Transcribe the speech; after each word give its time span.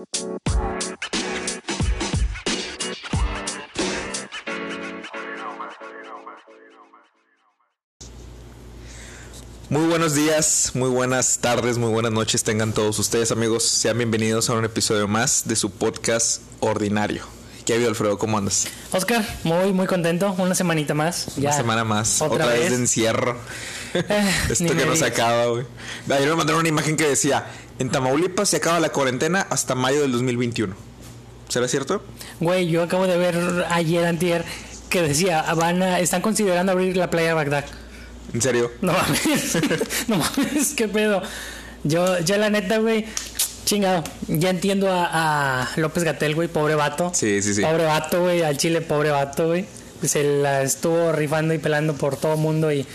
Muy 0.00 0.06
buenos 9.86 10.14
días, 10.14 10.70
muy 10.74 10.88
buenas 10.88 11.38
tardes, 11.40 11.76
muy 11.76 11.90
buenas 11.90 12.12
noches 12.12 12.42
tengan 12.44 12.72
todos 12.72 12.98
ustedes 12.98 13.30
amigos. 13.30 13.64
Sean 13.64 13.98
bienvenidos 13.98 14.48
a 14.48 14.54
un 14.54 14.64
episodio 14.64 15.06
más 15.06 15.46
de 15.46 15.54
su 15.54 15.70
podcast 15.70 16.40
ordinario. 16.60 17.24
¿Qué 17.66 17.74
ha 17.74 17.76
habido 17.76 17.90
Alfredo? 17.90 18.18
¿Cómo 18.18 18.38
andas? 18.38 18.68
Oscar, 18.92 19.22
muy 19.44 19.72
muy 19.72 19.86
contento. 19.86 20.34
Una 20.38 20.54
semanita 20.54 20.94
más. 20.94 21.28
Una 21.36 21.52
semana 21.52 21.84
más. 21.84 22.22
Otra, 22.22 22.46
vez? 22.46 22.70
de 22.70 22.76
encierro. 22.76 23.36
Eh, 23.92 24.32
Esto 24.48 24.74
que 24.74 24.86
no 24.86 24.96
se 24.96 25.04
acaba, 25.04 25.46
güey. 25.46 25.66
Ayer 26.10 26.30
me 26.30 26.36
mandaron 26.36 26.60
una 26.60 26.68
imagen 26.68 26.96
que 26.96 27.06
decía, 27.06 27.46
en 27.80 27.90
Tamaulipas 27.90 28.48
se 28.48 28.58
acaba 28.58 28.78
la 28.78 28.90
cuarentena 28.90 29.44
hasta 29.50 29.74
mayo 29.74 30.02
del 30.02 30.12
2021. 30.12 30.74
¿Será 31.48 31.66
cierto? 31.66 32.00
Güey, 32.38 32.68
yo 32.68 32.84
acabo 32.84 33.08
de 33.08 33.16
ver 33.16 33.66
ayer 33.70 34.04
antier 34.06 34.44
que 34.88 35.02
decía, 35.02 35.42
van 35.54 35.82
a- 35.82 35.98
están 35.98 36.22
considerando 36.22 36.70
abrir 36.72 36.96
la 36.96 37.10
playa 37.10 37.28
de 37.28 37.34
Bagdad. 37.34 37.64
¿En 38.32 38.40
serio? 38.40 38.70
No 38.80 38.92
mames. 38.92 39.58
no 40.08 40.16
mames, 40.18 40.74
qué 40.76 40.86
pedo. 40.86 41.22
Yo, 41.82 42.20
yo 42.20 42.36
la 42.36 42.50
neta, 42.50 42.78
güey, 42.78 43.06
chingado. 43.64 44.04
Ya 44.28 44.50
entiendo 44.50 44.88
a, 44.92 45.62
a 45.62 45.68
López 45.76 46.04
Gatel, 46.04 46.36
güey, 46.36 46.46
pobre 46.46 46.76
vato. 46.76 47.10
Sí, 47.14 47.42
sí, 47.42 47.54
sí. 47.54 47.62
Pobre 47.62 47.84
vato, 47.86 48.20
güey, 48.22 48.42
al 48.42 48.56
chile, 48.56 48.80
pobre 48.82 49.10
vato, 49.10 49.48
güey. 49.48 49.64
Se 50.04 50.22
la 50.22 50.62
estuvo 50.62 51.10
rifando 51.12 51.52
y 51.54 51.58
pelando 51.58 51.94
por 51.94 52.16
todo 52.16 52.34
el 52.34 52.38
mundo 52.40 52.70
y 52.72 52.86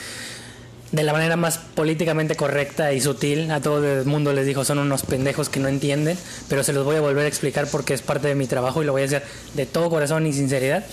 de 0.96 1.04
la 1.04 1.12
manera 1.12 1.36
más 1.36 1.58
políticamente 1.58 2.36
correcta 2.36 2.94
y 2.94 3.02
sutil 3.02 3.52
a 3.52 3.60
todo 3.60 3.86
el 3.86 4.06
mundo 4.06 4.32
les 4.32 4.46
dijo 4.46 4.64
son 4.64 4.80
unos 4.80 5.04
pendejos 5.04 5.50
que 5.50 5.60
no 5.60 5.68
entienden, 5.68 6.18
pero 6.48 6.64
se 6.64 6.72
los 6.72 6.86
voy 6.86 6.96
a 6.96 7.02
volver 7.02 7.26
a 7.26 7.28
explicar 7.28 7.68
porque 7.70 7.94
es 7.94 8.02
parte 8.02 8.30
de 8.30 8.36
mi 8.36 8.48
trabajo 8.48 8.82
y 8.82 8.86
lo 8.86 8.94
voy 8.94 9.02
a 9.02 9.06
hacer 9.06 9.24
de 9.56 9.66
todo 9.66 9.90
corazón 9.90 10.26
y 10.26 10.32
sinceridad. 10.32 10.86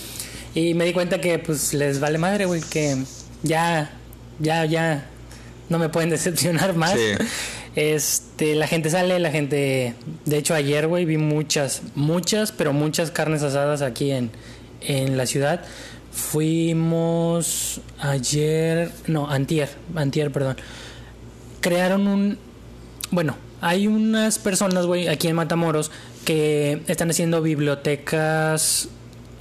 Y 0.53 0.73
me 0.73 0.85
di 0.85 0.93
cuenta 0.93 1.21
que 1.21 1.39
pues 1.39 1.73
les 1.73 2.01
vale 2.01 2.17
madre, 2.17 2.45
güey, 2.45 2.61
que 2.61 2.97
ya, 3.43 3.91
ya, 4.39 4.65
ya 4.65 5.07
no 5.69 5.79
me 5.79 5.87
pueden 5.87 6.09
decepcionar 6.09 6.75
más. 6.75 6.93
Sí. 6.93 7.13
Este, 7.75 8.55
la 8.55 8.67
gente 8.67 8.89
sale, 8.89 9.17
la 9.19 9.31
gente, 9.31 9.95
de 10.25 10.37
hecho 10.37 10.53
ayer, 10.53 10.87
güey, 10.87 11.05
vi 11.05 11.17
muchas, 11.17 11.81
muchas, 11.95 12.51
pero 12.51 12.73
muchas 12.73 13.09
carnes 13.09 13.41
asadas 13.41 13.81
aquí 13.81 14.11
en, 14.11 14.31
en 14.81 15.15
la 15.15 15.25
ciudad. 15.25 15.61
Fuimos 16.13 17.81
ayer, 17.99 18.91
no, 19.07 19.29
antier, 19.29 19.69
antier, 19.95 20.31
perdón. 20.31 20.57
Crearon 21.59 22.07
un, 22.07 22.37
bueno, 23.09 23.35
hay 23.61 23.87
unas 23.87 24.37
personas, 24.39 24.85
güey, 24.85 25.07
aquí 25.07 25.27
en 25.27 25.35
Matamoros 25.35 25.89
que 26.25 26.83
están 26.87 27.09
haciendo 27.09 27.41
bibliotecas, 27.41 28.89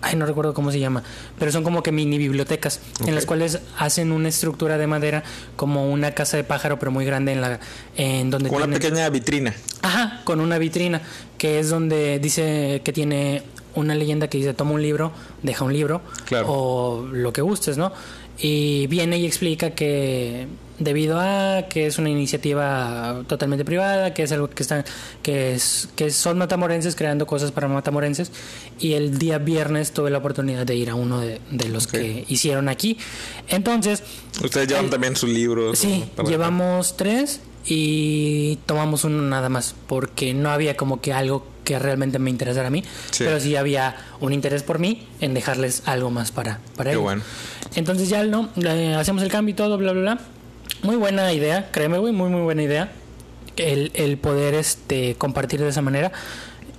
ay, 0.01 0.17
no 0.17 0.27
recuerdo 0.27 0.55
cómo 0.55 0.73
se 0.73 0.81
llama, 0.81 1.03
pero 1.39 1.53
son 1.53 1.63
como 1.63 1.83
que 1.83 1.93
mini 1.93 2.19
bibliotecas 2.19 2.81
en 3.07 3.15
las 3.15 3.27
cuales 3.27 3.61
hacen 3.79 4.13
una 4.13 4.29
estructura 4.29 4.79
de 4.79 4.87
madera 4.87 5.25
como 5.57 5.91
una 5.91 6.13
casa 6.13 6.37
de 6.37 6.45
pájaro, 6.45 6.79
pero 6.79 6.91
muy 6.91 7.05
grande 7.05 7.33
en 7.33 7.41
la, 7.41 7.61
en 7.97 8.31
donde 8.31 8.49
Con 8.49 8.63
una 8.63 8.79
pequeña 8.79 9.09
vitrina. 9.11 9.55
Ajá, 9.83 10.23
con 10.25 10.41
una 10.41 10.59
vitrina, 10.59 11.03
que 11.37 11.59
es 11.59 11.69
donde 11.69 12.19
dice 12.19 12.81
que 12.85 12.93
tiene 12.93 13.43
una 13.75 13.95
leyenda 13.95 14.29
que 14.29 14.39
dice 14.39 14.55
toma 14.55 14.73
un 14.73 14.83
libro, 14.83 15.13
deja 15.43 15.65
un 15.65 15.73
libro, 15.73 16.03
Claro. 16.27 16.47
o 16.49 17.07
lo 17.11 17.33
que 17.33 17.41
gustes, 17.43 17.77
¿no? 17.79 17.93
Y 18.39 18.87
viene 18.89 19.19
y 19.19 19.27
explica 19.27 19.71
que 19.71 20.47
debido 20.79 21.21
a 21.21 21.67
que 21.69 21.87
es 21.87 21.99
una 21.99 22.09
iniciativa 22.09 23.23
totalmente 23.29 23.65
privada, 23.65 24.15
que 24.15 24.25
es 24.25 24.33
algo 24.33 24.49
que 24.51 24.63
están, 24.65 24.85
que 25.23 25.55
es, 25.55 25.89
que 25.95 26.11
son 26.11 26.39
matamorenses 26.39 26.97
creando 26.97 27.27
cosas 27.27 27.53
para 27.53 27.69
matamorenses, 27.69 28.33
y 28.81 28.95
el 28.95 29.19
día 29.19 29.39
viernes 29.39 29.93
tuve 29.93 30.11
la 30.11 30.19
oportunidad 30.19 30.67
de 30.67 30.75
ir 30.75 30.91
a 30.91 30.95
uno 30.97 31.21
de, 31.21 31.41
de 31.51 31.69
los 31.69 31.87
que 31.87 32.25
hicieron 32.29 32.69
aquí. 32.69 32.99
Entonces, 33.49 34.03
Ustedes 34.43 34.67
llevan 34.69 34.87
El- 34.87 34.91
también 34.91 35.15
sus 35.15 35.31
libros. 35.31 35.79
Sí, 35.79 36.05
llevamos 36.27 36.97
tres 36.97 37.41
y 37.65 38.57
tomamos 38.67 39.05
uno 39.05 39.23
nada 39.23 39.49
más 39.49 39.75
porque 39.87 40.35
no 40.35 40.51
había 40.51 40.77
como 40.77 41.01
que 41.01 41.13
algo 41.13 41.47
que 41.65 41.79
realmente 41.79 42.19
me 42.19 42.29
interesara 42.31 42.67
a 42.69 42.71
mí, 42.71 42.83
Sí. 43.13 43.25
pero 43.25 43.39
sí 43.39 43.55
había 43.55 43.95
un 44.21 44.33
interés 44.33 44.63
por 44.65 44.79
mí 44.81 45.07
en 45.21 45.33
dejarles 45.33 45.83
algo 45.87 46.11
más 46.11 46.33
para, 46.33 46.59
para 46.77 46.91
Qué 46.91 46.95
ellos. 46.95 47.03
bueno. 47.05 47.23
Entonces 47.77 48.09
ya 48.09 48.25
no, 48.25 48.49
eh, 48.57 48.95
hacemos 48.99 49.23
el 49.23 49.29
cambio 49.31 49.53
y 49.53 49.57
todo, 49.57 49.79
bla, 49.79 49.93
bla, 49.93 50.01
bla. 50.03 50.19
Muy 50.83 50.97
buena 50.97 51.33
idea, 51.33 51.71
créeme, 51.71 51.99
güey, 51.99 52.13
muy, 52.13 52.31
muy 52.31 52.41
buena 52.43 52.63
idea. 52.65 52.91
El, 53.57 53.93
el 53.95 54.17
poder 54.19 54.55
este, 54.55 55.15
compartir 55.15 55.61
de 55.61 55.69
esa 55.69 55.83
manera. 55.83 56.11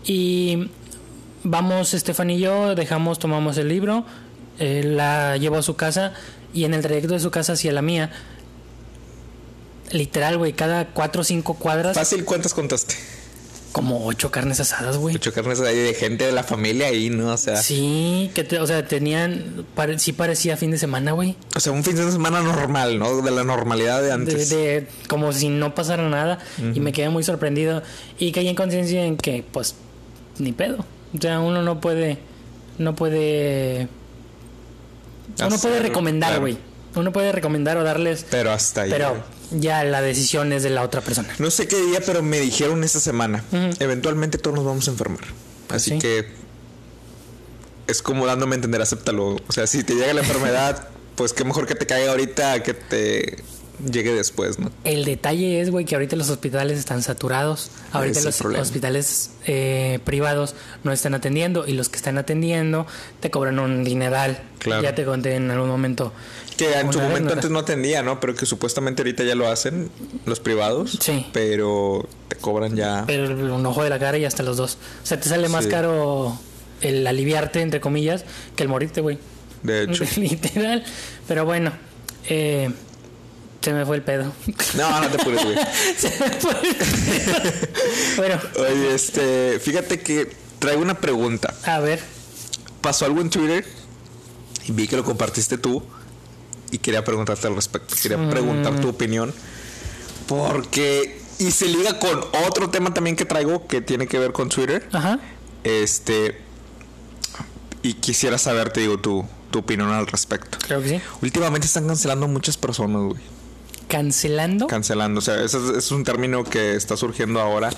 Y 0.06 0.70
vamos, 1.44 1.94
Estefan 1.94 2.30
y 2.32 2.40
yo, 2.40 2.76
dejamos, 2.76 3.20
tomamos 3.20 3.58
el 3.58 3.70
libro, 3.70 4.06
eh, 4.60 4.84
la 4.84 5.38
llevo 5.38 5.58
a 5.58 5.62
su 5.62 5.76
casa 5.76 6.14
y 6.54 6.66
en 6.66 6.74
el 6.74 6.82
trayecto 6.82 7.14
de 7.14 7.20
su 7.20 7.32
casa 7.32 7.54
hacia 7.54 7.72
la 7.72 7.82
mía, 7.82 8.12
literal, 9.94 10.38
güey, 10.38 10.54
cada 10.54 10.88
cuatro 10.88 11.22
o 11.22 11.24
cinco 11.24 11.54
cuadras, 11.54 11.96
Fácil, 11.96 12.26
¿cuántas 12.26 12.54
contaste? 12.54 12.96
como 13.72 14.06
ocho 14.06 14.30
carnes 14.30 14.59
asadas, 14.59 14.98
güey. 14.98 15.16
Ocho 15.16 15.34
carnes 15.34 15.59
ahí 15.62 15.76
de 15.76 15.96
gente 15.96 16.28
de 16.28 16.31
la 16.31 16.44
familia 16.44 16.86
ahí, 16.90 17.09
¿no? 17.09 17.34
O 17.34 17.38
sea, 17.38 17.56
Sí, 17.58 18.30
que 18.36 18.44
te- 18.44 18.59
o 18.59 18.68
sea, 18.68 18.86
tenían, 18.88 19.66
pare- 19.74 19.98
sí 19.98 20.12
parecía 20.14 20.58
fin 20.58 20.70
de 20.70 20.78
semana, 20.78 21.14
güey. 21.14 21.36
o 21.56 21.59
sea, 21.59 21.72
un 21.72 21.84
fin 21.84 21.96
de 21.96 22.12
semana 22.12 22.42
normal, 22.42 23.00
¿no? 23.00 23.22
De 23.24 23.32
la 23.32 23.44
normalidad 23.44 24.03
de 24.03 24.12
antes. 24.12 24.50
de- 24.50 24.88
como 25.09 25.34
si 25.34 25.50
no 25.50 25.74
pasara 25.74 26.08
nada 26.08 26.38
y 26.76 26.80
me 26.82 26.92
quedé 26.92 27.09
muy 27.09 27.24
sorprendido 27.24 27.82
y 28.20 28.32
caí 28.32 28.48
en 28.48 28.56
conciencia 28.56 29.06
en 29.06 29.18
que 29.18 29.44
pues 29.52 29.74
ni 30.38 30.52
pedo 30.52 30.86
o 31.18 31.22
sea 31.22 31.40
uno 31.40 31.62
no 31.64 31.80
puede 31.82 32.18
no 32.78 32.94
puede 32.96 33.88
uno 35.40 35.58
puede 35.58 35.76
Hacer, 35.78 35.82
recomendar 35.84 36.30
claro. 36.30 36.42
güey 36.42 36.58
uno 36.96 37.12
puede 37.12 37.32
recomendar 37.32 37.78
o 37.78 37.84
darles 37.84 38.24
Pero 38.30 38.52
hasta 38.52 38.82
ahí. 38.84 38.92
pero. 38.92 39.16
Ya 39.53 39.84
la 39.84 40.02
decisión 40.02 40.52
es 40.53 40.64
de 40.64 40.69
la 40.69 40.81
otra 40.84 41.02
persona 41.02 41.30
No 41.40 41.50
sé 41.52 41.68
qué 41.68 41.80
día, 41.81 42.00
pero 42.06 42.22
me 42.24 42.40
dijeron 42.40 42.84
esta 42.84 43.00
semana. 43.00 43.44
Eventualmente 43.80 44.38
todos 44.38 44.56
nos 44.56 44.66
vamos 44.66 44.88
a 44.88 44.91
enfermar. 44.91 45.22
Así 45.69 45.91
Sí. 45.91 46.00
que 46.00 46.28
es 47.88 48.02
como 48.02 48.25
dándome 48.25 48.53
a 48.53 48.58
entender, 48.58 48.81
acéptalo. 48.81 49.36
O 49.47 49.52
sea, 49.52 49.68
si 49.68 49.84
te 49.84 49.94
llega 49.96 50.14
la 50.14 50.22
enfermedad, 50.22 50.88
pues 51.16 51.34
qué 51.34 51.44
mejor 51.44 51.68
que 51.68 51.75
te 51.75 51.86
caiga 51.86 52.12
ahorita 52.12 52.64
que 52.64 52.74
te 52.74 53.44
llegue 53.91 54.13
después, 54.13 54.59
¿no? 54.59 54.72
el 54.84 55.03
detalle 55.06 55.59
es 55.61 55.69
güey 55.72 55.84
que 55.85 55.95
ahorita 55.95 56.16
los 56.16 56.29
hospitales 56.29 56.78
están 56.78 57.01
saturados 57.01 57.72
ahorita 57.91 58.19
es 58.19 58.25
los 58.44 58.59
hospitales 58.59 59.31
eh, 59.47 60.00
privados 60.03 60.56
no 60.84 60.91
están 60.91 61.13
atendiendo 61.16 61.67
y 61.67 61.73
los 61.73 61.89
que 61.89 61.97
están 61.97 62.17
atendiendo 62.17 62.85
te 63.19 63.31
cobran 63.31 63.59
un 63.59 63.84
dineral 63.84 64.39
Claro. 64.59 64.81
ya 64.84 64.95
te 64.95 65.03
conté 65.06 65.35
en 65.35 65.50
algún 65.51 65.67
momento 65.69 66.13
Que 66.56 66.79
en 66.79 66.94
su 66.94 67.01
momento 67.01 67.34
antes 67.34 67.50
no 67.50 67.59
atendía, 67.59 68.01
¿no? 68.03 68.19
Pero 68.22 68.34
que 68.35 68.45
supuestamente 68.45 69.01
ahorita 69.01 69.23
ya 69.23 69.35
lo 69.35 69.50
hacen 69.50 69.90
los 70.25 70.40
privados. 70.40 70.97
Sí. 71.01 71.25
Pero 71.34 72.07
te 72.29 72.38
cobran 72.38 72.75
ya. 72.75 73.03
Pero 73.07 73.25
un 73.55 73.66
ojo 73.66 73.84
de 73.84 73.90
la 73.90 74.00
cara 74.00 74.17
y 74.19 74.23
hasta 74.23 74.41
los 74.44 74.55
dos. 74.55 74.78
O 75.03 75.05
sea, 75.05 75.19
te 75.19 75.28
sale 75.28 75.50
más 75.50 75.66
Sí. 75.66 75.69
caro 75.72 76.38
el 76.79 77.05
aliviarte, 77.07 77.59
entre 77.59 77.81
comillas, 77.81 78.23
que 78.55 78.63
el 78.63 78.69
morirte, 78.69 79.01
güey. 79.01 79.17
De 79.63 79.84
hecho. 79.84 80.05
Literal. 80.17 80.85
Pero 81.28 81.44
bueno, 81.44 81.73
eh, 82.29 82.69
se 83.63 83.74
me 83.74 83.85
fue 83.85 83.96
el 83.96 84.01
pedo. 84.03 84.31
No, 84.75 85.01
no 85.01 85.07
te 85.09 85.22
apures, 85.22 85.44
güey. 85.44 85.57
se 85.97 86.09
me 86.09 86.29
fue 86.31 86.51
el 86.62 86.75
pedo. 86.75 87.51
bueno, 88.18 88.40
Oye, 88.59 88.94
este, 88.94 89.59
fíjate 89.59 90.01
que 90.01 90.31
traigo 90.59 90.81
una 90.81 90.96
pregunta. 91.00 91.53
a 91.66 91.79
ver. 91.79 92.02
Pasó 92.81 93.06
algo 93.06 93.22
en 93.22 93.29
Twitter 93.29 93.66
y 94.66 94.72
vi 94.73 94.88
que 94.88 94.97
lo 94.97 95.06
compartiste 95.06 95.57
tú 95.57 95.81
y 96.72 96.78
quería 96.79 97.03
preguntarte 97.06 97.47
al 97.47 97.56
respecto. 97.56 97.96
Quería 98.02 98.29
preguntar 98.29 98.79
tu 98.81 98.90
opinión 98.90 99.34
porque 100.28 101.22
y 101.40 101.52
se 101.52 101.68
liga 101.68 102.00
con 102.00 102.22
otro 102.47 102.69
tema 102.69 102.94
también 102.94 103.16
que 103.16 103.25
traigo 103.25 103.68
que 103.68 103.79
tiene 103.81 104.07
que 104.07 104.19
ver 104.19 104.34
con 104.34 104.50
Twitter. 104.50 104.88
Ajá. 104.91 105.20
Este 105.64 106.41
y 107.84 107.96
quisiera 107.96 108.38
saber, 108.38 108.72
te 108.72 108.79
digo, 108.82 108.97
tu, 108.97 109.26
tu 109.52 109.59
opinión 109.59 109.90
al 109.91 110.08
respecto. 110.08 110.58
Creo 110.61 110.82
que 110.82 110.90
sí. 110.90 111.02
Últimamente 111.22 111.67
están 111.67 111.88
cancelando 111.88 112.28
muchas 112.28 112.58
personas, 112.58 113.02
güey. 113.02 113.22
Cancelando. 113.97 114.66
Cancelando. 114.67 115.19
O 115.19 115.22
sea, 115.22 115.35
ese 115.43 115.57
es, 115.57 115.63
es 115.78 115.91
un 115.91 116.03
término 116.03 116.43
que 116.43 116.75
está 116.75 116.97
surgiendo 116.97 117.40
ahora 117.40 117.69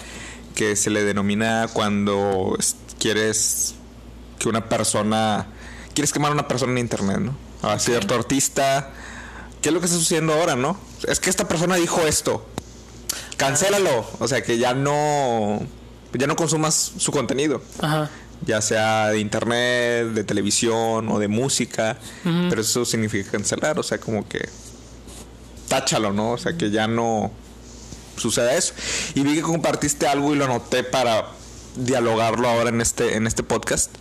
que 0.56 0.78
se 0.78 0.90
le 0.90 1.04
denomina 1.04 1.68
cuando 1.74 2.56
es- 2.58 2.78
quieres 3.00 3.76
que 4.40 4.48
una 4.48 4.70
persona. 4.70 5.48
Quieres 5.94 6.14
quemar 6.14 6.32
a 6.32 6.34
una 6.34 6.48
persona 6.48 6.72
en 6.72 6.78
internet, 6.78 7.20
¿no? 7.20 7.36
A 7.62 7.78
cierto 7.80 8.16
artista. 8.16 8.92
¿Qué 9.62 9.70
es 9.70 9.74
lo 9.74 9.80
que 9.82 9.88
está 9.88 9.98
sucediendo 9.98 10.34
ahora, 10.34 10.56
no? 10.56 10.78
Es 11.08 11.20
que 11.20 11.30
esta 11.30 11.48
persona 11.48 11.76
dijo 11.76 12.00
esto. 12.08 12.46
Cancélalo. 13.38 14.06
O 14.20 14.28
sea, 14.28 14.42
que 14.42 14.58
ya 14.58 14.74
no. 14.74 15.60
Ya 16.14 16.28
no 16.28 16.38
consumas 16.38 16.94
su 16.98 17.12
contenido 17.12 17.62
Ajá. 17.82 18.10
ya 18.46 18.62
sea 18.62 19.10
de 19.10 19.20
internet, 19.20 20.08
de 20.14 20.24
televisión 20.24 21.10
o 21.10 21.20
de 21.20 21.28
música, 21.28 21.98
pero 22.24 22.62
eso 22.62 22.86
significa 22.86 23.32
cancelar, 23.32 23.78
o 23.80 23.84
sea, 23.84 23.98
como 23.98 24.26
que 24.26 24.48
táchalo, 25.68 26.14
¿no? 26.14 26.32
O 26.32 26.38
sea, 26.38 26.58
que 26.58 26.72
ya 26.72 26.88
no 26.88 27.32
suceda 28.18 28.54
eso. 28.56 28.74
Y 29.14 29.22
vi 29.22 29.36
que 29.36 29.42
compartiste 29.42 30.08
algo 30.08 30.34
y 30.34 30.38
lo 30.38 30.46
anoté 30.46 30.84
para 30.84 31.26
dialogarlo 31.76 32.48
ahora 32.50 32.70
en 32.70 32.82
este, 32.82 33.16
en 33.16 33.28
este 33.28 33.44
podcast. 33.44 33.92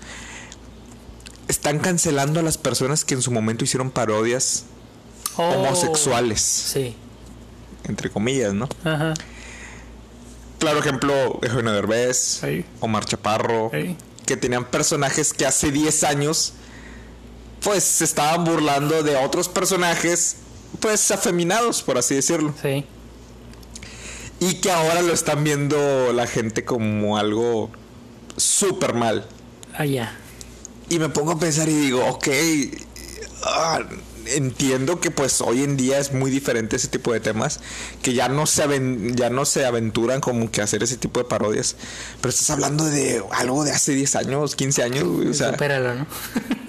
Están 1.49 1.78
cancelando 1.78 2.40
a 2.40 2.43
las 2.43 2.56
personas 2.58 3.05
que 3.05 3.14
en 3.14 3.22
su 3.22 3.31
momento 3.31 3.64
hicieron 3.64 3.90
parodias 3.90 4.64
Oh, 5.37 5.43
homosexuales, 5.43 6.40
Sí. 6.40 6.94
entre 7.88 8.08
comillas, 8.08 8.55
¿no? 8.55 8.69
Ajá. 8.84 9.14
Claro 10.61 10.78
ejemplo, 10.78 11.40
Eugenio 11.43 11.72
Derbez, 11.72 12.38
Sí. 12.40 12.64
Omar 12.81 13.05
Chaparro, 13.05 13.70
que 14.25 14.37
tenían 14.37 14.64
personajes 14.64 15.32
que 15.34 15.44
hace 15.44 15.70
10 15.72 16.05
años 16.05 16.52
pues 17.62 17.82
se 17.82 18.05
estaban 18.05 18.44
burlando 18.44 19.02
de 19.02 19.16
otros 19.16 19.49
personajes 19.49 20.37
pues 20.81 21.11
afeminados, 21.11 21.82
por 21.82 21.99
así 21.99 22.15
decirlo. 22.15 22.55
Sí. 22.61 22.85
Y 24.41 24.55
que 24.56 24.71
ahora 24.71 25.03
lo 25.03 25.12
están 25.12 25.44
viendo 25.44 26.12
la 26.12 26.26
gente 26.26 26.65
como 26.65 27.17
algo 27.17 27.71
súper 28.37 28.94
mal. 28.94 29.26
Allá. 29.76 30.17
Y 30.88 30.99
me 30.99 31.09
pongo 31.09 31.32
a 31.32 31.38
pensar 31.38 31.69
y 31.69 31.75
digo, 31.75 32.05
ok, 32.06 32.29
ah, 33.43 33.81
entiendo 34.26 35.00
que 35.00 35.11
pues 35.11 35.41
hoy 35.41 35.62
en 35.62 35.76
día 35.76 35.99
es 35.99 36.12
muy 36.12 36.31
diferente 36.31 36.76
ese 36.76 36.88
tipo 36.88 37.12
de 37.12 37.21
temas, 37.21 37.61
que 38.03 38.15
ya 38.15 38.29
no 38.29 38.47
se 38.47 38.62
ya 39.15 39.31
no 39.31 39.44
se 39.44 39.65
aventuran 39.65 40.21
como 40.21 40.50
que 40.50 40.62
hacer 40.62 40.82
ese 40.82 40.97
tipo 40.97 41.21
de 41.21 41.26
parodias, 41.26 41.76
pero 42.21 42.31
estás 42.31 42.50
hablando 42.50 42.85
de 42.85 43.23
algo 43.32 43.65
de 43.65 43.73
hace 43.73 43.93
10 43.94 44.17
años, 44.17 44.56
15 44.56 44.82
años, 44.82 45.05
güey, 45.05 45.29
o 45.29 45.35
sea, 45.35 45.50
Supéralo, 45.50 45.94
¿no? 45.94 46.06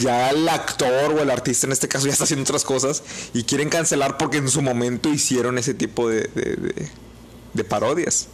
ya 0.00 0.30
el 0.30 0.48
actor 0.48 1.12
o 1.12 1.20
el 1.22 1.30
artista 1.30 1.66
en 1.66 1.72
este 1.72 1.88
caso 1.88 2.06
ya 2.06 2.12
está 2.12 2.24
haciendo 2.24 2.42
otras 2.44 2.64
cosas 2.64 3.02
y 3.34 3.44
quieren 3.44 3.68
cancelar 3.68 4.16
porque 4.18 4.38
en 4.38 4.48
su 4.48 4.62
momento 4.62 5.08
hicieron 5.10 5.58
ese 5.58 5.74
tipo 5.74 6.08
de, 6.08 6.22
de, 6.34 6.56
de- 6.56 6.88
de 7.52 7.64
parodias. 7.64 8.28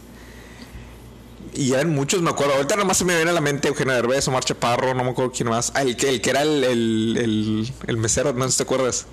Y 1.53 1.73
eran 1.73 1.89
muchos, 1.89 2.21
me 2.21 2.29
acuerdo. 2.29 2.53
Ahorita 2.53 2.75
nomás 2.77 2.97
se 2.97 3.05
me 3.05 3.13
viene 3.15 3.29
a 3.31 3.33
la 3.33 3.41
mente 3.41 3.67
Eugenio 3.67 3.93
Derbez, 3.93 4.27
Omar 4.29 4.43
Chaparro, 4.43 4.93
no 4.93 5.03
me 5.03 5.09
acuerdo 5.11 5.31
quién 5.35 5.49
más. 5.49 5.71
Ah, 5.75 5.81
el 5.81 5.97
que, 5.97 6.07
el 6.09 6.21
que 6.21 6.29
era 6.29 6.43
el, 6.43 6.63
el, 6.63 7.17
el, 7.19 7.73
el 7.87 7.97
mesero, 7.97 8.31
no 8.33 8.45
sé 8.45 8.51
si 8.51 8.57
te 8.57 8.63
acuerdas. 8.63 9.05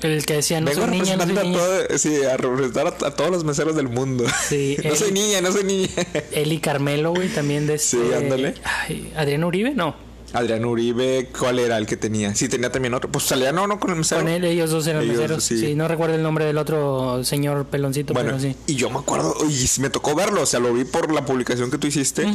El 0.00 0.24
que 0.24 0.34
decía, 0.34 0.60
no 0.60 0.66
Vengo 0.70 0.82
soy 0.82 0.90
niña, 0.92 1.16
no 1.16 1.24
soy 1.24 1.32
niña. 1.34 1.58
a, 1.58 1.86
todo- 1.88 1.98
sí, 1.98 2.22
a 2.22 2.36
representar 2.36 2.86
a, 2.86 2.90
a 3.06 3.10
todos 3.16 3.30
los 3.32 3.42
meseros 3.42 3.74
del 3.74 3.88
mundo. 3.88 4.24
Sí, 4.48 4.76
no 4.84 4.90
él- 4.90 4.96
soy 4.96 5.10
niña, 5.10 5.40
no 5.40 5.50
soy 5.50 5.64
niña. 5.64 5.88
Eli 6.30 6.60
Carmelo, 6.60 7.10
güey, 7.10 7.28
también 7.28 7.66
de 7.66 7.74
este... 7.74 7.96
Sí, 7.96 8.12
ándale. 8.16 8.54
Ay, 8.62 9.12
¿Adrián 9.16 9.42
Uribe? 9.42 9.72
No. 9.74 9.96
Adrián 10.34 10.64
Uribe, 10.66 11.30
¿cuál 11.38 11.58
era 11.58 11.78
el 11.78 11.86
que 11.86 11.96
tenía? 11.96 12.34
Sí, 12.34 12.48
tenía 12.48 12.70
también 12.70 12.92
otro. 12.94 13.10
Pues 13.10 13.24
salía 13.24 13.50
no, 13.52 13.66
no 13.66 13.80
con 13.80 13.90
el 13.90 13.96
mesero. 13.96 14.20
Con 14.20 14.30
él, 14.30 14.44
ellos 14.44 14.70
dos 14.70 14.86
eran 14.86 15.02
Ellos, 15.02 15.16
meseros. 15.16 15.42
sí. 15.44 15.58
Sí. 15.58 15.74
no 15.74 15.88
recuerdo 15.88 16.14
el 16.16 16.22
nombre 16.22 16.44
del 16.44 16.58
otro 16.58 17.24
señor 17.24 17.64
peloncito, 17.66 18.12
Bueno, 18.12 18.30
pero 18.36 18.40
sí. 18.40 18.54
y 18.66 18.74
yo 18.76 18.90
me 18.90 18.98
acuerdo, 18.98 19.34
y 19.48 19.80
me 19.80 19.88
tocó 19.90 20.14
verlo, 20.14 20.42
o 20.42 20.46
sea, 20.46 20.60
lo 20.60 20.72
vi 20.74 20.84
por 20.84 21.12
la 21.12 21.24
publicación 21.24 21.70
que 21.70 21.78
tú 21.78 21.86
hiciste, 21.86 22.26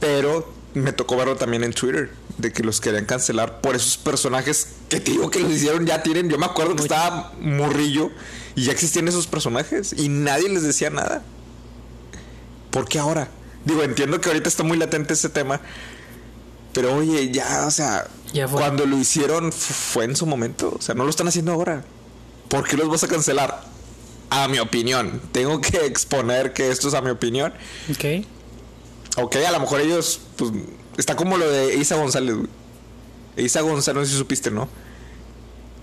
pero 0.00 0.52
me 0.74 0.92
tocó 0.92 1.16
verlo 1.16 1.36
también 1.36 1.64
en 1.64 1.72
Twitter, 1.72 2.10
de 2.36 2.52
que 2.52 2.62
los 2.62 2.80
querían 2.80 3.06
cancelar 3.06 3.60
por 3.60 3.74
esos 3.76 3.96
personajes 3.96 4.68
que 4.88 5.00
te 5.00 5.12
digo 5.12 5.30
que 5.30 5.40
los 5.40 5.50
hicieron, 5.52 5.86
ya 5.86 6.02
tienen, 6.02 6.28
yo 6.28 6.36
me 6.36 6.46
acuerdo 6.46 6.76
que 6.76 6.82
estaba 6.82 7.32
morrillo 7.40 8.10
y 8.56 8.64
ya 8.64 8.72
existían 8.72 9.08
esos 9.08 9.26
personajes 9.28 9.94
y 9.96 10.08
nadie 10.08 10.48
les 10.50 10.62
decía 10.62 10.90
nada. 10.90 11.22
¿Por 12.70 12.88
qué 12.88 12.98
ahora? 12.98 13.28
Digo, 13.64 13.82
entiendo 13.82 14.20
que 14.20 14.28
ahorita 14.28 14.48
está 14.48 14.62
muy 14.62 14.76
latente 14.76 15.14
ese 15.14 15.28
tema, 15.28 15.60
pero 16.74 16.94
oye, 16.96 17.30
ya, 17.32 17.64
o 17.66 17.70
sea, 17.70 18.06
Ya 18.34 18.46
fue. 18.48 18.60
cuando 18.60 18.84
lo 18.84 18.98
hicieron 18.98 19.50
fue 19.52 20.04
en 20.04 20.14
su 20.16 20.26
momento, 20.26 20.74
o 20.78 20.82
sea, 20.82 20.94
no 20.94 21.04
lo 21.04 21.10
están 21.10 21.28
haciendo 21.28 21.52
ahora. 21.52 21.84
¿Por 22.48 22.66
qué 22.68 22.76
los 22.76 22.88
vas 22.88 23.02
a 23.04 23.08
cancelar? 23.08 23.62
A 24.30 24.48
mi 24.48 24.58
opinión. 24.58 25.20
Tengo 25.32 25.60
que 25.60 25.86
exponer 25.86 26.52
que 26.52 26.70
esto 26.70 26.88
es 26.88 26.94
a 26.94 27.00
mi 27.00 27.10
opinión. 27.10 27.52
Ok. 27.90 28.26
Ok, 29.16 29.36
a 29.46 29.50
lo 29.52 29.60
mejor 29.60 29.80
ellos, 29.80 30.20
pues, 30.36 30.50
está 30.98 31.14
como 31.16 31.36
lo 31.38 31.48
de 31.48 31.76
Isa 31.76 31.96
González, 31.96 32.34
güey. 32.34 32.48
Isa 33.36 33.60
González, 33.62 34.00
no 34.00 34.04
sé 34.06 34.12
si 34.12 34.18
supiste, 34.18 34.50
¿no? 34.50 34.68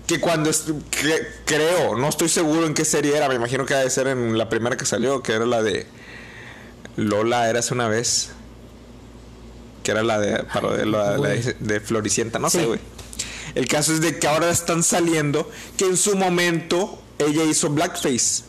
Que 0.06 0.20
cuando, 0.20 0.50
que- 0.90 1.26
creo, 1.46 1.96
no 1.96 2.08
estoy 2.08 2.28
seguro 2.28 2.66
en 2.66 2.74
qué 2.74 2.84
serie 2.84 3.16
era, 3.16 3.28
me 3.28 3.36
imagino 3.36 3.64
que 3.64 3.74
ha 3.74 3.78
de 3.78 3.88
ser 3.90 4.06
en 4.08 4.36
la 4.36 4.48
primera 4.48 4.76
que 4.76 4.84
salió, 4.84 5.22
que 5.22 5.32
era 5.32 5.46
la 5.46 5.62
de 5.62 5.86
Lola, 6.96 7.48
era 7.48 7.60
hace 7.60 7.72
una 7.72 7.88
vez. 7.88 8.30
Que 9.82 9.90
era 9.92 10.02
la 10.02 10.18
de, 10.18 10.44
la- 10.86 11.16
de, 11.18 11.56
de 11.60 11.80
Floricienta, 11.80 12.38
no 12.38 12.50
sé, 12.50 12.66
güey. 12.66 12.80
El 13.54 13.68
caso 13.68 13.92
es 13.92 14.00
de 14.00 14.18
que 14.18 14.26
ahora 14.28 14.50
están 14.50 14.82
saliendo 14.82 15.50
que 15.76 15.84
en 15.84 15.96
su 15.96 16.16
momento 16.16 17.02
ella 17.18 17.44
hizo 17.44 17.68
blackface. 17.70 18.44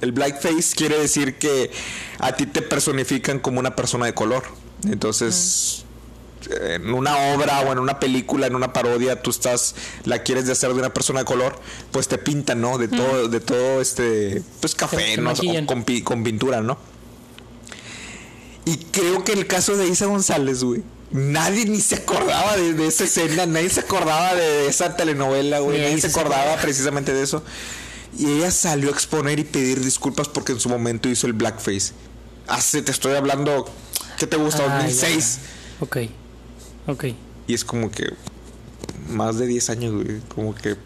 El 0.00 0.12
blackface 0.12 0.74
quiere 0.74 0.98
decir 0.98 1.36
que 1.38 1.70
a 2.18 2.32
ti 2.34 2.46
te 2.46 2.62
personifican 2.62 3.38
como 3.38 3.60
una 3.60 3.76
persona 3.76 4.06
de 4.06 4.14
color. 4.14 4.42
Entonces, 4.88 5.84
en 6.50 6.92
una 6.94 7.34
obra 7.34 7.60
o 7.60 7.70
en 7.72 7.78
una 7.78 8.00
película, 8.00 8.46
en 8.46 8.54
una 8.54 8.72
parodia, 8.72 9.20
tú 9.22 9.30
estás, 9.30 9.74
la 10.04 10.22
quieres 10.22 10.46
de 10.46 10.52
hacer 10.52 10.70
de 10.72 10.78
una 10.78 10.92
persona 10.94 11.20
de 11.20 11.24
color, 11.26 11.54
pues 11.92 12.08
te 12.08 12.16
pintan, 12.18 12.60
¿no? 12.62 12.78
De 12.78 12.88
todo, 12.88 13.28
de 13.28 13.40
todo 13.40 13.80
este, 13.80 14.42
pues 14.60 14.74
café, 14.74 14.96
¿no? 15.18 15.30
con 16.02 16.24
pintura, 16.24 16.62
¿no? 16.62 16.78
Y 18.70 18.76
creo 18.76 19.24
que 19.24 19.32
el 19.32 19.48
caso 19.48 19.76
de 19.76 19.88
Isa 19.88 20.06
González, 20.06 20.62
güey. 20.62 20.84
Nadie 21.10 21.64
ni 21.64 21.80
se 21.80 21.96
acordaba 21.96 22.56
de, 22.56 22.72
de 22.72 22.86
esa 22.86 23.02
escena, 23.02 23.44
nadie 23.44 23.68
se 23.68 23.80
acordaba 23.80 24.32
de 24.36 24.68
esa 24.68 24.94
telenovela, 24.94 25.58
güey. 25.58 25.80
Nadie 25.80 26.00
se 26.00 26.06
acordaba 26.06 26.56
precisamente 26.58 27.12
de 27.12 27.24
eso. 27.24 27.42
Y 28.16 28.26
ella 28.30 28.52
salió 28.52 28.90
a 28.90 28.92
exponer 28.92 29.40
y 29.40 29.44
pedir 29.44 29.82
disculpas 29.82 30.28
porque 30.28 30.52
en 30.52 30.60
su 30.60 30.68
momento 30.68 31.08
hizo 31.08 31.26
el 31.26 31.32
blackface. 31.32 31.94
Hace, 32.46 32.82
te 32.82 32.92
estoy 32.92 33.16
hablando, 33.16 33.68
¿qué 34.20 34.28
te 34.28 34.36
gusta? 34.36 34.62
Ah, 34.68 34.82
2006. 34.84 35.38
ya. 35.38 35.84
Ok. 35.84 35.96
Ok. 36.86 37.04
Y 37.48 37.54
es 37.54 37.64
como 37.64 37.90
que 37.90 38.04
más 39.08 39.36
de 39.36 39.48
10 39.48 39.70
años, 39.70 39.94
güey. 39.94 40.20
Como 40.32 40.54
que 40.54 40.76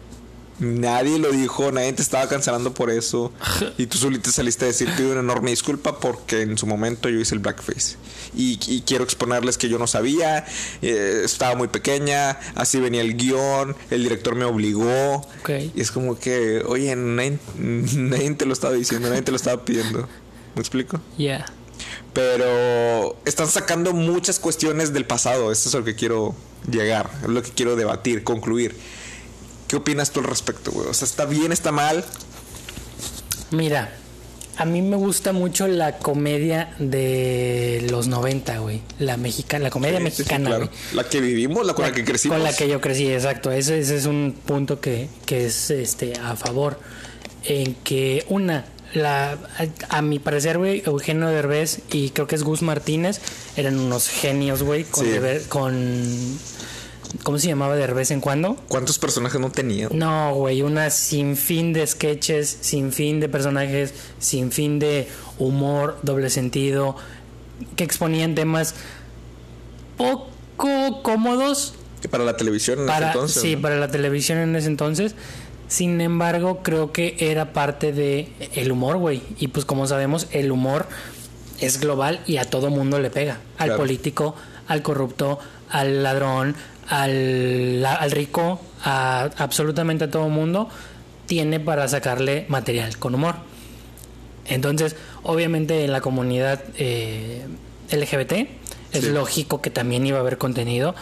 nadie 0.59 1.19
lo 1.19 1.31
dijo, 1.31 1.71
nadie 1.71 1.93
te 1.93 2.01
estaba 2.01 2.27
cancelando 2.27 2.73
por 2.73 2.89
eso. 2.89 3.31
Y 3.77 3.87
tú 3.87 3.97
solito 3.97 4.31
saliste 4.31 4.65
a 4.65 4.67
decir, 4.69 4.89
pido 4.95 5.11
una 5.11 5.19
enorme 5.19 5.49
disculpa 5.49 5.99
porque 5.99 6.41
en 6.41 6.57
su 6.57 6.65
momento 6.65 7.09
yo 7.09 7.19
hice 7.19 7.35
el 7.35 7.39
blackface. 7.39 7.97
Y, 8.35 8.59
y 8.67 8.81
quiero 8.81 9.03
exponerles 9.03 9.57
que 9.57 9.69
yo 9.69 9.77
no 9.77 9.87
sabía, 9.87 10.45
eh, 10.81 11.21
estaba 11.23 11.55
muy 11.55 11.67
pequeña, 11.67 12.39
así 12.55 12.79
venía 12.79 13.01
el 13.01 13.15
guion, 13.15 13.75
el 13.89 14.03
director 14.03 14.35
me 14.35 14.45
obligó. 14.45 15.27
Y 15.47 15.79
es 15.79 15.91
como 15.91 16.17
que, 16.17 16.63
oye, 16.65 16.95
nadie, 16.95 17.37
nadie 17.57 18.31
te 18.31 18.45
lo 18.45 18.53
estaba 18.53 18.73
diciendo, 18.73 19.09
nadie 19.09 19.21
te 19.21 19.31
lo 19.31 19.37
estaba 19.37 19.63
pidiendo. 19.63 20.07
¿Me 20.55 20.61
explico? 20.61 21.01
Ya. 21.17 21.45
Pero 22.13 23.17
están 23.25 23.47
sacando 23.47 23.93
muchas 23.93 24.39
cuestiones 24.39 24.93
del 24.93 25.05
pasado. 25.05 25.51
Eso 25.51 25.69
es 25.69 25.75
lo 25.75 25.83
que 25.83 25.95
quiero 25.95 26.33
llegar. 26.69 27.09
Es 27.23 27.29
lo 27.29 27.41
que 27.41 27.51
quiero 27.51 27.75
debatir, 27.75 28.23
concluir. 28.23 28.75
¿Qué 29.67 29.75
opinas 29.75 30.11
tú 30.11 30.19
al 30.19 30.25
respecto, 30.27 30.71
güey? 30.71 30.87
O 30.87 30.93
sea, 30.93 31.07
¿está 31.07 31.25
bien, 31.25 31.51
está 31.51 31.71
mal? 31.71 32.03
Mira, 33.51 33.93
a 34.57 34.65
mí 34.65 34.81
me 34.81 34.95
gusta 34.95 35.33
mucho 35.33 35.67
la 35.67 35.97
comedia 35.97 36.73
de 36.79 37.85
los 37.89 38.07
90, 38.07 38.57
güey. 38.59 38.81
La 38.99 39.17
mexicana, 39.17 39.65
la 39.65 39.69
comedia 39.69 39.97
Sí, 39.99 40.03
sí, 40.05 40.11
sí, 40.11 40.21
mexicana, 40.21 40.49
claro. 40.49 40.65
güey. 40.67 40.77
La 40.93 41.09
que 41.09 41.19
vivimos, 41.21 41.65
la 41.65 41.73
con 41.73 41.85
la, 41.85 41.91
que 41.93 42.03
crecimos. 42.05 42.37
Con 42.37 42.43
la 42.43 42.53
que 42.55 42.67
yo 42.67 42.79
crecí, 42.81 43.11
exacto. 43.11 43.51
Ese, 43.51 43.79
ese 43.79 43.97
es 43.97 44.05
un 44.05 44.35
punto 44.45 44.79
que, 44.79 45.09
que 45.25 45.45
es 45.47 45.69
este 45.71 46.13
a 46.19 46.35
favor. 46.35 46.79
En 47.43 47.75
que 47.75 48.25
una, 48.29 48.65
la, 48.93 49.33
a, 49.89 49.97
a 49.97 50.01
mi 50.01 50.19
parecer, 50.19 50.57
güey, 50.57 50.81
Eugenio 50.85 51.27
Derbez 51.27 51.79
y 51.91 52.09
creo 52.11 52.27
que 52.27 52.35
es 52.35 52.43
Gus 52.43 52.61
Martínez 52.61 53.19
eran 53.57 53.77
unos 53.77 54.07
genios, 54.07 54.63
güey, 54.63 54.83
con, 54.85 55.05
con 55.49 56.39
¿cómo 57.23 57.37
se 57.39 57.47
llamaba 57.47 57.75
Derbez 57.75 58.11
en 58.11 58.21
cuando? 58.21 58.55
¿Cuántos 58.67 58.99
personajes 58.99 59.39
no 59.39 59.51
tenía? 59.51 59.89
No, 59.91 60.33
güey, 60.35 60.61
una 60.61 60.89
sin 60.89 61.35
fin 61.37 61.73
de 61.73 61.85
sketches, 61.85 62.57
sin 62.61 62.91
fin 62.91 63.19
de 63.19 63.29
personajes, 63.29 63.93
sin 64.19 64.51
fin 64.51 64.79
de 64.79 65.07
humor, 65.37 65.97
doble 66.03 66.29
sentido, 66.29 66.95
que 67.75 67.83
exponían 67.83 68.35
temas 68.35 68.75
poco 69.97 71.01
cómodos 71.03 71.73
Que 72.01 72.09
para 72.09 72.23
la 72.23 72.37
televisión 72.37 72.79
en 72.81 72.85
para, 72.87 72.97
ese 73.09 73.13
entonces. 73.13 73.41
sí, 73.41 73.55
¿no? 73.55 73.61
para 73.61 73.77
la 73.77 73.89
televisión 73.89 74.37
en 74.39 74.55
ese 74.55 74.67
entonces. 74.67 75.15
Sin 75.67 75.99
embargo, 75.99 76.59
creo 76.61 76.91
que 76.91 77.15
era 77.19 77.51
parte 77.53 77.91
de 77.91 78.31
el 78.53 78.71
humor, 78.71 78.97
güey. 78.97 79.23
Y 79.39 79.47
pues 79.47 79.65
como 79.65 79.87
sabemos, 79.87 80.27
el 80.31 80.51
humor 80.51 80.85
es 81.59 81.79
global 81.79 82.19
y 82.27 82.37
a 82.37 82.45
todo 82.45 82.69
mundo 82.69 82.99
le 82.99 83.09
pega. 83.09 83.39
Al 83.57 83.67
Claro. 83.69 83.77
político, 83.81 84.35
al 84.67 84.83
corrupto, 84.83 85.39
al 85.69 86.03
ladrón, 86.03 86.55
al, 86.87 87.85
al 87.85 88.11
rico, 88.11 88.61
a 88.83 89.29
absolutamente 89.37 90.05
a 90.05 90.11
todo 90.11 90.29
mundo 90.29 90.69
tiene 91.25 91.59
para 91.59 91.87
sacarle 91.87 92.45
material 92.49 92.97
con 92.97 93.15
humor. 93.15 93.35
Entonces, 94.47 94.95
obviamente 95.23 95.85
en 95.85 95.91
la 95.91 96.01
comunidad 96.01 96.61
eh, 96.77 97.45
LGBT 97.91 98.47
es 98.93 99.03
lógico 99.05 99.61
que 99.61 99.69
también 99.71 100.05
iba 100.05 100.17
a 100.17 100.21
haber 100.21 100.37
contenido. 100.37 100.95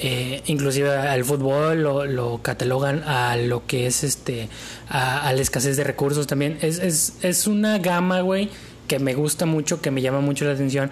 Eh, 0.00 0.42
inclusive 0.46 0.90
al 0.90 1.24
fútbol 1.24 1.82
lo, 1.82 2.04
lo 2.06 2.40
catalogan 2.40 3.02
a 3.02 3.36
lo 3.36 3.66
que 3.66 3.88
es 3.88 4.04
este 4.04 4.48
a, 4.88 5.26
a 5.26 5.32
la 5.32 5.42
escasez 5.42 5.76
de 5.76 5.84
recursos 5.84 6.26
también. 6.26 6.58
Es, 6.62 6.78
es, 6.78 7.14
es 7.22 7.46
una 7.46 7.78
gama, 7.78 8.20
güey, 8.20 8.48
que 8.86 8.98
me 8.98 9.14
gusta 9.14 9.46
mucho, 9.46 9.80
que 9.80 9.90
me 9.90 10.02
llama 10.02 10.20
mucho 10.20 10.44
la 10.44 10.52
atención. 10.52 10.90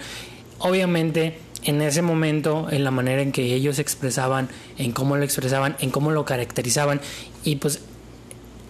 obviamente 0.58 1.38
en 1.66 1.82
ese 1.82 2.00
momento, 2.00 2.68
en 2.70 2.84
la 2.84 2.92
manera 2.92 3.20
en 3.20 3.32
que 3.32 3.42
ellos 3.54 3.80
expresaban, 3.80 4.48
en 4.78 4.92
cómo 4.92 5.16
lo 5.16 5.24
expresaban, 5.24 5.76
en 5.80 5.90
cómo 5.90 6.12
lo 6.12 6.24
caracterizaban, 6.24 7.00
y 7.42 7.56
pues 7.56 7.80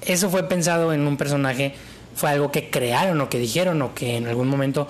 eso 0.00 0.30
fue 0.30 0.48
pensado 0.48 0.92
en 0.94 1.06
un 1.06 1.18
personaje, 1.18 1.74
fue 2.14 2.30
algo 2.30 2.50
que 2.50 2.70
crearon 2.70 3.20
o 3.20 3.28
que 3.28 3.38
dijeron 3.38 3.82
o 3.82 3.94
que 3.94 4.16
en 4.16 4.26
algún 4.26 4.48
momento 4.48 4.88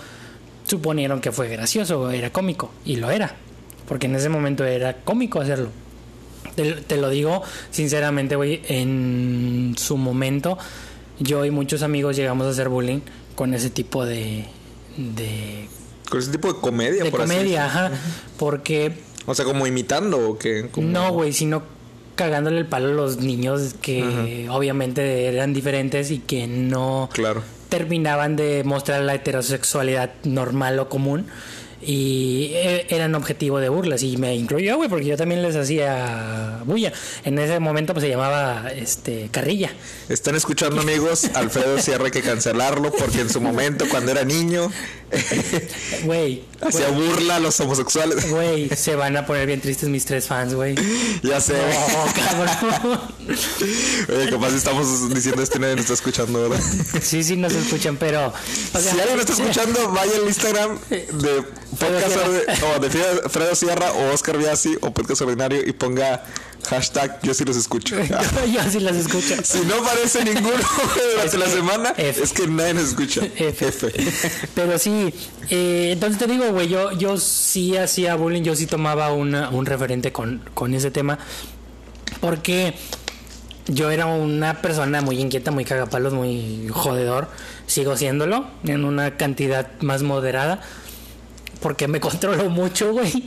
suponieron 0.65 1.21
que 1.21 1.33
fue 1.33 1.49
gracioso 1.49 2.01
o 2.01 2.11
era 2.11 2.31
cómico, 2.31 2.71
y 2.85 2.97
lo 2.97 3.11
era, 3.11 3.35
porque 3.89 4.07
en 4.07 4.15
ese 4.15 4.29
momento 4.29 4.65
era 4.65 4.99
cómico 5.03 5.41
hacerlo. 5.41 5.71
Te, 6.55 6.73
te 6.73 6.97
lo 6.97 7.11
digo 7.11 7.43
sinceramente, 7.71 8.37
güey, 8.37 8.63
en 8.69 9.75
su 9.77 9.97
momento 9.97 10.57
yo 11.19 11.45
y 11.45 11.51
muchos 11.51 11.83
amigos 11.83 12.17
llegamos 12.17 12.47
a 12.47 12.51
hacer 12.51 12.69
bullying 12.69 13.01
con 13.35 13.53
ese 13.53 13.69
tipo 13.69 14.07
de... 14.07 14.45
de 14.97 15.69
Con 16.11 16.19
ese 16.21 16.31
tipo 16.31 16.53
de 16.53 16.61
comedia, 16.61 17.05
de 17.05 17.11
por 17.11 17.23
así 17.23 17.31
comedia, 17.33 17.65
decirlo. 17.65 17.87
ajá, 17.87 17.99
porque 18.39 18.93
O 19.27 19.35
sea, 19.35 19.45
como 19.45 19.67
imitando 19.67 20.31
o. 20.31 20.39
Como... 20.71 20.87
no, 20.89 21.13
güey, 21.13 21.33
sino 21.33 21.63
cagándole 22.15 22.59
el 22.59 22.67
palo 22.67 22.89
a 22.89 22.93
los 22.93 23.19
niños 23.19 23.75
que 23.83 24.47
obviamente 24.51 25.27
eran 25.27 25.53
diferentes 25.53 26.11
y 26.11 26.19
que 26.19 26.47
no 26.47 27.11
Claro. 27.13 27.43
terminaban 27.69 28.37
de 28.37 28.63
mostrar 28.65 29.03
la 29.03 29.15
heterosexualidad 29.15 30.13
normal 30.25 30.79
o 30.79 30.89
común 30.89 31.27
y 31.87 32.51
e- 32.55 32.87
eran 32.91 33.15
objetivo 33.15 33.61
de 33.61 33.69
burlas 33.69 34.03
y 34.03 34.17
me 34.17 34.35
incluyó, 34.35 34.77
güey, 34.77 34.89
porque 34.89 35.07
yo 35.07 35.17
también 35.17 35.43
les 35.43 35.55
hacía 35.55 36.61
bulla. 36.65 36.93
En 37.25 37.39
ese 37.39 37.61
momento 37.61 37.95
pues 37.95 38.03
se 38.05 38.11
llamaba 38.11 38.71
este 38.75 39.29
carrilla. 39.31 39.71
Están 40.09 40.35
escuchando, 40.35 40.81
amigos. 40.81 41.31
Alfredo 41.35 41.79
Sierra 41.79 42.07
hay 42.07 42.11
que 42.11 42.23
cancelarlo 42.23 42.91
porque 42.93 43.21
en 43.21 43.31
su 43.31 43.41
momento, 43.41 43.87
cuando 43.89 44.11
era 44.11 44.25
niño, 44.25 44.71
Güey, 46.05 46.43
hacía 46.61 46.89
burla 46.91 47.37
a 47.37 47.41
los 47.41 47.59
homosexuales. 47.61 48.31
güey, 48.31 48.69
se 48.71 48.95
van 48.97 49.17
a 49.17 49.27
poner 49.27 49.47
bien 49.47 49.61
tristes 49.61 49.89
mis 49.89 50.05
tres 50.05 50.27
fans, 50.27 50.55
güey. 50.55 50.75
ya 51.23 51.41
sé. 51.41 51.55
No, 51.55 52.13
cabrón. 52.15 53.01
Oye, 54.09 54.31
capaz 54.31 54.53
estamos 54.55 55.13
diciendo 55.15 55.43
esto 55.43 55.59
y 55.59 55.61
nadie 55.61 55.75
nos 55.77 55.83
está 55.85 55.95
escuchando, 55.95 56.49
¿verdad? 56.49 56.65
Sí, 57.03 57.23
sí, 57.25 57.37
nos 57.37 57.53
escuchan, 57.53 57.97
pero. 57.97 58.29
o 58.29 58.33
sea, 58.81 58.93
si 58.93 59.01
alguien 59.01 59.21
está 59.21 59.33
escuchando, 59.33 59.91
vaya 59.93 60.13
al 60.17 60.27
Instagram 60.27 60.79
de 60.89 61.43
Podcast 61.79 62.17
o 62.77 62.81
de 62.81 62.91
Fre- 62.91 63.29
Fredo 63.29 63.55
Sierra 63.55 63.93
o 63.93 64.13
Oscar 64.13 64.39
Biasi 64.39 64.77
o 64.81 64.93
Podcast 64.93 65.23
Ordinario 65.23 65.63
y 65.67 65.73
ponga 65.73 66.25
hashtag 66.67 67.21
yo 67.23 67.35
sí 67.35 67.45
los 67.45 67.57
escucho. 67.57 67.97
Yo 68.53 68.63
sí 68.71 68.81
las 68.81 68.97
escucho. 68.97 69.35
si 69.43 69.61
no 69.61 69.77
aparece 69.77 70.25
ninguno 70.25 70.57
durante 71.15 71.39
la 71.39 71.47
semana, 71.47 71.95
F. 71.97 72.23
es 72.23 72.33
que 72.33 72.47
nadie 72.47 72.75
nos 72.75 72.85
escucha. 72.85 73.23
F. 73.37 73.69
F. 73.69 73.93
Pero 74.55 74.79
sí, 74.79 75.13
eh, 75.51 75.91
entonces 75.93 76.19
te 76.19 76.27
digo, 76.27 76.51
güey, 76.53 76.69
yo, 76.69 76.93
yo 76.93 77.17
sí 77.17 77.77
hacía 77.77 78.15
bullying, 78.15 78.43
yo 78.43 78.55
sí 78.55 78.67
tomaba 78.67 79.13
una, 79.13 79.51
un 79.51 79.67
referente 79.67 80.13
con, 80.13 80.43
con 80.55 80.75
ese 80.75 80.91
tema, 80.91 81.19
porque 82.21 82.75
yo 83.69 83.91
era 83.91 84.07
una 84.07 84.61
persona 84.63 85.01
muy 85.01 85.19
inquieta, 85.21 85.51
muy 85.51 85.65
cagapalos, 85.65 86.13
muy 86.13 86.69
jodedor, 86.71 87.29
sigo 87.67 87.97
siéndolo, 87.97 88.47
en 88.65 88.85
una 88.85 89.17
cantidad 89.17 89.69
más 89.81 90.03
moderada, 90.03 90.61
porque 91.61 91.89
me 91.89 92.01
controlo 92.01 92.49
mucho, 92.51 92.93
güey, 92.93 93.25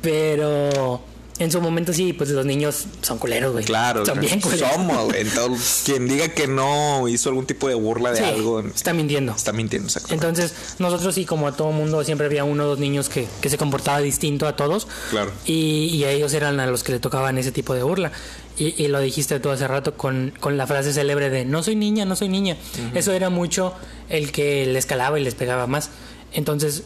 pero... 0.00 1.02
En 1.40 1.50
su 1.50 1.60
momento 1.60 1.92
sí, 1.92 2.12
pues 2.12 2.30
los 2.30 2.46
niños 2.46 2.84
son 3.02 3.18
culeros, 3.18 3.52
güey. 3.52 3.64
Claro, 3.64 4.06
Son 4.06 4.20
bien 4.20 4.40
culeros. 4.40 4.70
somos, 4.70 5.06
güey. 5.06 5.20
Entonces, 5.26 5.82
quien 5.84 6.06
diga 6.06 6.28
que 6.28 6.46
no 6.46 7.08
hizo 7.08 7.30
algún 7.30 7.46
tipo 7.46 7.66
de 7.66 7.74
burla 7.74 8.10
de 8.12 8.18
Sí, 8.18 8.24
algo, 8.24 8.60
está 8.60 8.92
mintiendo. 8.92 9.32
está 9.32 9.50
mintiendo. 9.52 9.88
exacto. 9.88 10.12
Entonces, 10.14 10.54
nosotros 10.78 11.14
sí, 11.14 11.24
como 11.24 11.48
a 11.48 11.52
todo 11.56 11.72
mundo, 11.72 12.04
siempre 12.04 12.26
había 12.26 12.44
uno 12.44 12.64
o 12.64 12.66
dos 12.68 12.78
niños 12.78 13.08
que, 13.08 13.26
que 13.40 13.48
se 13.50 13.56
comportaba 13.58 14.00
distinto 14.00 14.46
a 14.46 14.54
todos. 14.54 14.86
Claro. 15.10 15.32
Y, 15.46 15.86
y 15.94 16.04
a 16.04 16.10
ellos 16.12 16.32
eran 16.34 16.60
a 16.60 16.66
los 16.66 16.84
que 16.84 16.92
le 16.92 17.00
tocaban 17.00 17.38
ese 17.38 17.50
tipo 17.52 17.74
de 17.74 17.82
burla. 17.82 18.12
Y, 18.58 18.74
y 18.80 18.88
lo 18.88 19.00
dijiste 19.00 19.40
tú 19.40 19.48
hace 19.48 19.66
rato 19.66 19.94
con, 19.96 20.34
con 20.40 20.58
la 20.58 20.66
frase 20.66 20.92
célebre 20.92 21.30
de 21.30 21.46
no 21.46 21.62
soy 21.62 21.74
niña, 21.74 22.04
no 22.04 22.16
soy 22.16 22.28
niña. 22.28 22.58
Eso 22.94 23.12
era 23.12 23.30
mucho 23.30 23.72
el 24.10 24.30
que 24.30 24.66
les 24.66 24.84
calaba 24.84 25.18
y 25.18 25.24
les 25.24 25.34
pegaba 25.34 25.66
más. 25.66 25.88
Entonces, 26.34 26.82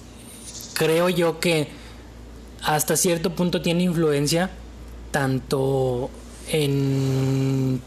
creo 0.74 1.08
yo 1.08 1.40
que 1.40 1.68
hasta 2.64 2.96
cierto 2.96 3.30
punto 3.30 3.60
tiene 3.60 3.82
influencia 3.84 4.50
tanto 5.10 6.10
en 6.48 7.80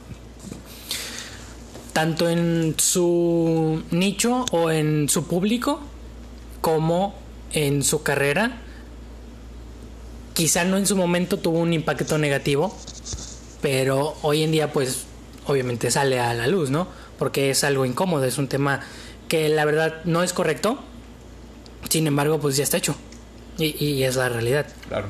tanto 1.93 2.29
en 2.29 2.75
su 2.77 3.84
nicho 3.89 4.46
o 4.51 4.69
en 4.69 5.10
su 5.10 5.25
público 5.25 5.81
como 6.62 7.15
en 7.53 7.84
su 7.84 8.03
carrera. 8.03 8.62
Quizá 10.36 10.63
no 10.63 10.77
en 10.77 10.86
su 10.86 10.96
momento 10.96 11.39
tuvo 11.39 11.57
un 11.57 11.74
impacto 11.74 12.19
negativo, 12.19 12.77
pero 13.62 14.15
hoy 14.22 14.43
en 14.43 14.51
día 14.51 14.72
pues 14.72 15.05
obviamente 15.48 15.89
sale 15.89 16.19
a 16.19 16.36
la 16.36 16.46
luz, 16.46 16.69
¿no? 16.69 16.88
Porque 17.17 17.50
es 17.50 17.63
algo 17.63 17.84
incómodo, 17.84 18.25
es 18.25 18.38
un 18.38 18.48
tema 18.48 18.81
que 19.27 19.50
la 19.50 19.65
verdad 19.65 20.03
no 20.05 20.22
es 20.22 20.34
correcto, 20.34 20.77
sin 21.89 22.05
embargo 22.05 22.39
pues 22.39 22.57
ya 22.57 22.63
está 22.63 22.77
hecho 22.77 22.96
y, 23.57 23.83
y 23.83 24.03
es 24.03 24.15
la 24.15 24.29
realidad. 24.29 24.67
Claro. 24.87 25.07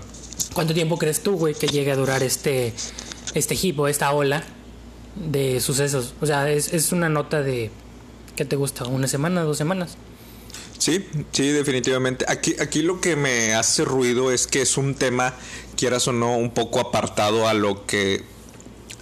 ¿Cuánto 0.54 0.74
tiempo 0.74 0.98
crees 0.98 1.22
tú, 1.22 1.38
güey, 1.38 1.54
que 1.54 1.68
llegue 1.68 1.92
a 1.92 1.96
durar 1.96 2.24
este, 2.24 2.74
este 3.34 3.56
hipo, 3.62 3.88
esta 3.88 4.12
ola 4.12 4.44
de 5.16 5.60
sucesos? 5.60 6.14
O 6.22 6.26
sea, 6.26 6.50
es, 6.50 6.74
es 6.74 6.92
una 6.92 7.10
nota 7.10 7.44
de, 7.44 7.70
¿qué 8.36 8.46
te 8.46 8.56
gusta? 8.56 8.86
¿Una 8.86 9.08
semana, 9.08 9.42
dos 9.42 9.58
semanas? 9.58 9.98
Sí, 10.78 11.06
sí, 11.32 11.50
definitivamente. 11.50 12.26
Aquí, 12.28 12.56
aquí 12.60 12.82
lo 12.82 13.02
que 13.02 13.16
me 13.16 13.56
hace 13.56 13.84
ruido 13.84 14.32
es 14.32 14.48
que 14.48 14.62
es 14.62 14.78
un 14.78 14.96
tema, 14.96 15.34
quieras 15.76 16.08
o 16.08 16.14
no, 16.14 16.38
un 16.38 16.52
poco 16.52 16.80
apartado 16.80 17.48
a 17.48 17.54
lo 17.54 17.86
que 17.86 18.24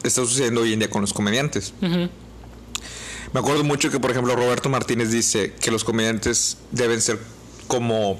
está 0.03 0.21
sucediendo 0.21 0.61
hoy 0.61 0.73
en 0.73 0.79
día 0.79 0.89
con 0.89 1.01
los 1.01 1.13
comediantes. 1.13 1.73
Me 1.81 3.39
acuerdo 3.39 3.63
mucho 3.65 3.89
que, 3.91 3.99
por 3.99 4.11
ejemplo, 4.11 4.35
Roberto 4.35 4.69
Martínez 4.69 5.11
dice 5.11 5.53
que 5.59 5.69
los 5.69 5.83
comediantes 5.83 6.57
deben 6.71 7.01
ser 7.01 7.19
como 7.67 8.19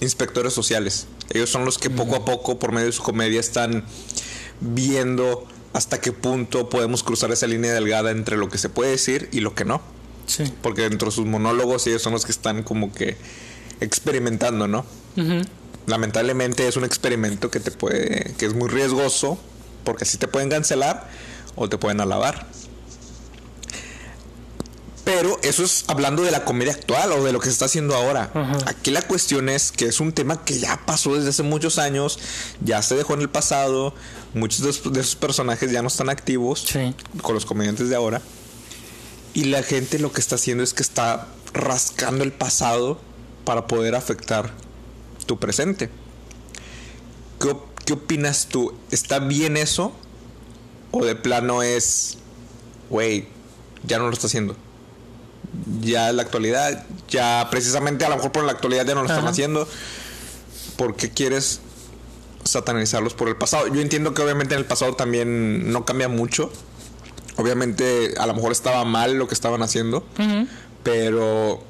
inspectores 0.00 0.52
sociales. 0.52 1.06
Ellos 1.30 1.50
son 1.50 1.64
los 1.64 1.78
que 1.78 1.90
poco 1.90 2.16
a 2.16 2.24
poco, 2.24 2.58
por 2.58 2.72
medio 2.72 2.86
de 2.86 2.92
su 2.92 3.02
comedia, 3.02 3.40
están 3.40 3.84
viendo 4.60 5.46
hasta 5.72 6.00
qué 6.00 6.12
punto 6.12 6.68
podemos 6.68 7.02
cruzar 7.02 7.30
esa 7.32 7.46
línea 7.46 7.72
delgada 7.72 8.10
entre 8.10 8.36
lo 8.36 8.48
que 8.48 8.58
se 8.58 8.68
puede 8.68 8.92
decir 8.92 9.28
y 9.32 9.40
lo 9.40 9.54
que 9.54 9.64
no. 9.64 9.82
Sí. 10.26 10.44
Porque 10.62 10.82
dentro 10.82 11.10
de 11.10 11.14
sus 11.14 11.26
monólogos 11.26 11.86
ellos 11.86 12.02
son 12.02 12.12
los 12.12 12.24
que 12.24 12.32
están 12.32 12.62
como 12.62 12.92
que 12.92 13.16
experimentando, 13.80 14.68
¿no? 14.68 14.84
Lamentablemente 15.86 16.66
es 16.66 16.76
un 16.76 16.84
experimento 16.84 17.50
que 17.50 17.60
te 17.60 17.70
puede, 17.70 18.34
que 18.38 18.46
es 18.46 18.54
muy 18.54 18.68
riesgoso, 18.68 19.38
porque 19.84 20.04
así 20.04 20.18
te 20.18 20.28
pueden 20.28 20.50
cancelar 20.50 21.08
o 21.54 21.68
te 21.68 21.78
pueden 21.78 22.00
alabar. 22.00 22.46
Pero 25.18 25.38
eso 25.42 25.64
es 25.64 25.84
hablando 25.86 26.22
de 26.22 26.30
la 26.30 26.44
comedia 26.44 26.72
actual 26.74 27.10
o 27.12 27.24
de 27.24 27.32
lo 27.32 27.38
que 27.40 27.46
se 27.46 27.52
está 27.52 27.64
haciendo 27.64 27.94
ahora. 27.94 28.30
Aquí 28.66 28.90
la 28.90 29.00
cuestión 29.00 29.48
es 29.48 29.72
que 29.72 29.86
es 29.86 29.98
un 30.00 30.12
tema 30.12 30.44
que 30.44 30.58
ya 30.58 30.84
pasó 30.84 31.14
desde 31.14 31.30
hace 31.30 31.42
muchos 31.42 31.78
años, 31.78 32.18
ya 32.62 32.82
se 32.82 32.96
dejó 32.96 33.14
en 33.14 33.22
el 33.22 33.30
pasado, 33.30 33.94
muchos 34.34 34.60
de 34.60 34.70
esos, 34.70 34.92
de 34.92 35.00
esos 35.00 35.16
personajes 35.16 35.72
ya 35.72 35.80
no 35.80 35.88
están 35.88 36.10
activos 36.10 36.66
Sí. 36.70 36.94
con 37.22 37.34
los 37.34 37.46
comediantes 37.46 37.88
de 37.88 37.96
ahora. 37.96 38.20
Y 39.32 39.44
la 39.44 39.62
gente 39.62 39.98
lo 39.98 40.12
que 40.12 40.20
está 40.20 40.34
haciendo 40.34 40.62
es 40.62 40.74
que 40.74 40.82
está 40.82 41.28
rascando 41.54 42.22
el 42.22 42.32
pasado 42.32 43.00
para 43.46 43.66
poder 43.66 43.94
afectar 43.94 44.50
tu 45.24 45.38
presente. 45.38 45.88
¿Qué, 47.40 47.56
qué 47.86 47.92
opinas 47.94 48.48
tú? 48.50 48.74
¿Está 48.90 49.18
bien 49.18 49.56
eso? 49.56 49.92
¿O 50.90 51.04
de 51.06 51.14
plano 51.16 51.62
es, 51.62 52.18
güey, 52.90 53.28
ya 53.86 53.98
no 53.98 54.08
lo 54.08 54.12
está 54.12 54.26
haciendo? 54.26 54.56
Ya 55.80 56.10
en 56.10 56.16
la 56.16 56.22
actualidad, 56.22 56.84
ya 57.08 57.48
precisamente 57.50 58.04
a 58.04 58.08
lo 58.08 58.16
mejor 58.16 58.32
por 58.32 58.44
la 58.44 58.52
actualidad 58.52 58.86
ya 58.86 58.94
no 58.94 59.02
lo 59.02 59.08
están 59.08 59.26
haciendo. 59.26 59.68
¿Por 60.76 60.96
qué 60.96 61.10
quieres 61.10 61.60
satanizarlos 62.44 63.14
por 63.14 63.28
el 63.28 63.36
pasado? 63.36 63.66
Yo 63.68 63.80
entiendo 63.80 64.14
que 64.14 64.22
obviamente 64.22 64.54
en 64.54 64.60
el 64.60 64.66
pasado 64.66 64.94
también 64.94 65.72
no 65.72 65.84
cambia 65.84 66.08
mucho. 66.08 66.50
Obviamente 67.36 68.14
a 68.18 68.26
lo 68.26 68.34
mejor 68.34 68.52
estaba 68.52 68.84
mal 68.84 69.14
lo 69.14 69.28
que 69.28 69.34
estaban 69.34 69.62
haciendo, 69.62 70.06
pero 70.82 71.62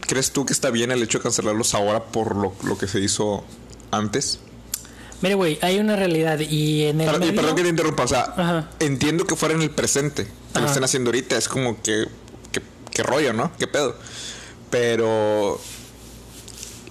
¿crees 0.00 0.32
tú 0.32 0.44
que 0.44 0.52
está 0.52 0.70
bien 0.70 0.90
el 0.90 1.02
hecho 1.02 1.18
de 1.18 1.22
cancelarlos 1.22 1.74
ahora 1.74 2.04
por 2.06 2.34
lo, 2.34 2.52
lo 2.64 2.78
que 2.78 2.88
se 2.88 2.98
hizo 3.00 3.44
antes? 3.92 4.40
Mire, 5.22 5.34
güey, 5.34 5.58
hay 5.60 5.78
una 5.78 5.96
realidad 5.96 6.38
y 6.40 6.84
en 6.84 7.00
el 7.00 7.06
Pero- 7.06 7.16
y 7.18 7.20
medio- 7.20 7.36
perdón 7.36 7.56
que 7.56 7.62
te 7.62 7.68
interrumpa, 7.68 8.04
o 8.04 8.08
sea, 8.08 8.22
Ajá. 8.36 8.70
entiendo 8.78 9.26
que 9.26 9.36
fuera 9.36 9.54
en 9.54 9.60
el 9.62 9.70
presente, 9.70 10.26
que 10.54 10.60
lo 10.60 10.66
estén 10.66 10.82
haciendo 10.84 11.08
ahorita, 11.10 11.36
es 11.36 11.46
como 11.48 11.80
que, 11.82 12.06
que, 12.52 12.62
que 12.90 13.02
rollo, 13.02 13.32
¿no? 13.34 13.52
¿Qué 13.58 13.66
pedo? 13.66 13.96
Pero 14.70 15.60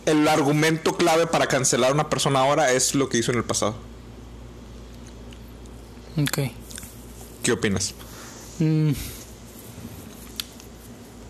el 0.05 0.27
argumento 0.27 0.95
clave 0.95 1.25
para 1.25 1.47
cancelar 1.47 1.89
a 1.91 1.93
una 1.93 2.09
persona 2.09 2.39
ahora 2.39 2.71
es 2.71 2.93
lo 2.93 3.09
que 3.09 3.17
hizo 3.17 3.31
en 3.31 3.37
el 3.39 3.43
pasado. 3.45 3.75
Ok. 6.17 6.51
¿Qué 7.41 7.51
opinas? 7.51 7.93
Mm. 8.59 8.91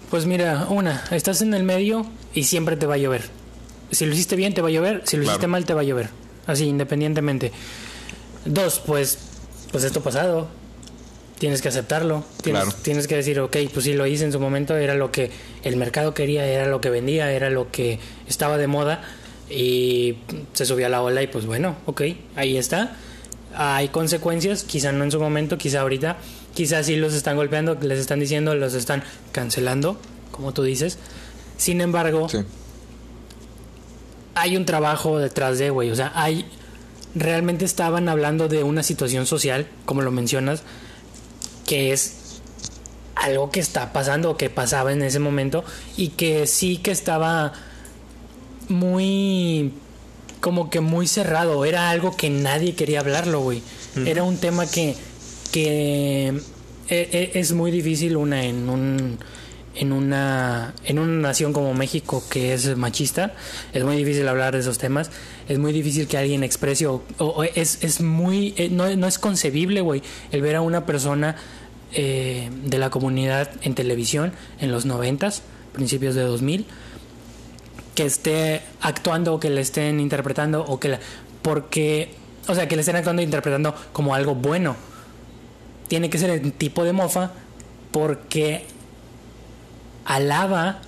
Pues 0.09 0.25
mira, 0.25 0.65
una, 0.69 1.03
estás 1.11 1.41
en 1.41 1.53
el 1.53 1.63
medio 1.63 2.05
y 2.33 2.45
siempre 2.45 2.75
te 2.75 2.85
va 2.87 2.95
a 2.95 2.97
llover. 2.97 3.29
Si 3.91 4.05
lo 4.05 4.13
hiciste 4.13 4.35
bien, 4.35 4.53
te 4.53 4.61
va 4.61 4.69
a 4.69 4.71
llover. 4.71 5.03
Si 5.05 5.17
lo 5.17 5.23
Claro. 5.23 5.35
hiciste 5.35 5.47
mal, 5.47 5.65
te 5.65 5.73
va 5.73 5.81
a 5.81 5.83
llover. 5.83 6.09
Así, 6.49 6.65
independientemente. 6.65 7.51
Dos, 8.45 8.81
pues, 8.85 9.17
pues 9.71 9.83
esto 9.83 10.01
pasado. 10.01 10.47
Tienes 11.37 11.61
que 11.61 11.69
aceptarlo. 11.69 12.23
Tienes, 12.41 12.63
Claro. 12.63 12.77
tienes 12.81 13.07
que 13.07 13.15
decir, 13.15 13.39
ok, 13.39 13.55
pues 13.73 13.85
sí 13.85 13.93
lo 13.93 14.05
hice 14.05 14.25
en 14.25 14.31
su 14.31 14.39
momento. 14.39 14.75
Era 14.75 14.93
lo 14.95 15.11
que 15.11 15.31
el 15.63 15.77
mercado 15.77 16.13
quería, 16.13 16.45
era 16.45 16.65
lo 16.67 16.81
que 16.81 16.89
vendía, 16.89 17.31
era 17.31 17.49
lo 17.49 17.71
que 17.71 17.99
estaba 18.27 18.57
de 18.57 18.67
moda. 18.67 19.01
Y 19.49 20.17
se 20.53 20.65
subió 20.65 20.87
a 20.87 20.89
la 20.89 21.01
ola 21.01 21.21
y 21.23 21.27
pues 21.27 21.45
bueno, 21.45 21.77
ok, 21.85 22.01
ahí 22.35 22.57
está. 22.57 22.97
Hay 23.55 23.87
consecuencias, 23.89 24.63
quizá 24.63 24.91
no 24.91 25.03
en 25.03 25.11
su 25.11 25.19
momento, 25.19 25.57
quizá 25.57 25.81
ahorita. 25.81 26.17
Quizá 26.53 26.83
sí 26.83 26.95
los 26.97 27.13
están 27.13 27.35
golpeando, 27.37 27.75
les 27.81 27.99
están 27.99 28.19
diciendo, 28.19 28.53
los 28.55 28.73
están 28.73 29.03
cancelando, 29.31 29.97
como 30.31 30.51
tú 30.53 30.63
dices. 30.63 30.97
Sin 31.57 31.79
embargo, 31.81 32.27
Sí. 32.29 32.39
Hay 34.35 34.57
un 34.57 34.65
trabajo 34.65 35.17
detrás 35.19 35.59
de, 35.59 35.69
güey. 35.69 35.89
O 35.91 35.95
sea, 35.95 36.11
hay. 36.15 36.45
Realmente 37.15 37.65
estaban 37.65 38.07
hablando 38.07 38.47
de 38.47 38.63
una 38.63 38.83
situación 38.83 39.25
social, 39.25 39.67
como 39.85 40.01
lo 40.03 40.11
mencionas, 40.11 40.61
que 41.65 41.91
es 41.91 42.41
algo 43.15 43.49
que 43.51 43.59
está 43.59 43.91
pasando 43.91 44.31
o 44.31 44.37
que 44.37 44.49
pasaba 44.49 44.93
en 44.93 45.01
ese 45.01 45.19
momento 45.19 45.63
y 45.97 46.09
que 46.09 46.45
sí 46.47 46.77
que 46.77 46.91
estaba 46.91 47.53
muy. 48.67 49.73
como 50.39 50.69
que 50.69 50.79
muy 50.79 51.07
cerrado. 51.07 51.65
Era 51.65 51.89
algo 51.89 52.15
que 52.15 52.29
nadie 52.29 52.75
quería 52.75 52.99
hablarlo, 53.01 53.41
güey. 53.41 53.61
Era 54.05 54.23
un 54.23 54.37
tema 54.37 54.65
que. 54.67 54.95
que. 55.51 56.27
e- 56.89 57.31
e- 57.33 57.39
es 57.39 57.51
muy 57.53 57.71
difícil 57.71 58.15
una 58.17 58.45
en 58.45 58.69
un 58.69 59.17
en 59.79 59.93
una 59.93 60.73
en 60.83 60.99
una 60.99 61.29
nación 61.29 61.53
como 61.53 61.73
México 61.73 62.21
que 62.29 62.53
es 62.53 62.75
machista 62.75 63.33
es 63.73 63.83
muy 63.83 63.95
difícil 63.95 64.27
hablar 64.27 64.53
de 64.53 64.59
esos 64.59 64.77
temas. 64.77 65.09
Es 65.47 65.57
muy 65.57 65.71
difícil 65.71 66.07
que 66.07 66.17
alguien 66.17 66.43
exprese 66.43 66.85
o, 66.85 67.03
es, 67.55 67.83
es 67.83 68.01
muy 68.01 68.53
eh, 68.57 68.69
no, 68.69 68.93
no 68.95 69.07
es 69.07 69.17
concebible 69.17 69.81
güey 69.81 70.03
el 70.31 70.41
ver 70.41 70.57
a 70.57 70.61
una 70.61 70.85
persona 70.85 71.37
eh, 71.93 72.49
de 72.65 72.77
la 72.77 72.89
comunidad 72.89 73.49
en 73.61 73.73
televisión 73.73 74.33
en 74.59 74.71
los 74.71 74.85
noventas 74.85 75.43
principios 75.73 76.13
de 76.13 76.21
2000 76.23 76.65
que 77.95 78.05
esté 78.05 78.61
actuando 78.81 79.33
o 79.33 79.39
que 79.39 79.49
le 79.49 79.61
estén 79.61 79.99
interpretando 79.99 80.63
o 80.65 80.79
que 80.79 80.89
la, 80.89 80.99
porque 81.41 82.13
o 82.47 82.55
sea 82.55 82.67
que 82.67 82.75
le 82.75 82.81
estén 82.81 82.97
actuando 82.97 83.21
e 83.21 83.25
interpretando 83.25 83.73
como 83.93 84.13
algo 84.13 84.35
bueno. 84.35 84.75
Tiene 85.87 86.09
que 86.09 86.17
ser 86.17 86.29
el 86.29 86.53
tipo 86.53 86.83
de 86.83 86.93
mofa 86.93 87.31
porque 87.91 88.65
alaba 90.09 90.81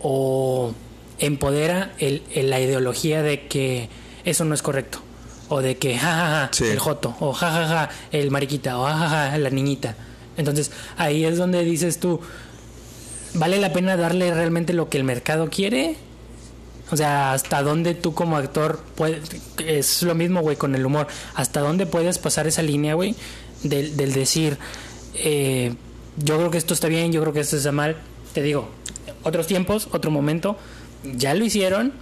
o 0.00 0.72
empodera 1.18 1.92
el, 1.98 2.22
el- 2.32 2.48
la 2.50 2.60
ideología 2.60 3.22
de 3.22 3.46
que 3.48 3.88
eso 4.24 4.44
no 4.44 4.54
es 4.54 4.62
correcto 4.62 5.00
o 5.48 5.60
de 5.60 5.76
que 5.76 5.98
jajaja 5.98 6.48
Sí. 6.52 6.64
el 6.64 6.78
joto 6.78 7.16
o 7.20 7.32
jajaja 7.32 7.90
el 8.12 8.30
mariquita 8.30 8.78
o 8.78 8.84
jajaja 8.84 9.36
la 9.38 9.50
niñita 9.50 9.96
entonces 10.36 10.70
ahí 10.96 11.24
es 11.24 11.36
donde 11.38 11.64
dices 11.64 11.98
tú 11.98 12.20
vale 13.34 13.58
la 13.58 13.72
pena 13.72 13.96
darle 13.96 14.32
realmente 14.32 14.72
lo 14.72 14.88
que 14.88 14.98
el 14.98 15.04
mercado 15.04 15.48
quiere 15.50 15.96
o 16.90 16.96
sea, 16.96 17.32
hasta 17.34 17.62
dónde 17.62 17.94
tú 17.94 18.14
como 18.14 18.38
actor 18.38 18.82
puedes... 18.94 19.20
Es 19.58 20.02
lo 20.02 20.14
mismo, 20.14 20.40
güey, 20.40 20.56
con 20.56 20.74
el 20.74 20.86
humor. 20.86 21.06
Hasta 21.34 21.60
dónde 21.60 21.84
puedes 21.84 22.18
pasar 22.18 22.46
esa 22.46 22.62
línea, 22.62 22.94
güey, 22.94 23.14
del, 23.62 23.94
del 23.98 24.14
decir, 24.14 24.56
eh, 25.12 25.74
yo 26.16 26.38
creo 26.38 26.50
que 26.50 26.56
esto 26.56 26.72
está 26.72 26.88
bien, 26.88 27.12
yo 27.12 27.20
creo 27.20 27.34
que 27.34 27.40
esto 27.40 27.58
está 27.58 27.72
mal. 27.72 27.96
Te 28.38 28.44
digo, 28.44 28.68
otros 29.24 29.48
tiempos, 29.48 29.88
otro 29.90 30.12
momento, 30.12 30.56
ya 31.16 31.34
lo 31.34 31.44
hicieron. 31.44 31.92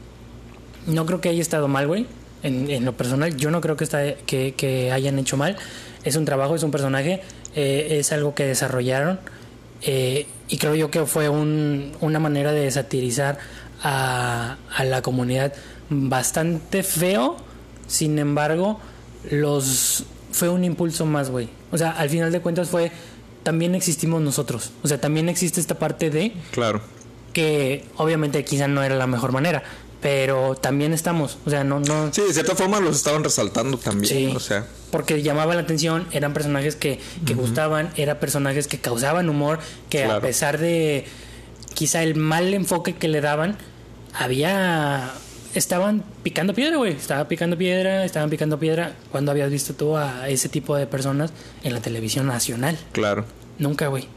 No 0.86 1.06
creo 1.06 1.22
que 1.22 1.30
haya 1.30 1.40
estado 1.40 1.66
mal, 1.66 1.86
güey. 1.86 2.06
En, 2.42 2.70
en 2.70 2.84
lo 2.84 2.94
personal, 2.94 3.34
yo 3.38 3.50
no 3.50 3.62
creo 3.62 3.78
que, 3.78 3.84
está, 3.84 4.12
que, 4.16 4.90
hayan 4.92 5.18
hecho 5.18 5.38
mal. 5.38 5.56
Es 6.04 6.14
un 6.16 6.26
trabajo, 6.26 6.54
es 6.54 6.62
un 6.62 6.70
personaje, 6.70 7.22
eh, 7.54 7.96
es 7.98 8.12
algo 8.12 8.34
que 8.34 8.44
desarrollaron. 8.44 9.18
eh, 9.80 10.26
y 10.48 10.58
creo 10.58 10.74
yo 10.74 10.90
que 10.90 11.06
fue 11.06 11.30
un- 11.30 11.92
una 12.02 12.18
manera 12.18 12.52
de 12.52 12.70
satirizar 12.70 13.38
a, 13.82 14.58
a 14.76 14.84
la 14.84 15.00
comunidad 15.00 15.54
bastante 15.88 16.82
feo. 16.82 17.38
Sin 17.86 18.18
embargo, 18.18 18.78
los 19.30 20.04
fue 20.32 20.50
un 20.50 20.64
impulso 20.64 21.06
más, 21.06 21.30
güey. 21.30 21.48
O 21.72 21.78
sea, 21.78 21.92
al 21.92 22.10
final 22.10 22.30
de 22.30 22.40
cuentas 22.40 22.68
fue 22.68 22.92
también 23.46 23.76
existimos 23.76 24.20
nosotros. 24.20 24.72
O 24.82 24.88
sea, 24.88 25.00
también 25.00 25.28
existe 25.28 25.60
esta 25.60 25.78
parte 25.78 26.10
de 26.10 26.32
Claro. 26.50 26.80
que 27.32 27.84
obviamente 27.96 28.44
quizá 28.44 28.66
no 28.66 28.82
era 28.82 28.96
la 28.96 29.06
mejor 29.06 29.30
manera, 29.30 29.62
pero 30.02 30.56
también 30.56 30.92
estamos, 30.92 31.38
o 31.46 31.50
sea, 31.50 31.62
no 31.62 31.78
no 31.78 32.12
Sí, 32.12 32.22
de 32.22 32.32
cierta 32.32 32.56
forma 32.56 32.80
los 32.80 32.96
estaban 32.96 33.22
resaltando 33.22 33.78
también. 33.78 34.12
Sí. 34.12 34.32
O 34.34 34.40
sea, 34.40 34.66
porque 34.90 35.22
llamaba 35.22 35.54
la 35.54 35.60
atención, 35.60 36.08
eran 36.10 36.32
personajes 36.32 36.74
que, 36.74 36.98
que 37.24 37.34
gustaban, 37.34 37.92
eran 37.96 38.18
personajes 38.18 38.66
que 38.66 38.80
causaban 38.80 39.28
humor, 39.28 39.60
que 39.90 40.02
a 40.06 40.18
pesar 40.20 40.58
de 40.58 41.04
quizá 41.74 42.02
el 42.02 42.16
mal 42.16 42.52
enfoque 42.52 42.96
que 42.96 43.06
le 43.06 43.20
daban, 43.20 43.56
había 44.12 45.12
estaban 45.54 46.02
picando 46.22 46.52
piedra, 46.52 46.76
güey, 46.78 46.92
estaban 46.94 47.28
picando 47.28 47.56
piedra, 47.56 48.04
estaban 48.04 48.28
picando 48.28 48.58
piedra. 48.58 48.94
¿Cuándo 49.12 49.30
habías 49.30 49.50
visto 49.50 49.72
tú 49.74 49.96
a 49.96 50.28
ese 50.28 50.48
tipo 50.48 50.76
de 50.76 50.86
personas 50.86 51.30
en 51.62 51.72
la 51.72 51.80
televisión 51.80 52.26
nacional? 52.26 52.76
claro. 52.92 53.24
Nunca, 53.58 53.88
güey. 53.88 54.08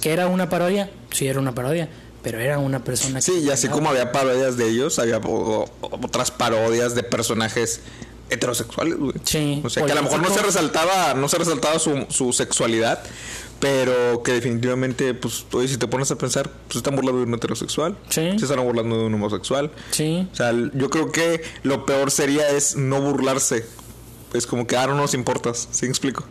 ¿Que 0.00 0.12
era 0.12 0.26
una 0.28 0.48
parodia? 0.48 0.90
Sí, 1.10 1.26
era 1.26 1.40
una 1.40 1.54
parodia, 1.54 1.88
pero 2.22 2.38
era 2.38 2.58
una 2.58 2.84
persona 2.84 3.16
que 3.16 3.22
Sí, 3.22 3.38
y 3.44 3.50
así 3.50 3.68
como 3.68 3.88
había 3.90 4.12
parodias 4.12 4.56
de 4.56 4.68
ellos, 4.68 4.98
había 4.98 5.18
o- 5.18 5.64
o- 5.64 5.70
otras 6.02 6.30
parodias 6.30 6.94
de 6.94 7.02
personajes 7.02 7.80
heterosexuales, 8.30 8.96
güey. 8.98 9.14
Sí, 9.24 9.60
O 9.64 9.70
sea, 9.70 9.84
que 9.86 9.92
a 9.92 9.94
lo 9.94 10.02
mejor 10.02 10.20
no 10.20 10.30
se 10.34 10.42
resaltaba, 10.42 11.14
no 11.14 11.28
se 11.28 11.38
resaltaba 11.38 11.78
su, 11.78 12.06
su 12.08 12.32
sexualidad, 12.32 13.00
pero 13.60 14.22
que 14.22 14.32
definitivamente, 14.32 15.14
pues, 15.14 15.46
oye, 15.52 15.68
si 15.68 15.76
te 15.78 15.86
pones 15.86 16.10
a 16.10 16.18
pensar, 16.18 16.50
pues 16.50 16.72
se 16.72 16.78
están 16.78 16.94
burlando 16.96 17.20
de 17.20 17.26
un 17.28 17.34
heterosexual. 17.34 17.96
Sí. 18.10 18.30
Se 18.38 18.44
están 18.44 18.62
burlando 18.64 18.98
de 18.98 19.04
un 19.06 19.14
homosexual. 19.14 19.70
Sí. 19.92 20.28
O 20.32 20.34
sea, 20.36 20.52
yo 20.74 20.90
creo 20.90 21.10
que 21.12 21.42
lo 21.62 21.86
peor 21.86 22.10
sería 22.10 22.48
es 22.50 22.76
no 22.76 23.00
burlarse. 23.00 23.64
Es 24.34 24.46
como 24.46 24.66
que, 24.66 24.76
ah, 24.76 24.86
no 24.88 24.94
nos 24.96 25.14
importas. 25.14 25.68
¿Sí 25.70 25.86
me 25.86 25.90
explico? 25.90 26.24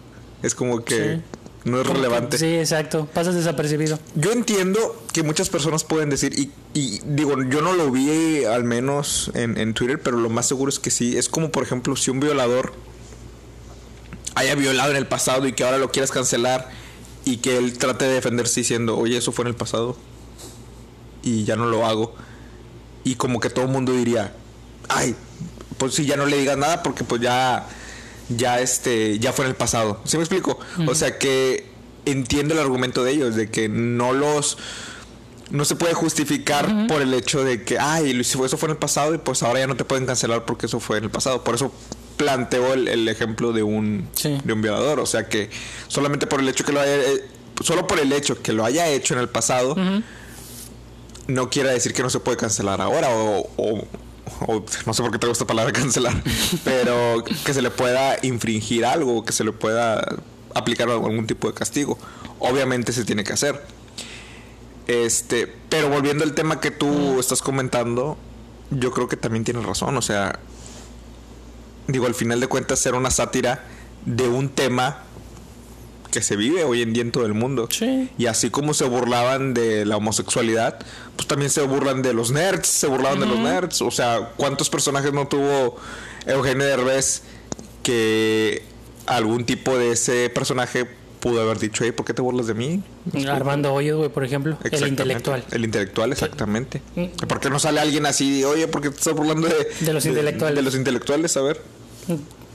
Es 0.44 0.54
como 0.54 0.84
que 0.84 1.16
Sí. 1.16 1.22
No 1.66 1.82
es 1.82 1.88
relevante. 1.88 2.38
Sí, 2.38 2.56
exacto. 2.56 3.08
Pasas 3.14 3.36
desapercibido. 3.36 4.00
Yo 4.16 4.32
entiendo 4.32 5.04
que 5.12 5.24
muchas 5.24 5.50
personas 5.50 5.84
pueden 5.84 6.10
decir, 6.10 6.38
y, 6.40 6.52
y 6.74 7.02
digo, 7.06 7.42
yo 7.44 7.62
no 7.62 7.74
lo 7.74 7.92
vi 7.92 8.46
al 8.46 8.64
menos 8.64 9.32
en, 9.34 9.58
en 9.58 9.74
Twitter, 9.74 10.00
pero 10.02 10.18
lo 10.18 10.30
más 10.30 10.48
seguro 10.48 10.70
es 10.70 10.80
que 10.80 10.92
sí. 10.92 11.18
Es 11.18 11.28
como, 11.28 11.52
por 11.52 11.64
ejemplo, 11.64 11.96
si 11.96 12.12
un 12.12 12.20
violador 12.20 12.74
haya 14.36 14.56
violado 14.56 14.92
en 14.92 14.98
el 14.98 15.08
pasado 15.08 15.48
y 15.48 15.54
que 15.54 15.64
ahora 15.64 15.78
lo 15.78 15.92
quieras 15.92 16.12
cancelar 16.12 16.70
y 17.24 17.38
que 17.38 17.58
él 17.58 17.78
trate 17.78 18.06
de 18.06 18.14
defenderse 18.14 18.60
diciendo, 18.60 18.98
oye, 18.98 19.18
eso 19.18 19.32
fue 19.32 19.44
en 19.44 19.50
el 19.50 19.56
pasado 19.56 19.98
y 21.24 21.44
ya 21.44 21.56
no 21.56 21.66
lo 21.66 21.86
hago. 21.86 22.14
Y 23.04 23.16
como 23.16 23.40
que 23.40 23.50
todo 23.50 23.66
el 23.66 23.72
mundo 23.72 23.92
diría, 23.94 24.34
ay, 24.90 25.16
pues 25.78 25.96
sí, 25.96 26.06
ya 26.06 26.18
no 26.18 26.26
le 26.26 26.38
digas 26.38 26.58
nada 26.58 26.84
porque 26.84 27.04
pues 27.04 27.22
ya, 27.22 27.66
ya 28.30 28.60
este, 28.60 29.20
ya 29.20 29.34
fue 29.34 29.46
en 29.46 29.52
el 29.52 29.56
pasado. 29.58 30.02
¿Sí 30.06 30.18
me 30.18 30.24
explico? 30.24 30.60
O 30.88 30.96
sea 30.96 31.18
que 31.18 31.66
entiendo 32.06 32.54
el 32.54 32.60
argumento 32.60 33.04
de 33.04 33.12
ellos, 33.12 33.36
de 33.36 33.50
que 33.50 33.68
no 33.70 34.14
los, 34.14 34.58
no 35.52 35.66
se 35.66 35.76
puede 35.76 35.94
justificar 35.94 36.88
por 36.88 37.02
el 37.02 37.14
hecho 37.14 37.44
de 37.44 37.64
que, 37.64 37.78
ay, 37.80 38.20
eso 38.20 38.38
fue 38.58 38.68
en 38.68 38.72
el 38.72 38.78
pasado 38.78 39.14
y 39.14 39.18
pues 39.18 39.44
ahora 39.44 39.60
ya 39.60 39.68
no 39.68 39.76
te 39.76 39.86
pueden 39.86 40.06
cancelar 40.06 40.46
porque 40.46 40.66
eso 40.68 40.80
fue 40.80 40.98
en 40.98 41.06
el 41.06 41.10
pasado. 41.12 41.44
Por 41.44 41.56
eso 41.56 41.72
planteo 42.18 42.74
el, 42.74 42.88
el 42.88 43.08
ejemplo 43.10 43.52
de 43.54 43.62
un, 43.64 44.08
Sí. 44.14 44.40
de 44.44 44.54
un 44.54 44.62
violador. 44.62 45.00
O 45.00 45.06
sea 45.06 45.28
que 45.28 45.50
solamente 45.88 46.28
por 46.28 46.40
el 46.40 46.48
hecho 46.50 46.64
que 46.64 46.72
lo 46.72 46.80
haya, 46.82 46.96
eh, 46.96 47.26
solo 47.62 47.88
por 47.88 48.00
el 48.00 48.12
hecho 48.14 48.42
que 48.42 48.54
lo 48.54 48.66
haya 48.66 48.88
hecho 48.88 49.14
en 49.16 49.20
el 49.20 49.30
pasado, 49.30 49.76
no 51.28 51.50
quiere 51.50 51.72
decir 51.72 51.94
que 51.94 52.04
no 52.04 52.10
se 52.10 52.20
puede 52.20 52.38
cancelar 52.38 52.82
ahora 52.82 53.10
o, 53.10 53.50
o- 53.58 53.88
o 54.48 54.64
no 54.86 54.94
sé 54.94 55.02
por 55.02 55.12
qué 55.12 55.20
tengo 55.20 55.32
esta 55.32 55.46
palabra 55.46 55.72
cancelar, 55.74 56.22
pero 56.64 57.24
que 57.24 57.54
se 57.54 57.62
le 57.62 57.72
pueda 57.72 58.18
infringir 58.22 58.86
algo, 58.86 59.24
que 59.24 59.34
se 59.34 59.44
le 59.44 59.52
pueda 59.52 60.04
aplicar 60.54 60.90
algún 60.90 61.28
tipo 61.28 61.48
de 61.48 61.54
castigo. 61.54 61.98
Obviamente 62.40 62.92
se 62.94 63.06
tiene 63.06 63.24
que 63.24 63.34
hacer. 63.34 63.62
Este, 64.88 65.52
pero 65.70 65.90
volviendo 65.90 66.24
al 66.24 66.34
tema 66.34 66.60
que 66.60 66.70
tú 66.70 67.20
estás 67.20 67.42
comentando, 67.42 68.18
yo 68.70 68.92
creo 68.92 69.08
que 69.08 69.18
también 69.18 69.44
tienes 69.44 69.66
razón, 69.66 69.98
o 69.98 70.02
sea, 70.02 70.40
digo, 71.88 72.06
al 72.06 72.14
final 72.14 72.40
de 72.40 72.48
cuentas 72.48 72.86
era 72.86 72.98
una 72.98 73.10
sátira 73.10 73.64
de 74.06 74.28
un 74.28 74.50
tema 74.50 75.05
que 76.16 76.22
se 76.22 76.38
vive 76.38 76.64
hoy 76.64 76.82
en 76.82 76.94
día 76.94 77.04
en 77.04 77.12
todo 77.12 77.26
el 77.26 77.34
mundo. 77.34 77.68
Sí. 77.70 78.10
Y 78.18 78.28
así 78.28 78.50
como 78.50 78.74
se 78.74 78.86
burlaban 78.86 79.54
de 79.54 79.86
la 79.86 79.98
homosexualidad, 79.98 80.80
pues 81.18 81.28
también 81.28 81.52
se 81.52 81.62
burlan 81.64 82.02
de 82.02 82.14
los 82.14 82.32
nerds, 82.32 82.68
se 82.68 82.88
burlaban 82.88 83.20
de 83.20 83.26
los 83.26 83.38
nerds. 83.38 83.82
O 83.82 83.92
sea, 83.92 84.32
¿cuántos 84.38 84.70
personajes 84.70 85.12
no 85.12 85.28
tuvo 85.28 85.76
Eugenio 86.26 86.66
Derbez 86.66 87.24
que 87.84 88.64
algún 89.08 89.46
tipo 89.46 89.78
de 89.78 89.92
ese 89.92 90.30
personaje 90.30 90.88
pudo 91.20 91.42
haber 91.42 91.60
dicho, 91.60 91.84
hey, 91.84 91.92
¿por 91.92 92.06
qué 92.06 92.14
te 92.14 92.22
burlas 92.22 92.48
de 92.48 92.54
mí? 92.54 92.82
Armando 93.28 93.74
Hoyos, 93.74 93.98
güey, 93.98 94.10
por 94.10 94.24
ejemplo. 94.24 94.58
El 94.64 94.88
intelectual. 94.88 95.44
El 95.52 95.66
intelectual, 95.66 96.14
exactamente. 96.14 96.82
¿Por 97.28 97.42
qué 97.42 97.50
no 97.50 97.60
sale 97.60 97.82
alguien 97.82 98.06
así 98.06 98.40
de, 98.40 98.46
oye, 98.46 98.70
¿por 98.70 98.82
qué 98.82 98.90
te 98.90 98.96
estás 98.96 99.14
burlando 99.14 99.50
de, 99.50 99.68
De 99.82 99.92
los 99.92 100.06
intelectuales. 100.06 100.56
De, 100.56 100.62
los 100.62 100.76
intelectuales, 100.76 101.36
a 101.36 101.42
ver. 101.42 101.62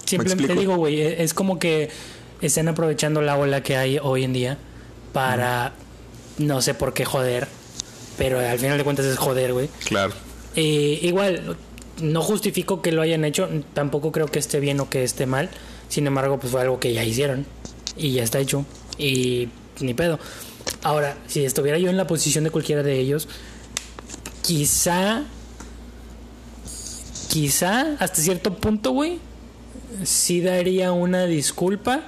Simplemente 0.07 0.55
digo, 0.55 0.77
güey, 0.77 1.01
e- 1.03 1.23
es 1.23 1.35
como 1.35 1.59
que 1.59 1.90
están 2.40 2.68
aprovechando 2.68 3.22
la 3.22 3.37
ola 3.37 3.62
que 3.62 3.76
hay 3.76 3.98
hoy 4.03 4.24
en 4.24 4.33
día 4.33 4.59
para 5.12 5.72
no 6.38 6.62
sé 6.62 6.74
por 6.74 6.94
qué 6.94 7.05
joder, 7.05 7.48
pero 8.16 8.38
al 8.38 8.59
final 8.59 8.79
de 8.79 8.85
cuentas 8.85 9.07
es 9.07 9.18
joder, 9.18 9.53
güey. 9.53 9.68
Claro. 9.85 10.12
Eh, 10.57 10.98
igual, 11.03 11.57
no 12.00 12.22
justifico 12.22 12.83
que 12.83 12.92
lo 12.92 13.03
hayan 13.03 13.24
hecho, 13.24 13.48
tampoco 13.74 14.12
creo 14.12 14.26
que 14.26 14.38
esté 14.38 14.61
bien 14.61 14.81
o 14.81 14.88
que 14.88 15.05
esté 15.05 15.26
mal. 15.26 15.50
Sin 15.88 16.07
embargo, 16.07 16.38
pues 16.38 16.53
fue 16.53 16.62
algo 16.62 16.81
que 16.81 16.92
ya 16.92 17.05
hicieron 17.05 17.46
y 17.96 18.12
ya 18.12 18.22
está 18.22 18.38
hecho 18.38 18.64
y 18.98 19.48
ni 19.81 19.94
pedo. 19.94 20.18
Ahora, 20.83 21.16
si 21.26 21.44
estuviera 21.44 21.79
yo 21.79 21.90
en 21.90 21.96
la 21.96 22.07
posición 22.07 22.44
de 22.44 22.50
cualquiera 22.50 22.83
de 22.83 22.98
ellos, 22.98 23.29
quizá, 24.42 25.24
quizá 27.29 27.96
hasta 27.98 28.22
cierto 28.22 28.55
punto, 28.55 28.92
güey, 28.92 29.18
sí 30.05 30.40
daría 30.40 30.92
una 30.92 31.26
disculpa, 31.26 32.05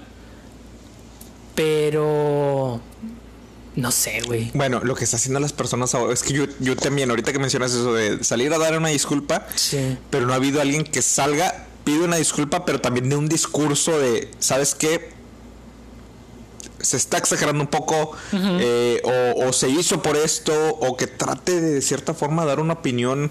pero 1.55 2.81
no 3.75 3.91
sé, 3.91 4.21
güey. 4.27 4.51
Bueno, 4.55 4.81
lo 4.85 4.95
que 4.95 5.05
está 5.05 5.17
haciendo 5.17 5.41
las 5.41 5.53
personas 5.53 5.95
ahora 5.95 6.13
es 6.13 6.23
que 6.23 6.33
yo, 6.35 6.45
yo 6.61 6.77
también, 6.77 7.09
ahorita 7.11 7.33
que 7.33 7.39
mencionas 7.39 7.73
eso 7.73 7.95
de 7.95 8.23
salir 8.23 8.53
a 8.53 8.59
dar 8.59 8.77
una 8.77 8.89
disculpa, 8.89 9.47
Sí. 9.55 9.97
pero 10.11 10.27
no 10.27 10.33
ha 10.33 10.37
habido 10.37 10.61
alguien 10.61 10.85
que 10.85 11.01
salga, 11.03 11.67
pide 11.85 12.05
una 12.05 12.17
disculpa, 12.17 12.65
pero 12.65 12.81
también 12.81 13.09
de 13.09 13.17
un 13.17 13.29
discurso 13.29 13.99
de, 13.99 14.31
¿sabes 14.39 14.75
qué? 14.75 15.11
Se 16.81 16.97
está 16.97 17.17
exagerando 17.19 17.63
un 17.63 17.69
poco, 17.71 18.13
eh, 18.33 19.01
o, 19.37 19.47
o 19.49 19.53
se 19.53 19.69
hizo 19.69 20.03
por 20.03 20.17
esto, 20.17 20.53
o 20.81 20.97
que 20.97 21.07
trate 21.07 21.61
de, 21.61 21.71
de 21.75 21.81
cierta 21.83 22.13
forma 22.13 22.45
dar 22.45 22.59
una 22.61 22.75
opinión 22.75 23.31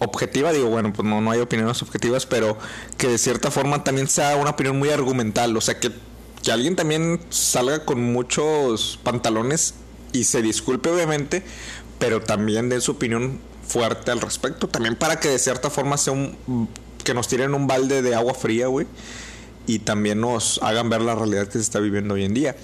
objetiva, 0.00 0.52
digo, 0.52 0.68
bueno, 0.68 0.92
pues 0.92 1.06
no, 1.06 1.20
no 1.20 1.30
hay 1.30 1.40
opiniones 1.40 1.80
objetivas, 1.82 2.26
pero 2.26 2.56
que 2.96 3.06
de 3.08 3.18
cierta 3.18 3.50
forma 3.50 3.84
también 3.84 4.08
sea 4.08 4.36
una 4.36 4.50
opinión 4.50 4.78
muy 4.78 4.88
argumental, 4.90 5.56
o 5.56 5.60
sea, 5.60 5.78
que, 5.78 5.92
que 6.50 6.54
alguien 6.54 6.74
también 6.74 7.20
salga 7.30 7.84
con 7.84 8.02
muchos 8.02 8.98
pantalones 9.04 9.74
y 10.12 10.24
se 10.24 10.42
disculpe 10.42 10.90
obviamente, 10.90 11.44
pero 12.00 12.22
también 12.22 12.68
dé 12.68 12.80
su 12.80 12.90
opinión 12.90 13.38
fuerte 13.64 14.10
al 14.10 14.20
respecto, 14.20 14.66
también 14.66 14.96
para 14.96 15.20
que 15.20 15.28
de 15.28 15.38
cierta 15.38 15.70
forma 15.70 15.96
sea 15.96 16.12
un 16.12 16.68
que 17.04 17.14
nos 17.14 17.28
tiren 17.28 17.54
un 17.54 17.68
balde 17.68 18.02
de 18.02 18.16
agua 18.16 18.34
fría, 18.34 18.66
güey, 18.66 18.88
y 19.68 19.78
también 19.78 20.20
nos 20.20 20.60
hagan 20.60 20.90
ver 20.90 21.02
la 21.02 21.14
realidad 21.14 21.46
que 21.46 21.52
se 21.52 21.60
está 21.60 21.78
viviendo 21.78 22.14
hoy 22.14 22.24
en 22.24 22.34
día. 22.34 22.56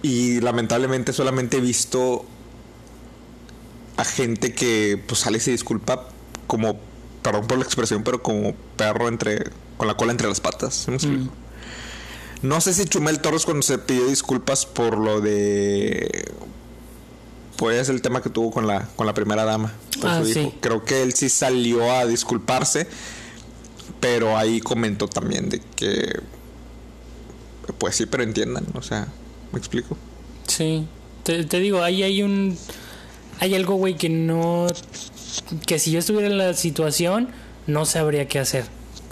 Y 0.00 0.40
lamentablemente 0.40 1.12
solamente 1.12 1.58
he 1.58 1.60
visto 1.60 2.24
a 3.98 4.04
gente 4.06 4.54
que 4.54 4.98
pues 5.06 5.20
sale 5.20 5.36
y 5.36 5.40
se 5.42 5.50
disculpa 5.50 6.08
como, 6.46 6.78
perdón 7.20 7.46
por 7.46 7.58
la 7.58 7.64
expresión, 7.64 8.02
pero 8.02 8.22
como 8.22 8.54
perro 8.78 9.08
entre 9.08 9.44
con 9.76 9.88
la 9.88 9.94
cola 9.98 10.12
entre 10.12 10.26
las 10.26 10.40
patas. 10.40 10.72
¿sí 10.72 10.90
me 10.90 10.96
explico? 10.96 11.43
No 12.44 12.60
sé 12.60 12.74
si 12.74 12.84
Chumel 12.84 13.20
Torres 13.20 13.44
cuando 13.44 13.62
se 13.62 13.78
pidió 13.78 14.06
disculpas 14.06 14.66
por 14.66 14.98
lo 14.98 15.20
de 15.20 16.30
pues 17.56 17.88
el 17.88 18.02
tema 18.02 18.20
que 18.20 18.28
tuvo 18.30 18.50
con 18.50 18.66
la 18.66 18.88
con 18.96 19.06
la 19.06 19.14
primera 19.14 19.44
dama, 19.44 19.72
por 20.00 20.10
Ah, 20.10 20.22
su 20.22 20.28
hijo. 20.28 20.40
sí. 20.50 20.54
Creo 20.60 20.84
que 20.84 21.02
él 21.02 21.14
sí 21.14 21.28
salió 21.28 21.90
a 21.90 22.04
disculparse, 22.04 22.86
pero 24.00 24.36
ahí 24.36 24.60
comentó 24.60 25.08
también 25.08 25.48
de 25.48 25.60
que 25.76 26.20
pues 27.78 27.96
sí, 27.96 28.04
pero 28.06 28.22
entiendan, 28.22 28.66
o 28.74 28.82
sea, 28.82 29.08
¿me 29.52 29.58
explico? 29.58 29.96
Sí, 30.46 30.86
te, 31.22 31.44
te 31.44 31.60
digo, 31.60 31.82
ahí 31.82 32.02
hay 32.02 32.22
un. 32.22 32.58
Hay 33.40 33.54
algo, 33.54 33.76
güey, 33.76 33.96
que 33.96 34.08
no. 34.10 34.66
Que 35.66 35.78
si 35.78 35.90
yo 35.92 35.98
estuviera 36.00 36.26
en 36.26 36.36
la 36.36 36.52
situación, 36.54 37.28
no 37.66 37.86
sabría 37.86 38.28
qué 38.28 38.38
hacer. 38.38 38.66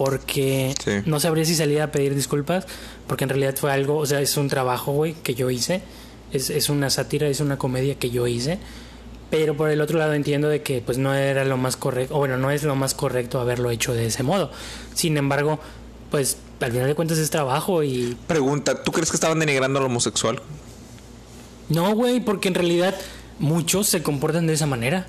Porque 0.05 0.75
Sí. 0.83 0.91
no 1.07 1.21
sabría 1.21 1.45
si 1.45 1.55
salir 1.55 1.81
a 1.81 1.93
pedir 1.93 2.15
disculpas. 2.15 2.67
Porque 3.07 3.25
en 3.25 3.31
realidad 3.31 3.55
fue 3.57 3.73
algo, 3.73 3.97
o 3.99 4.07
sea, 4.07 4.21
es 4.21 4.37
un 4.37 4.49
trabajo, 4.49 4.93
güey, 4.93 5.15
que 5.23 5.35
yo 5.35 5.51
hice. 5.51 5.83
Es, 6.33 6.51
es 6.51 6.69
una 6.69 6.91
sátira, 6.91 7.29
es 7.29 7.41
una 7.41 7.59
comedia 7.59 7.95
que 7.97 8.11
yo 8.11 8.27
hice. 8.27 8.59
Pero 9.31 9.57
por 9.57 9.71
el 9.71 9.81
otro 9.81 9.99
lado 9.99 10.13
entiendo 10.15 10.49
de 10.49 10.63
que 10.63 10.83
pues 10.83 10.99
no 10.99 11.15
era 11.15 11.45
lo 11.45 11.57
más 11.57 11.77
correcto, 11.77 12.15
o 12.17 12.19
bueno, 12.19 12.37
no 12.37 12.51
es 12.51 12.65
lo 12.65 12.75
más 12.75 12.95
correcto 12.95 13.41
haberlo 13.41 13.71
hecho 13.71 13.95
de 13.95 14.07
ese 14.07 14.23
modo. 14.23 14.51
Sin 14.95 15.17
embargo, 15.17 15.59
pues 16.11 16.37
al 16.61 16.71
final 16.73 16.87
de 16.87 16.95
cuentas 16.95 17.17
es 17.19 17.31
trabajo 17.31 17.83
y 17.83 18.17
Pregunta, 18.27 18.83
¿tú 18.83 18.93
crees 18.93 19.11
que 19.11 19.17
estaban 19.17 19.39
denigrando 19.39 19.79
al 19.79 19.87
homosexual? 19.87 20.41
No, 21.69 21.95
güey, 21.95 22.21
porque 22.21 22.49
en 22.49 22.55
realidad 22.55 22.95
muchos 23.39 23.89
se 23.89 24.03
comportan 24.03 24.47
de 24.47 24.53
esa 24.53 24.67
manera. 24.67 25.07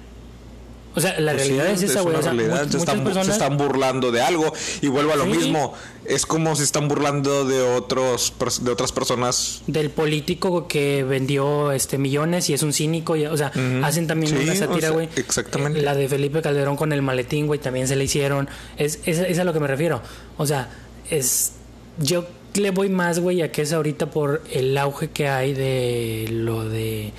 O 0.96 1.02
sea, 1.02 1.20
la 1.20 1.32
Pues 1.34 1.48
realidad 1.48 1.66
sí, 1.76 1.86
es 1.86 1.92
esa, 1.92 2.02
güey. 2.02 2.16
una 2.16 2.20
O 2.20 2.22
sea, 2.24 2.68
se, 2.70 2.78
están, 2.78 3.04
personas. 3.04 3.26
se 3.28 3.32
están 3.34 3.58
burlando 3.58 4.12
de 4.12 4.22
algo 4.22 4.54
y 4.82 4.88
vuelvo 4.90 5.12
a 5.14 5.16
lo 5.16 5.24
Sí. 5.24 5.30
mismo. 5.32 5.74
Es 6.06 6.26
como 6.26 6.56
si 6.56 6.64
están 6.64 6.88
burlando 6.88 7.46
de 7.46 7.62
otros 7.62 8.34
de 8.62 8.72
otras 8.72 8.92
personas. 8.92 9.62
Del 9.68 9.90
político 9.90 10.68
que 10.68 11.04
vendió 11.04 11.72
este 11.72 11.98
millones 11.98 12.50
y 12.50 12.54
es 12.54 12.62
un 12.62 12.74
cínico. 12.74 13.16
y- 13.16 13.26
o 13.26 13.36
sea, 13.38 13.52
hacen 13.84 14.06
también 14.08 14.36
Sí, 14.38 14.44
una 14.44 14.54
o 14.54 14.56
sátira, 14.56 14.80
sea, 14.82 14.90
güey. 14.92 15.10
exactamente. 15.16 15.80
Eh, 15.80 15.82
La 15.84 15.96
de 15.96 16.08
Felipe 16.08 16.42
Calderón 16.42 16.76
con 16.76 16.94
el 16.94 17.02
maletín, 17.02 17.48
güey, 17.48 17.60
también 17.60 17.88
se 17.88 17.96
le 17.96 18.04
hicieron. 18.04 18.48
Es, 18.78 19.00
es, 19.06 19.18
es 19.20 19.40
a 19.40 19.44
lo 19.46 19.54
que 19.54 19.60
me 19.60 19.68
refiero. 19.68 20.02
O 20.38 20.46
sea, 20.46 20.70
es. 21.10 21.54
Yo 21.98 22.26
le 22.56 22.70
voy 22.72 22.90
más, 22.90 23.20
güey, 23.20 23.42
a 23.42 23.52
que 23.52 23.64
es 23.64 23.74
ahorita 23.74 24.12
por 24.12 24.44
el 24.52 24.78
auge 24.78 25.10
que 25.10 25.28
hay 25.28 25.54
de 25.54 26.28
lo 26.30 26.68
de. 26.70 27.14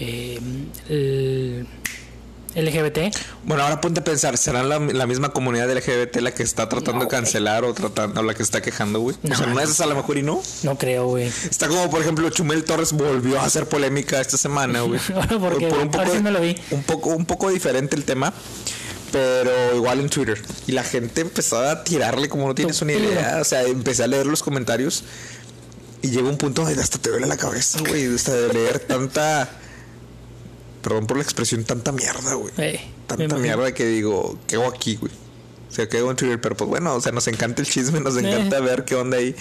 eh, 0.00 0.38
el 0.88 1.66
LGBT. 2.54 3.14
Bueno, 3.44 3.62
ahora 3.62 3.80
ponte 3.80 4.00
a 4.00 4.04
pensar, 4.04 4.36
¿será 4.38 4.62
la, 4.62 4.78
la 4.78 5.06
misma 5.06 5.30
comunidad 5.30 5.70
LGBT 5.70 6.16
la 6.16 6.32
que 6.32 6.42
está 6.42 6.68
tratando 6.68 7.00
No, 7.00 7.04
de 7.04 7.08
cancelar 7.08 7.64
o 7.64 7.74
tratando 7.74 8.20
o 8.20 8.24
la 8.24 8.34
que 8.34 8.42
está 8.42 8.60
quejando, 8.62 9.00
güey? 9.00 9.16
No. 9.22 9.34
o 9.34 9.38
sea, 9.38 9.46
no 9.46 9.60
es 9.60 9.80
a 9.80 9.86
lo 9.86 9.94
mejor 9.94 10.18
y 10.18 10.22
no. 10.22 10.42
No 10.62 10.78
creo, 10.78 11.06
güey. 11.08 11.26
Está 11.26 11.68
como, 11.68 11.90
por 11.90 12.00
ejemplo, 12.00 12.28
Chumel 12.30 12.64
Torres 12.64 12.92
volvió 12.92 13.38
a 13.40 13.44
hacer 13.44 13.68
polémica 13.68 14.20
esta 14.20 14.36
semana, 14.36 14.80
güey. 14.82 15.00
¿por 15.38 15.58
qué, 15.58 15.68
güey? 15.68 15.82
un 15.82 15.88
Ahora 15.94 16.04
poco, 16.04 16.12
sí 16.16 16.22
no 16.22 16.30
lo 16.30 16.40
vi. 16.40 16.56
Un 16.70 16.82
poco, 16.82 17.10
un 17.10 17.26
poco 17.26 17.50
diferente 17.50 17.96
el 17.96 18.04
tema, 18.04 18.32
pero 19.12 19.50
igual 19.76 20.00
en 20.00 20.08
Twitter. 20.08 20.42
Y 20.66 20.72
la 20.72 20.82
gente 20.84 21.20
empezó 21.20 21.60
a 21.60 21.84
tirarle 21.84 22.28
como 22.28 22.46
no 22.46 22.54
tienes 22.54 22.80
una 22.82 22.92
idea. 22.92 23.38
O 23.40 23.44
sea, 23.44 23.62
empecé 23.62 24.04
a 24.04 24.06
leer 24.06 24.26
los 24.26 24.42
comentarios 24.42 25.04
y 26.02 26.10
llegó 26.10 26.28
un 26.28 26.38
punto 26.38 26.62
donde 26.64 26.80
hasta 26.80 26.98
te 26.98 27.10
duele 27.10 27.26
la 27.26 27.36
cabeza, 27.36 27.80
güey. 27.80 28.14
Hasta 28.14 28.32
de 28.34 28.52
leer 28.52 28.78
tanta... 28.80 29.48
Perdón 30.82 31.06
por 31.06 31.16
la 31.16 31.22
expresión, 31.22 31.64
tanta 31.64 31.92
mierda, 31.92 32.34
güey. 32.34 32.52
Eh, 32.58 32.80
Tanta 33.06 33.36
mierda 33.38 33.72
que 33.72 33.86
digo, 33.86 34.38
¿qué 34.46 34.56
hago 34.56 34.66
aquí, 34.68 34.96
güey? 34.96 35.12
O 35.68 35.72
sea, 35.72 35.88
¿qué 35.88 35.98
hago 35.98 36.10
en 36.10 36.16
Twitter? 36.16 36.40
Pero 36.40 36.56
pues 36.56 36.68
bueno, 36.68 36.94
o 36.94 37.00
sea, 37.00 37.12
nos 37.12 37.26
encanta 37.26 37.60
el 37.62 37.68
chisme, 37.68 38.00
nos 38.00 38.16
encanta 38.16 38.60
ver 38.60 38.84
qué 38.84 38.94
onda 38.94 39.16
ahí. 39.18 39.34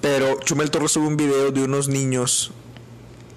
Pero 0.00 0.38
Chumel 0.40 0.70
Torres 0.70 0.92
sube 0.92 1.06
un 1.06 1.16
video 1.16 1.50
de 1.50 1.62
unos 1.62 1.88
niños 1.88 2.52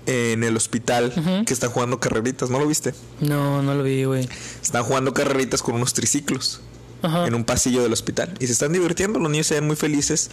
en 0.06 0.44
el 0.44 0.56
hospital 0.58 1.44
que 1.46 1.54
están 1.54 1.70
jugando 1.72 2.00
carreritas, 2.00 2.50
¿no 2.50 2.60
lo 2.60 2.68
viste? 2.68 2.94
No, 3.20 3.62
no 3.62 3.74
lo 3.76 3.84
vi, 3.84 4.04
güey. 4.06 4.28
Están 4.62 4.84
jugando 4.84 5.14
carreritas 5.14 5.62
con 5.62 5.76
unos 5.76 5.94
triciclos 5.94 6.62
Ajá. 7.02 7.28
en 7.28 7.36
un 7.36 7.44
pasillo 7.46 7.82
del 7.84 7.94
hospital 7.94 8.34
y 8.40 8.48
se 8.48 8.54
están 8.54 8.74
divirtiendo, 8.74 9.20
los 9.20 9.32
niños 9.32 9.48
se 9.48 9.56
ven 9.56 9.68
muy 9.68 9.76
felices, 9.76 10.30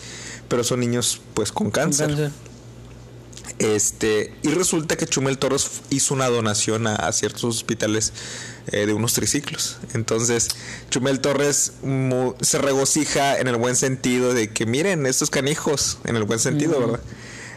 pero 0.49 0.65
son 0.65 0.81
niños 0.81 1.21
pues 1.35 1.53
con 1.53 1.71
cáncer. 1.71 2.09
Cáncer. 2.09 2.31
Este, 3.59 4.33
y 4.43 4.51
resulta 4.51 4.97
que 4.97 5.07
Chumel 5.07 5.37
Torres 5.37 5.69
hizo 5.91 6.15
una 6.15 6.29
donación 6.29 6.87
a, 6.87 6.95
a 6.95 7.13
ciertos 7.13 7.43
hospitales 7.45 8.13
eh, 8.71 8.87
de 8.87 8.93
unos 8.93 9.15
triciclos. 9.15 9.79
Entonces, 9.95 10.49
Chumel 10.91 11.19
Torres 11.21 11.73
mu- 11.83 12.35
se 12.41 12.59
regocija 12.59 13.37
en 13.39 13.49
el 13.49 13.57
buen 13.57 13.75
sentido 13.75 14.33
de 14.33 14.51
que 14.51 14.65
miren 14.65 15.07
estos 15.07 15.31
canijos, 15.31 15.99
en 16.05 16.15
el 16.15 16.23
buen 16.23 16.39
sentido, 16.39 16.79
¿verdad? 16.79 17.01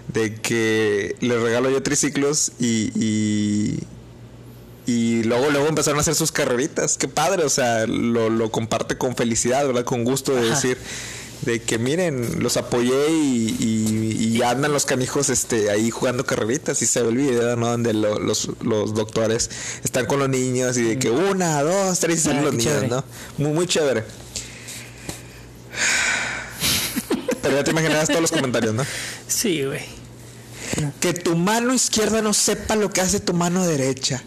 De 0.08 0.34
que 0.34 1.16
les 1.20 1.40
regalo 1.40 1.70
yo 1.70 1.84
triciclos 1.84 2.52
y, 2.60 2.92
y, 2.96 3.84
y 4.88 5.24
luego, 5.24 5.52
luego 5.52 5.68
empezaron 5.68 6.00
a 6.00 6.02
hacer 6.02 6.16
sus 6.16 6.32
carreritas. 6.32 6.98
Qué 6.98 7.08
padre, 7.08 7.44
o 7.46 7.50
sea, 7.50 7.86
lo, 7.86 8.32
lo 8.32 8.50
comparte 8.50 8.98
con 8.98 9.16
felicidad, 9.16 9.68
¿verdad? 9.68 9.86
Con 9.86 10.04
gusto 10.04 10.34
de 10.34 10.42
Ajá. 10.48 10.56
decir 10.56 10.78
de 11.42 11.62
que 11.62 11.80
miren, 11.80 12.42
los 12.44 12.58
apoyé 12.58 13.10
y, 13.12 13.56
y- 13.60 14.38
y 14.38 14.42
andan 14.44 14.72
los 14.72 14.86
canijos 14.86 15.30
este 15.30 15.72
ahí 15.72 15.90
jugando 15.90 16.26
carreritas 16.26 16.82
y 16.82 16.86
se 16.86 17.02
ve 17.02 17.10
el 17.10 17.18
video, 17.18 17.56
¿no? 17.56 17.68
Donde 17.68 17.94
lo- 17.94 18.20
los, 18.20 18.50
los 18.62 18.94
doctores 18.94 19.50
están 19.84 20.06
con 20.06 20.20
los 20.20 20.30
niños 20.30 20.78
y 20.78 20.84
de 20.84 21.00
que 21.00 21.10
una, 21.10 21.64
dos, 21.64 22.00
tres 22.00 22.20
y 22.20 22.24
salen 22.24 22.40
Ah, 22.40 22.44
los 22.44 22.54
niños, 22.56 22.66
chévere. 22.74 22.88
¿no? 22.90 23.04
Muy, 23.38 23.52
muy 23.54 23.68
chévere. 23.68 24.04
Pero 27.42 27.56
ya 27.56 27.64
te 27.64 27.72
imaginabas 27.72 28.08
todos 28.08 28.22
los 28.22 28.32
comentarios, 28.32 28.76
¿no? 28.76 28.86
Sí, 29.28 29.64
güey. 29.66 29.82
Que 31.00 31.14
tu 31.14 31.36
mano 31.36 31.74
izquierda 31.74 32.22
no 32.22 32.34
sepa 32.34 32.76
lo 32.76 32.90
que 32.92 33.02
hace 33.02 33.20
tu 33.20 33.34
mano 33.34 33.66
derecha. 33.66 34.24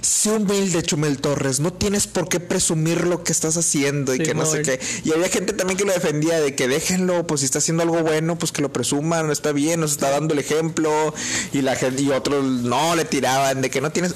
Sé 0.00 0.32
humilde, 0.32 0.82
Chumel 0.82 1.18
Torres. 1.18 1.60
No 1.60 1.72
tienes 1.72 2.06
por 2.06 2.28
qué 2.28 2.40
presumir 2.40 3.06
lo 3.06 3.22
que 3.22 3.32
estás 3.32 3.56
haciendo 3.56 4.14
y 4.14 4.18
que 4.18 4.34
no 4.34 4.46
sé 4.46 4.62
qué. 4.62 4.80
Y 5.04 5.12
había 5.12 5.28
gente 5.28 5.52
también 5.52 5.78
que 5.78 5.84
lo 5.84 5.92
defendía 5.92 6.40
de 6.40 6.54
que 6.54 6.68
déjenlo, 6.68 7.26
pues 7.26 7.40
si 7.40 7.46
está 7.46 7.58
haciendo 7.58 7.82
algo 7.82 8.02
bueno, 8.02 8.38
pues 8.38 8.52
que 8.52 8.62
lo 8.62 8.72
presuman, 8.72 9.30
está 9.30 9.52
bien, 9.52 9.80
nos 9.80 9.92
está 9.92 10.10
dando 10.10 10.34
el 10.34 10.40
ejemplo. 10.40 11.14
Y 11.52 11.62
la 11.62 11.76
gente, 11.76 12.02
y 12.02 12.10
otros 12.10 12.44
no 12.44 12.96
le 12.96 13.04
tiraban 13.04 13.62
de 13.62 13.70
que 13.70 13.80
no 13.80 13.92
tienes. 13.92 14.14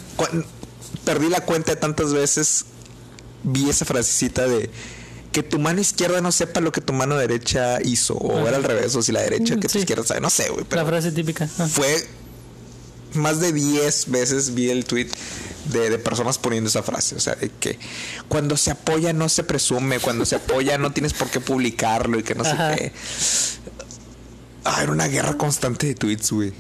Perdí 1.04 1.28
la 1.28 1.40
cuenta 1.40 1.74
de 1.74 1.80
tantas 1.80 2.12
veces. 2.12 2.64
Vi 3.44 3.70
esa 3.70 3.84
frasecita 3.84 4.48
de 4.48 4.70
que 5.38 5.48
tu 5.48 5.60
mano 5.60 5.80
izquierda 5.80 6.20
no 6.20 6.32
sepa 6.32 6.60
lo 6.60 6.72
que 6.72 6.80
tu 6.80 6.92
mano 6.92 7.16
derecha 7.16 7.80
hizo, 7.80 8.14
o 8.14 8.48
era 8.48 8.56
al 8.56 8.64
revés, 8.64 8.96
o 8.96 9.02
si 9.02 9.12
la 9.12 9.20
derecha 9.20 9.56
que 9.56 9.68
tu 9.68 9.78
izquierda 9.78 10.02
sabe, 10.02 10.20
no 10.20 10.30
sé, 10.30 10.48
güey. 10.48 10.64
La 10.70 10.84
frase 10.84 11.12
típica. 11.12 11.46
Fue 11.46 12.08
más 13.14 13.38
de 13.38 13.52
10 13.52 14.10
veces 14.10 14.54
vi 14.54 14.68
el 14.70 14.84
tweet 14.84 15.10
de, 15.66 15.96
personas 15.98 16.38
poniendo 16.38 16.68
esa 16.68 16.82
frase, 16.82 17.14
o 17.14 17.20
sea, 17.20 17.36
de 17.36 17.50
que 17.50 17.78
cuando 18.26 18.56
se 18.56 18.72
apoya 18.72 19.12
no 19.12 19.28
se 19.28 19.44
presume, 19.44 20.00
cuando 20.00 20.24
se 20.24 20.34
apoya 20.34 20.76
no 20.76 20.92
tienes 20.92 21.12
por 21.12 21.28
qué 21.28 21.38
publicarlo 21.38 22.18
y 22.18 22.24
que 22.24 22.34
no 22.34 22.42
sé 22.42 22.56
qué. 22.76 22.92
Ah, 24.64 24.82
era 24.82 24.90
una 24.90 25.06
guerra 25.06 25.38
constante 25.38 25.86
de 25.86 25.94
tweets, 25.94 26.32
güey. 26.32 26.52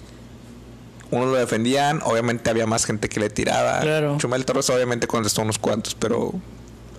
Uno 1.10 1.26
lo 1.26 1.34
defendían, 1.34 2.00
obviamente 2.04 2.48
había 2.48 2.66
más 2.66 2.84
gente 2.84 3.08
que 3.08 3.18
le 3.18 3.28
tiraba. 3.28 3.80
Claro. 3.80 4.18
Chumel 4.18 4.44
Torres 4.44 4.70
obviamente 4.70 5.08
contestó 5.08 5.42
unos 5.42 5.58
cuantos, 5.58 5.96
pero 5.96 6.32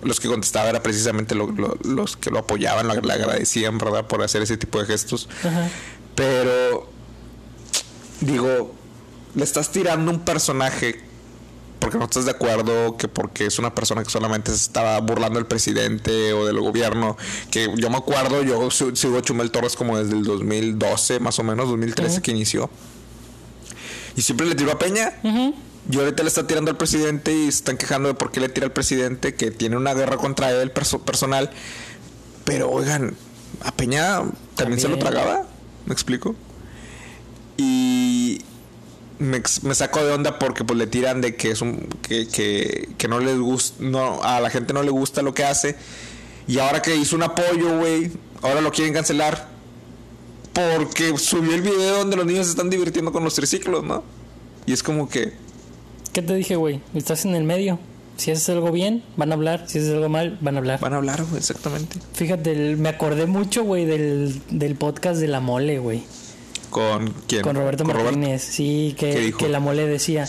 los 0.02 0.20
que 0.20 0.28
contestaba 0.28 0.68
era 0.68 0.82
precisamente 0.82 1.34
los 1.34 2.16
que 2.16 2.30
lo 2.30 2.38
apoyaban, 2.38 2.88
le 2.88 3.12
agradecían, 3.12 3.78
¿verdad? 3.78 4.06
Por 4.06 4.22
hacer 4.22 4.42
ese 4.42 4.56
tipo 4.56 4.80
de 4.80 4.86
gestos. 4.86 5.28
Pero, 6.14 6.90
digo, 8.20 8.74
le 9.34 9.44
estás 9.44 9.70
tirando 9.70 10.10
un 10.10 10.20
personaje 10.20 11.08
porque 11.78 11.96
no 11.96 12.04
estás 12.04 12.26
de 12.26 12.32
acuerdo, 12.32 12.98
que 12.98 13.08
porque 13.08 13.46
es 13.46 13.58
una 13.58 13.74
persona 13.74 14.04
que 14.04 14.10
solamente 14.10 14.50
se 14.50 14.58
estaba 14.58 15.00
burlando 15.00 15.38
del 15.38 15.46
presidente 15.46 16.34
o 16.34 16.44
del 16.44 16.60
gobierno, 16.60 17.16
que 17.50 17.72
yo 17.74 17.88
me 17.88 17.96
acuerdo, 17.96 18.42
yo 18.42 18.70
sigo 18.70 19.20
Chumel 19.22 19.50
Torres 19.50 19.76
como 19.76 19.96
desde 19.96 20.14
el 20.14 20.24
2012, 20.24 21.20
más 21.20 21.38
o 21.38 21.42
menos, 21.42 21.70
2013 21.70 22.20
que 22.20 22.32
inició. 22.32 22.68
Y 24.14 24.20
siempre 24.20 24.46
le 24.46 24.54
tiró 24.54 24.72
a 24.72 24.78
Peña. 24.78 25.14
Y 25.90 25.98
ahorita 25.98 26.22
le 26.22 26.28
está 26.28 26.46
tirando 26.46 26.70
al 26.70 26.76
presidente 26.76 27.32
y 27.32 27.44
se 27.44 27.58
están 27.58 27.76
quejando 27.76 28.08
de 28.08 28.14
por 28.14 28.30
qué 28.30 28.40
le 28.40 28.48
tira 28.48 28.66
al 28.66 28.72
presidente, 28.72 29.34
que 29.34 29.50
tiene 29.50 29.76
una 29.76 29.94
guerra 29.94 30.16
contra 30.18 30.50
él 30.50 30.70
personal. 30.70 31.50
Pero 32.44 32.70
oigan, 32.70 33.16
a 33.62 33.72
Peña 33.72 34.22
también, 34.54 34.80
se 34.80 34.88
lo 34.88 34.98
tragaba, 34.98 35.46
¿me 35.86 35.92
explico? 35.92 36.36
Y 37.56 38.40
me, 39.18 39.42
me 39.62 39.74
saco 39.74 40.04
de 40.04 40.12
onda 40.12 40.38
porque 40.38 40.64
pues 40.64 40.78
le 40.78 40.86
tiran 40.86 41.20
de 41.20 41.34
que 41.34 41.50
es 41.50 41.60
un 41.60 41.88
que, 42.02 42.28
que, 42.28 42.90
que 42.96 43.08
no 43.08 43.20
les 43.20 43.38
gusta, 43.38 43.82
no, 43.82 44.22
a 44.22 44.40
la 44.40 44.50
gente 44.50 44.72
no 44.72 44.82
le 44.82 44.90
gusta 44.90 45.22
lo 45.22 45.34
que 45.34 45.44
hace. 45.44 45.76
Y 46.46 46.58
ahora 46.58 46.82
que 46.82 46.96
hizo 46.96 47.16
un 47.16 47.22
apoyo, 47.22 47.78
güey, 47.78 48.12
ahora 48.42 48.60
lo 48.60 48.70
quieren 48.70 48.94
cancelar. 48.94 49.48
Porque 50.52 51.16
subió 51.16 51.54
el 51.54 51.62
video 51.62 51.98
donde 51.98 52.16
los 52.16 52.26
niños 52.26 52.46
se 52.46 52.50
están 52.50 52.70
divirtiendo 52.70 53.12
con 53.12 53.22
los 53.22 53.34
triciclos, 53.34 53.84
¿no? 53.84 54.02
Y 54.66 54.72
es 54.72 54.82
como 54.82 55.08
que, 55.08 55.32
¿Qué 56.12 56.22
te 56.22 56.34
dije, 56.34 56.56
güey? 56.56 56.80
Estás 56.94 57.24
en 57.24 57.34
el 57.34 57.44
medio. 57.44 57.78
Si 58.16 58.30
haces 58.30 58.48
algo 58.50 58.70
bien, 58.72 59.02
van 59.16 59.30
a 59.30 59.34
hablar. 59.34 59.64
Si 59.66 59.78
haces 59.78 59.92
algo 59.92 60.08
mal, 60.08 60.36
van 60.40 60.56
a 60.56 60.58
hablar. 60.58 60.80
Van 60.80 60.92
a 60.92 60.96
hablar, 60.96 61.24
güey, 61.24 61.38
exactamente. 61.38 61.98
Fíjate, 62.12 62.76
me 62.76 62.88
acordé 62.88 63.26
mucho, 63.26 63.64
güey, 63.64 63.86
del, 63.86 64.40
del 64.50 64.74
podcast 64.74 65.20
de 65.20 65.28
La 65.28 65.40
Mole, 65.40 65.78
güey. 65.78 66.02
¿Con 66.68 67.14
quién? 67.26 67.42
Con 67.42 67.56
Roberto 67.56 67.84
Martínez. 67.84 68.42
Sí, 68.42 68.94
que, 68.98 69.32
que 69.38 69.48
La 69.48 69.60
Mole 69.60 69.86
decía 69.86 70.26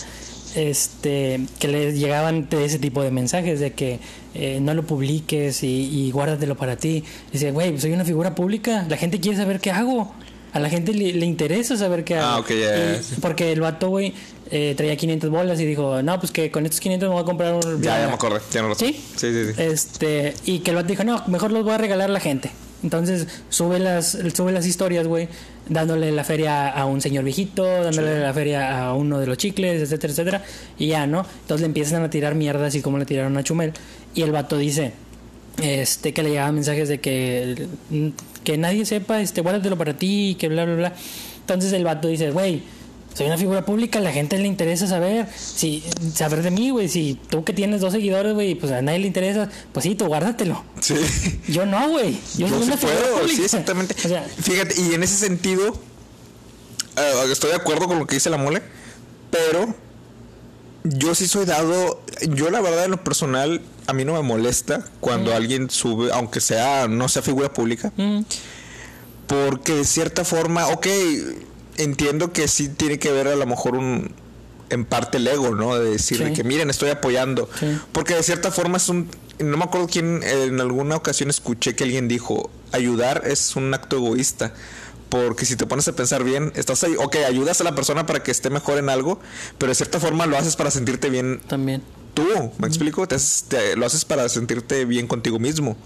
este 0.55 1.39
que 1.59 1.67
le 1.67 1.93
llegaban 1.93 2.49
de 2.49 2.65
ese 2.65 2.77
tipo 2.77 3.01
de 3.01 3.09
mensajes 3.09 3.59
de 3.61 3.71
que 3.71 3.99
eh, 4.33 4.59
no 4.61 4.73
lo 4.73 4.83
publiques 4.83 5.63
y, 5.63 5.67
y 5.67 6.11
guárdatelo 6.11 6.55
para 6.55 6.77
ti. 6.77 7.03
Dice, 7.31 7.51
güey, 7.51 7.79
soy 7.79 7.91
una 7.93 8.05
figura 8.05 8.35
pública, 8.35 8.85
la 8.89 8.97
gente 8.97 9.19
quiere 9.19 9.37
saber 9.37 9.59
qué 9.59 9.71
hago. 9.71 10.13
A 10.53 10.59
la 10.59 10.69
gente 10.69 10.93
le, 10.93 11.25
interesa 11.25 11.77
saber 11.77 12.03
qué 12.03 12.15
hago. 12.15 12.27
Ah, 12.27 12.39
ok, 12.39 12.49
ya. 12.49 12.99
Porque 13.21 13.51
el 13.51 13.61
vato, 13.61 13.89
güey, 13.89 14.13
eh, 14.49 14.73
traía 14.75 14.97
500 14.97 15.29
bolas 15.29 15.59
y 15.61 15.65
dijo, 15.65 16.01
no, 16.01 16.19
pues 16.19 16.31
que 16.31 16.51
con 16.51 16.65
estos 16.65 16.81
500 16.81 17.07
me 17.07 17.13
voy 17.13 17.23
a 17.23 17.25
comprar 17.25 17.53
un... 17.53 17.81
Ya, 17.81 18.01
ya 18.01 18.07
me 18.07 18.13
acordé, 18.13 18.41
ya 18.51 18.61
no 18.61 18.75
¿Sí? 18.75 19.01
Sí, 19.15 19.31
sí, 19.31 19.53
sí. 19.53 19.61
Este, 19.61 20.33
y 20.45 20.59
que 20.59 20.71
el 20.71 20.75
vato 20.75 20.89
dijo, 20.89 21.03
no, 21.05 21.23
mejor 21.27 21.51
los 21.51 21.63
voy 21.63 21.73
a 21.73 21.77
regalar 21.77 22.09
a 22.09 22.13
la 22.13 22.19
gente. 22.19 22.51
Entonces 22.83 23.27
sube 23.49 23.79
las, 23.79 24.17
sube 24.33 24.51
las 24.51 24.65
historias, 24.65 25.07
güey, 25.07 25.29
dándole 25.69 26.11
la 26.11 26.23
feria 26.23 26.69
a 26.69 26.85
un 26.85 26.99
señor 26.99 27.23
viejito, 27.23 27.63
dándole 27.63 28.19
la 28.19 28.33
feria 28.33 28.87
a 28.87 28.93
uno 28.93 29.19
de 29.19 29.27
los 29.27 29.37
chicles, 29.37 29.81
etcétera, 29.81 30.11
etcétera. 30.11 30.43
Y 30.77 30.87
ya, 30.87 31.05
¿no? 31.05 31.25
Entonces 31.41 31.61
le 31.61 31.67
empiezan 31.67 32.03
a 32.03 32.09
tirar 32.09 32.35
mierda 32.35 32.65
así 32.65 32.81
como 32.81 32.97
le 32.97 33.05
tiraron 33.05 33.37
a 33.37 33.43
Chumel. 33.43 33.73
Y 34.15 34.23
el 34.23 34.31
vato 34.31 34.57
dice, 34.57 34.93
este, 35.61 36.13
que 36.13 36.23
le 36.23 36.29
llegaban 36.29 36.55
mensajes 36.55 36.89
de 36.89 36.99
que, 36.99 37.67
que 38.43 38.57
nadie 38.57 38.85
sepa, 38.85 39.21
este, 39.21 39.41
guárdatelo 39.41 39.77
para 39.77 39.97
ti, 39.97 40.35
que 40.39 40.47
bla, 40.47 40.65
bla, 40.65 40.75
bla. 40.75 40.93
Entonces 41.41 41.73
el 41.73 41.83
vato 41.83 42.07
dice, 42.07 42.31
güey, 42.31 42.63
soy 43.13 43.27
una 43.27 43.37
figura 43.37 43.65
pública, 43.65 43.99
a 43.99 44.01
la 44.01 44.11
gente 44.11 44.37
le 44.37 44.47
interesa 44.47 44.87
saber, 44.87 45.27
si, 45.35 45.83
saber 46.13 46.43
de 46.43 46.51
mí, 46.51 46.69
güey, 46.69 46.87
si 46.87 47.19
tú 47.29 47.43
que 47.43 47.51
tienes 47.51 47.81
dos 47.81 47.91
seguidores, 47.91 48.33
güey, 48.33 48.55
pues 48.55 48.71
a 48.71 48.81
nadie 48.81 48.99
le 48.99 49.07
interesa, 49.07 49.49
pues 49.73 49.83
sí, 49.83 49.95
tú 49.95 50.05
guárdatelo. 50.05 50.63
Sí. 50.79 50.95
Yo 51.47 51.65
no, 51.65 51.89
güey. 51.89 52.17
Yo, 52.37 52.47
soy 52.47 52.63
una 52.63 52.77
figura 52.77 52.99
pública. 53.13 53.35
Sí, 53.35 53.43
exactamente. 53.43 53.95
Fíjate, 53.95 54.81
y 54.81 54.93
en 54.93 55.03
ese 55.03 55.17
sentido, 55.17 55.77
eh, 56.97 57.31
estoy 57.31 57.49
de 57.49 57.57
acuerdo 57.57 57.87
con 57.87 57.99
lo 57.99 58.07
que 58.07 58.15
dice 58.15 58.29
la 58.29 58.37
mole, 58.37 58.61
pero 59.29 59.75
yo 60.83 61.13
sí 61.13 61.27
soy 61.27 61.45
dado, 61.45 62.01
yo 62.29 62.49
la 62.49 62.61
verdad 62.61 62.85
en 62.85 62.91
lo 62.91 63.03
personal, 63.03 63.61
a 63.91 63.93
mí 63.93 64.05
no 64.05 64.13
me 64.13 64.21
molesta 64.21 64.85
cuando 65.01 65.35
alguien 65.35 65.69
sube, 65.69 66.11
aunque 66.13 66.39
sea, 66.39 66.87
no 66.87 67.09
sea 67.09 67.21
figura 67.21 67.53
pública, 67.53 67.91
porque 69.27 69.75
de 69.75 69.85
cierta 69.85 70.23
forma, 70.23 70.67
ok, 70.67 70.87
entiendo 71.77 72.31
que 72.31 72.47
sí 72.47 72.69
tiene 72.69 72.99
que 72.99 73.11
ver 73.11 73.27
a 73.27 73.35
lo 73.35 73.45
mejor 73.45 73.75
un 73.75 74.13
en 74.69 74.85
parte 74.85 75.17
el 75.17 75.27
ego, 75.27 75.53
¿no? 75.53 75.77
De 75.77 75.91
decirle 75.91 76.31
que 76.31 76.45
miren, 76.45 76.69
estoy 76.69 76.89
apoyando. 76.89 77.49
Porque 77.91 78.15
de 78.15 78.23
cierta 78.23 78.51
forma 78.51 78.77
es 78.77 78.87
un... 78.87 79.09
No 79.39 79.57
me 79.57 79.65
acuerdo 79.65 79.87
quién, 79.87 80.21
en 80.23 80.61
alguna 80.61 80.95
ocasión 80.95 81.29
escuché 81.29 81.75
que 81.75 81.83
alguien 81.83 82.07
dijo, 82.07 82.49
ayudar 82.71 83.23
es 83.25 83.57
un 83.57 83.73
acto 83.73 83.97
egoísta. 83.97 84.53
Porque 85.09 85.45
si 85.45 85.57
te 85.57 85.65
pones 85.65 85.89
a 85.89 85.93
pensar 85.93 86.23
bien, 86.23 86.53
estás 86.55 86.85
ahí, 86.85 86.95
ok, 86.97 87.17
ayudas 87.27 87.59
a 87.59 87.65
la 87.65 87.75
persona 87.75 88.05
para 88.05 88.23
que 88.23 88.31
esté 88.31 88.49
mejor 88.49 88.77
en 88.77 88.87
algo, 88.87 89.19
pero 89.57 89.71
de 89.71 89.75
cierta 89.75 89.99
forma 89.99 90.25
lo 90.25 90.37
haces 90.37 90.55
para 90.55 90.71
sentirte 90.71 91.09
bien. 91.09 91.41
También. 91.47 91.83
Tú, 92.13 92.51
¿me 92.57 92.67
explico? 92.67 93.07
Te, 93.07 93.75
lo 93.75 93.85
haces 93.85 94.05
para 94.05 94.27
sentirte 94.29 94.85
bien 94.85 95.07
contigo 95.07 95.39
mismo. 95.39 95.77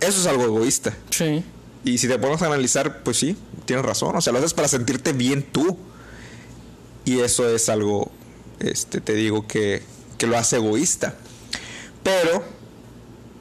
Eso 0.00 0.20
es 0.20 0.26
algo 0.26 0.44
egoísta. 0.44 0.96
Sí. 1.10 1.44
Y 1.84 1.98
si 1.98 2.08
te 2.08 2.18
pones 2.18 2.42
a 2.42 2.46
analizar, 2.46 3.02
pues 3.02 3.16
sí, 3.16 3.36
tienes 3.64 3.84
razón. 3.84 4.14
O 4.16 4.20
sea, 4.20 4.32
lo 4.32 4.38
haces 4.38 4.54
para 4.54 4.68
sentirte 4.68 5.12
bien 5.12 5.42
tú. 5.42 5.76
Y 7.04 7.20
eso 7.20 7.48
es 7.48 7.68
algo, 7.68 8.10
este, 8.58 9.00
te 9.00 9.14
digo, 9.14 9.46
que, 9.46 9.82
que 10.18 10.26
lo 10.26 10.36
hace 10.36 10.56
egoísta. 10.56 11.14
Pero, 12.02 12.42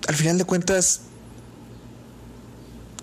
al 0.07 0.15
final 0.15 0.37
de 0.37 0.45
cuentas, 0.45 1.01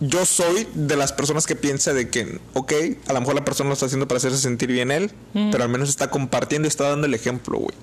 yo 0.00 0.26
soy 0.26 0.66
de 0.74 0.96
las 0.96 1.12
personas 1.12 1.46
que 1.46 1.54
piensa 1.54 1.92
de 1.92 2.08
que, 2.10 2.40
ok, 2.54 2.72
a 3.06 3.12
lo 3.12 3.20
mejor 3.20 3.36
la 3.36 3.44
persona 3.44 3.68
lo 3.68 3.74
está 3.74 3.86
haciendo 3.86 4.08
para 4.08 4.18
hacerse 4.18 4.38
sentir 4.38 4.70
bien 4.70 4.90
él, 4.90 5.12
pero 5.32 5.62
al 5.62 5.68
menos 5.68 5.88
está 5.88 6.10
compartiendo 6.10 6.66
y 6.66 6.70
está 6.70 6.88
dando 6.88 7.06
el 7.06 7.14
ejemplo, 7.14 7.58
güey. 7.58 7.74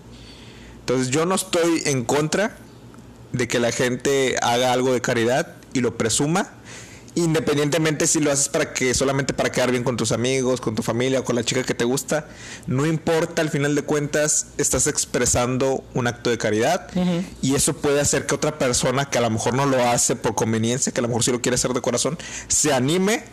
Entonces 0.89 1.11
yo 1.11 1.27
no 1.27 1.35
estoy 1.35 1.83
en 1.85 2.03
contra 2.03 2.57
de 3.31 3.47
que 3.47 3.59
la 3.59 3.71
gente 3.71 4.37
haga 4.41 4.73
algo 4.73 4.91
de 4.91 5.01
caridad 5.01 5.53
y 5.71 5.81
lo 5.81 5.95
presuma 5.95 6.49
independientemente 7.13 8.07
si 8.07 8.19
lo 8.19 8.31
haces 8.31 8.49
para 8.49 8.73
que 8.73 8.95
solamente 8.95 9.35
para 9.35 9.51
quedar 9.51 9.69
bien 9.69 9.83
con 9.83 9.97
tus 9.97 10.11
amigos, 10.11 10.61
con 10.61 10.73
tu 10.73 10.81
familia 10.81 11.19
o 11.19 11.23
con 11.23 11.35
la 11.35 11.43
chica 11.43 11.61
que 11.63 11.75
te 11.75 11.83
gusta, 11.83 12.27
no 12.65 12.87
importa, 12.87 13.43
al 13.43 13.49
final 13.49 13.75
de 13.75 13.83
cuentas 13.83 14.47
estás 14.57 14.87
expresando 14.87 15.83
un 15.93 16.07
acto 16.07 16.31
de 16.31 16.39
caridad 16.39 16.87
y 17.43 17.53
eso 17.53 17.75
puede 17.75 18.01
hacer 18.01 18.25
que 18.25 18.33
otra 18.33 18.57
persona 18.57 19.11
que 19.11 19.19
a 19.19 19.21
lo 19.21 19.29
mejor 19.29 19.53
no 19.53 19.67
lo 19.67 19.83
hace 19.89 20.15
por 20.15 20.33
conveniencia, 20.33 20.91
que 20.91 21.01
a 21.01 21.03
lo 21.03 21.09
mejor 21.09 21.23
sí 21.23 21.31
lo 21.31 21.39
quiere 21.39 21.53
hacer 21.53 21.71
de 21.73 21.81
corazón, 21.81 22.17
se 22.47 22.73
anime 22.73 23.25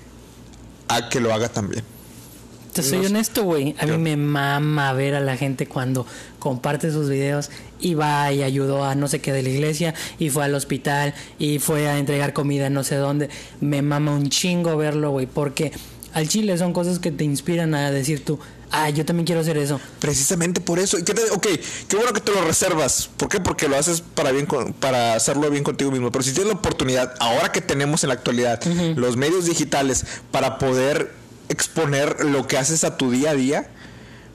a 0.89 1.09
que 1.09 1.21
lo 1.21 1.33
haga 1.33 1.49
también. 1.49 1.85
Te 2.77 2.83
soy 2.83 3.07
honesto, 3.07 3.45
güey. 3.45 3.75
A 3.79 3.87
mí 3.87 3.97
me 3.97 4.17
mama 4.17 4.93
ver 4.93 5.15
a 5.15 5.21
la 5.21 5.37
gente 5.37 5.67
cuando 5.67 6.07
comparte 6.39 6.93
sus 6.93 7.09
videos 7.09 7.51
y 7.81 7.95
va 7.95 8.33
y 8.33 8.43
ayudó 8.43 8.85
a 8.85 8.95
no 8.95 9.09
sé 9.09 9.21
qué 9.21 9.33
de 9.33 9.43
la 9.43 9.49
iglesia 9.49 9.95
y 10.19 10.31
fue 10.31 10.45
al 10.45 10.55
hospital 10.55 11.15
y 11.39 11.59
fue 11.59 11.89
a 11.89 11.99
entregar 11.99 12.33
comida 12.33 12.69
no 12.71 12.85
sé 12.85 12.97
dónde. 12.97 13.31
Me 13.61 13.83
mama 13.83 14.13
un 14.13 14.29
chingo 14.29 14.77
verlo, 14.77 15.11
güey, 15.11 15.27
porque 15.27 15.73
al 16.13 16.29
chile 16.29 16.57
son 16.59 16.73
cosas 16.73 16.99
que 16.99 17.11
te 17.11 17.25
inspiran 17.25 17.75
a 17.75 17.91
decir 17.91 18.25
tú, 18.25 18.39
ah, 18.71 18.91
yo 18.91 19.05
también 19.05 19.27
quiero 19.27 19.41
hacer 19.41 19.59
eso. 19.59 19.81
Precisamente 19.99 20.61
por 20.61 20.79
eso. 20.79 20.99
¿Qué 21.05 21.13
ok, 21.31 21.47
qué 21.89 21.97
bueno 21.97 22.13
que 22.13 22.21
te 22.21 22.33
lo 22.33 22.43
reservas. 22.45 23.11
¿Por 23.17 23.29
qué? 23.29 23.41
Porque 23.41 23.69
lo 23.69 23.77
haces 23.77 24.01
para 24.01 24.33
bien 24.33 24.47
para 24.81 25.15
hacerlo 25.15 25.51
bien 25.51 25.65
contigo 25.65 25.91
mismo. 25.91 26.11
Pero 26.13 26.23
si 26.23 26.33
tienes 26.33 26.53
la 26.53 26.59
oportunidad, 26.59 27.15
ahora 27.21 27.53
que 27.53 27.61
tenemos 27.61 28.03
en 28.05 28.09
la 28.09 28.15
actualidad 28.15 28.63
los 28.97 29.17
medios 29.17 29.47
digitales 29.47 30.05
para 30.31 30.59
poder 30.59 31.26
exponer 31.49 32.25
lo 32.25 32.47
que 32.47 32.59
haces 32.59 32.85
a 32.85 32.97
tu 32.97 33.11
día 33.11 33.31
a 33.31 33.35
día, 33.35 33.69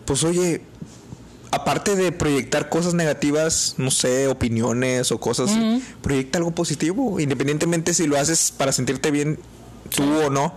pues 0.06 0.24
oye, 0.24 0.62
aparte 1.52 1.96
de 1.96 2.12
proyectar 2.12 2.70
cosas 2.70 2.94
negativas, 2.94 3.76
no 3.78 3.92
sé, 3.92 4.28
opiniones 4.28 5.12
o 5.12 5.20
cosas, 5.20 5.52
proyecta 6.02 6.38
algo 6.38 6.52
positivo, 6.52 7.20
independientemente 7.20 7.94
si 7.94 8.08
lo 8.08 8.18
haces 8.18 8.54
para 8.56 8.72
sentirte 8.72 9.12
bien 9.12 9.40
tú 9.96 10.04
o 10.26 10.30
no. 10.30 10.54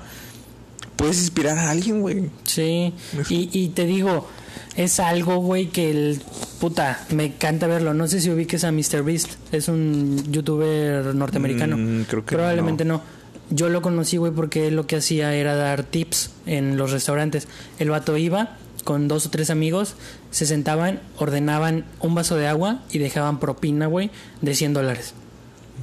Puedes 0.96 1.18
inspirar 1.18 1.58
a 1.58 1.70
alguien, 1.70 2.00
güey. 2.00 2.30
Sí, 2.44 2.92
y, 3.28 3.50
y 3.52 3.68
te 3.70 3.84
digo, 3.84 4.28
es 4.76 5.00
algo, 5.00 5.38
güey, 5.38 5.66
que 5.66 5.90
el 5.90 6.22
puta, 6.60 7.04
me 7.10 7.26
encanta 7.26 7.66
verlo. 7.66 7.94
No 7.94 8.06
sé 8.08 8.20
si 8.20 8.30
ubiques 8.30 8.64
a 8.64 8.72
MrBeast, 8.72 9.32
es 9.52 9.68
un 9.68 10.32
youtuber 10.32 11.14
norteamericano. 11.14 11.76
Mm, 11.76 12.04
creo 12.04 12.24
que 12.24 12.36
Probablemente 12.36 12.84
no. 12.84 13.02
Yo 13.50 13.68
lo 13.68 13.82
conocí, 13.82 14.16
güey, 14.16 14.32
porque 14.32 14.68
él 14.68 14.76
lo 14.76 14.86
que 14.86 14.96
hacía 14.96 15.34
era 15.34 15.54
dar 15.54 15.84
tips 15.84 16.30
en 16.46 16.76
los 16.76 16.92
restaurantes. 16.92 17.48
El 17.78 17.90
vato 17.90 18.16
iba 18.16 18.56
con 18.84 19.08
dos 19.08 19.26
o 19.26 19.30
tres 19.30 19.50
amigos, 19.50 19.96
se 20.30 20.46
sentaban, 20.46 21.00
ordenaban 21.18 21.84
un 22.00 22.14
vaso 22.14 22.36
de 22.36 22.46
agua 22.46 22.82
y 22.90 22.98
dejaban 22.98 23.40
propina, 23.40 23.86
güey, 23.86 24.10
de 24.40 24.54
100 24.54 24.74
dólares. 24.74 25.14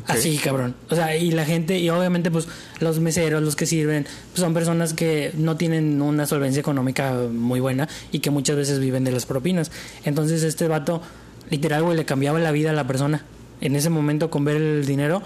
Así, 0.08 0.38
cabrón. 0.38 0.76
O 0.90 0.96
sea, 0.96 1.18
y 1.18 1.32
la 1.32 1.46
gente, 1.46 1.78
y 1.80 1.90
obviamente, 1.90 2.32
pues, 2.32 2.48
los 2.80 3.00
meseros, 3.00 3.44
los 3.44 3.56
que 3.56 3.66
sirven, 3.66 4.06
pues 4.32 4.40
son 4.40 4.54
personas 4.54 4.94
que 4.94 5.32
no 5.36 5.58
tienen 5.58 6.02
una 6.02 6.26
solvencia 6.26 6.60
económica 6.60 7.14
muy 7.32 7.60
buena 7.60 7.90
y 8.12 8.20
que 8.20 8.30
muchas 8.30 8.56
veces 8.56 8.80
viven 8.80 9.04
de 9.04 9.12
las 9.12 9.26
propinas. 9.26 9.72
Entonces, 10.06 10.44
este 10.44 10.68
vato, 10.68 11.02
literal, 11.50 11.84
güey, 11.84 11.98
le 11.98 12.06
cambiaba 12.06 12.40
la 12.40 12.52
vida 12.52 12.70
a 12.70 12.74
la 12.74 12.88
persona 12.88 13.26
en 13.60 13.76
ese 13.76 13.90
momento 13.90 14.30
con 14.30 14.46
ver 14.46 14.58
el 14.58 14.86
dinero. 14.86 15.22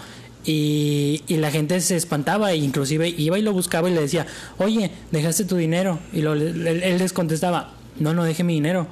Y, 0.46 1.24
y 1.28 1.38
la 1.38 1.50
gente 1.52 1.80
se 1.82 1.96
espantaba, 1.96 2.52
e 2.54 2.58
inclusive 2.58 3.10
iba 3.10 3.40
y 3.40 3.42
lo 3.42 3.52
buscaba 3.54 3.90
y 3.90 3.94
le 3.94 4.02
decía, 4.02 4.28
oye, 4.58 4.92
dejaste 5.12 5.46
tu 5.46 5.56
dinero. 5.56 6.00
Y 6.14 6.22
lo, 6.22 6.34
él, 6.34 6.68
él 6.68 6.98
les 7.00 7.14
contestaba, 7.14 7.74
no, 8.00 8.14
no 8.14 8.24
deje 8.24 8.44
mi 8.44 8.54
dinero, 8.54 8.88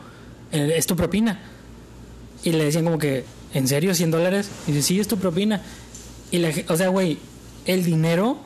eh, 0.51 0.73
es 0.75 0.87
tu 0.87 0.95
propina. 0.95 1.39
Y 2.43 2.51
le 2.53 2.65
decían 2.65 2.85
como 2.85 2.97
que, 2.97 3.23
¿en 3.53 3.67
serio? 3.67 3.91
¿100 3.91 4.09
dólares? 4.09 4.49
Y 4.67 4.71
dice, 4.71 4.87
sí, 4.87 4.99
es 4.99 5.07
tu 5.07 5.17
propina. 5.17 5.61
Y 6.31 6.39
la, 6.39 6.51
o 6.69 6.75
sea, 6.75 6.87
güey, 6.87 7.19
el 7.65 7.83
dinero, 7.83 8.37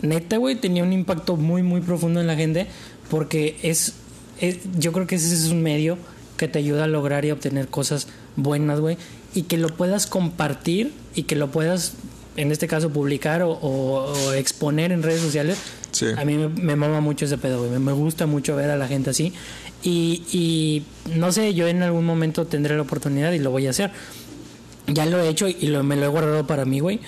neta, 0.00 0.36
güey, 0.36 0.54
tenía 0.54 0.84
un 0.84 0.92
impacto 0.92 1.36
muy, 1.36 1.62
muy 1.62 1.80
profundo 1.80 2.20
en 2.20 2.26
la 2.28 2.36
gente 2.36 2.68
porque 3.10 3.58
es, 3.62 3.94
es- 4.40 4.58
yo 4.78 4.92
creo 4.92 5.06
que 5.08 5.16
ese 5.16 5.34
es 5.34 5.46
un 5.50 5.62
medio 5.62 5.98
que 6.36 6.46
te 6.48 6.60
ayuda 6.60 6.84
a 6.84 6.86
lograr 6.86 7.24
y 7.24 7.30
obtener 7.32 7.68
cosas 7.68 8.06
buenas, 8.36 8.80
güey, 8.80 8.96
y 9.34 9.42
que 9.42 9.58
lo 9.58 9.68
puedas 9.68 10.06
compartir 10.06 10.92
y 11.14 11.24
que 11.24 11.36
lo 11.36 11.50
puedas, 11.50 11.92
en 12.36 12.50
este 12.52 12.66
caso, 12.68 12.90
publicar 12.90 13.42
o, 13.42 13.50
o- 13.52 14.12
o 14.12 14.32
exponer 14.32 14.92
en 14.92 15.02
redes 15.02 15.20
sociales. 15.20 15.58
Sí. 15.90 16.06
A 16.16 16.24
mí 16.24 16.36
me, 16.36 16.48
me 16.48 16.76
mama 16.76 17.00
mucho 17.00 17.24
ese 17.26 17.38
pedo, 17.38 17.58
güey. 17.58 17.70
Me, 17.70 17.78
me 17.78 17.92
gusta 17.92 18.26
mucho 18.26 18.56
ver 18.56 18.70
a 18.70 18.76
la 18.76 18.88
gente 18.88 19.10
así. 19.10 19.32
Y, 19.82 20.22
y 20.32 20.84
no 21.18 21.32
sé, 21.32 21.54
yo 21.54 21.66
en 21.68 21.82
algún 21.82 22.04
momento 22.06 22.46
tendré 22.46 22.76
la 22.76 22.82
oportunidad 22.82 23.32
y 23.32 23.38
lo 23.40 23.50
voy 23.50 23.66
a 23.66 23.70
hacer. 23.70 23.90
Ya 24.86 25.06
lo 25.06 25.20
he 25.20 25.28
hecho 25.28 25.48
y 25.48 25.66
lo, 25.66 25.82
me 25.84 25.96
lo 25.96 26.04
he 26.06 26.08
guardado 26.08 26.46
para 26.46 26.64
mí, 26.64 26.80
güey, 26.80 27.00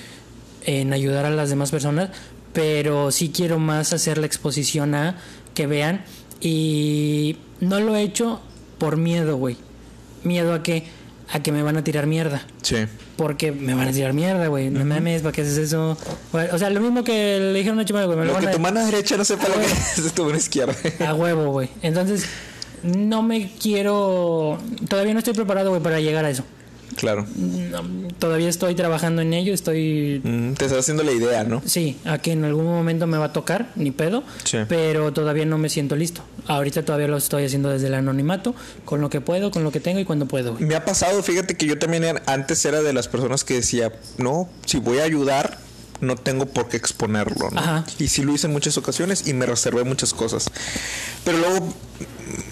en 0.65 0.93
ayudar 0.93 1.25
a 1.25 1.31
las 1.31 1.51
demás 1.51 1.71
personas, 1.71 2.11
pero 2.53 3.11
sí 3.11 3.31
quiero 3.35 3.59
más 3.59 3.93
hacer 3.93 4.19
la 4.19 4.27
exposición 4.27 4.95
a 4.95 5.19
que 5.55 5.67
vean 5.67 6.05
y 6.41 7.37
no 7.61 7.81
lo 7.81 7.97
he 7.97 8.03
hecho 8.03 8.41
por 8.79 8.97
miedo, 8.97 9.37
güey. 9.37 9.57
Miedo 10.23 10.53
a 10.55 10.63
que 10.63 10.85
a 11.33 11.43
que 11.43 11.53
me 11.53 11.63
van 11.63 11.77
a 11.77 11.85
tirar 11.85 12.07
mierda. 12.07 12.47
Sí. 12.63 12.77
Porque 13.17 13.53
me 13.53 13.75
van 13.75 13.89
a 13.89 13.93
tirar 13.93 14.13
mierda, 14.13 14.49
güey. 14.49 14.71
No 14.71 14.85
mames, 14.85 15.23
¿para 15.23 15.33
qué 15.33 15.43
haces 15.43 15.57
eso? 15.59 15.97
Güey, 16.33 16.49
O 16.51 16.59
sea, 16.59 16.71
lo 16.71 16.81
mismo 16.81 17.05
que 17.05 17.39
le 17.39 17.59
dijeron 17.59 17.79
a 17.79 17.85
Chumel, 17.85 18.07
güey. 18.07 18.19
Me 18.19 18.25
lo 18.25 18.33
Lo 18.33 18.41
que 18.41 18.49
a... 18.49 18.53
tu 18.53 18.59
mano 18.59 18.85
derecha 18.85 19.17
no 19.17 19.25
sepa 19.25 19.49
lo 19.49 19.55
que 19.55 19.65
es 20.07 20.13
tu 20.13 20.25
mano 20.25 20.37
izquierda. 20.37 20.75
A 21.07 21.15
huevo, 21.15 21.51
güey. 21.53 21.69
Entonces, 21.83 22.27
no 22.83 23.23
me 23.23 23.51
quiero. 23.61 24.59
Todavía 24.89 25.13
no 25.13 25.21
estoy 25.21 25.35
preparado, 25.35 25.71
güey, 25.71 25.83
para 25.83 26.01
llegar 26.01 26.25
a 26.25 26.31
eso. 26.31 26.45
Claro. 26.97 27.27
Todavía 28.19 28.49
estoy 28.49 28.75
trabajando 28.75 29.23
en 29.23 29.33
ello. 29.35 29.53
Estoy. 29.55 30.21
Mm, 30.25 30.53
te 30.55 30.65
estás 30.67 30.81
haciendo 30.81 31.03
la 31.03 31.13
idea, 31.13 31.45
¿no? 31.45 31.63
Sí, 31.67 31.97
a 32.05 32.19
que 32.19 32.33
en 32.33 32.45
algún 32.45 32.65
momento 32.67 33.07
me 33.07 33.19
va 33.19 33.27
a 33.27 33.33
tocar, 33.33 33.71
ni 33.77 33.91
pedo. 33.91 34.23
Sí. 34.45 34.59
Pero 34.69 35.13
todavía 35.13 35.45
no 35.45 35.59
me 35.59 35.69
siento 35.69 35.97
listo. 35.97 36.23
Ahorita 36.47 36.85
todavía 36.85 37.09
lo 37.09 37.17
estoy 37.17 37.45
haciendo 37.45 37.71
desde 37.71 37.87
el 37.89 37.95
anonimato, 37.95 38.55
con 38.85 39.01
lo 39.01 39.11
que 39.11 39.21
puedo, 39.21 39.51
con 39.51 39.65
lo 39.65 39.73
que 39.73 39.81
tengo 39.81 40.01
y 40.01 40.05
cuando 40.05 40.27
puedo. 40.27 40.55
Me 40.59 40.75
ha 40.75 40.85
pasado, 40.85 41.23
fíjate 41.23 41.57
que 41.57 41.67
yo 41.67 41.79
también 41.79 42.05
era- 42.05 42.23
antes 42.27 42.65
era 42.65 42.83
de 42.83 42.93
las 42.93 43.09
personas 43.09 43.45
que 43.45 43.55
decía, 43.55 43.93
no, 44.19 44.49
si 44.67 44.79
voy 44.79 44.99
a 44.99 45.05
ayudar, 45.05 45.59
no 46.01 46.17
tengo 46.17 46.47
por 46.47 46.69
qué 46.69 46.77
exponerlo, 46.77 47.51
¿no? 47.51 47.59
Ajá. 47.61 47.85
Y 47.99 48.09
sí 48.09 48.23
lo 48.25 48.35
hice 48.35 48.47
en 48.47 48.53
muchas 48.53 48.77
ocasiones 48.77 49.27
y 49.27 49.33
me 49.33 49.47
reservé 49.47 49.85
muchas 49.85 50.13
cosas. 50.13 50.51
Pero 51.25 51.39
luego 51.39 51.75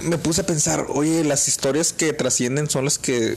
me 0.04 0.16
puse 0.16 0.40
a 0.42 0.46
pensar, 0.46 0.86
oye, 0.88 1.22
las 1.24 1.48
historias 1.48 1.92
que 1.92 2.12
trascienden 2.12 2.70
son 2.70 2.84
las 2.84 2.98
que 2.98 3.36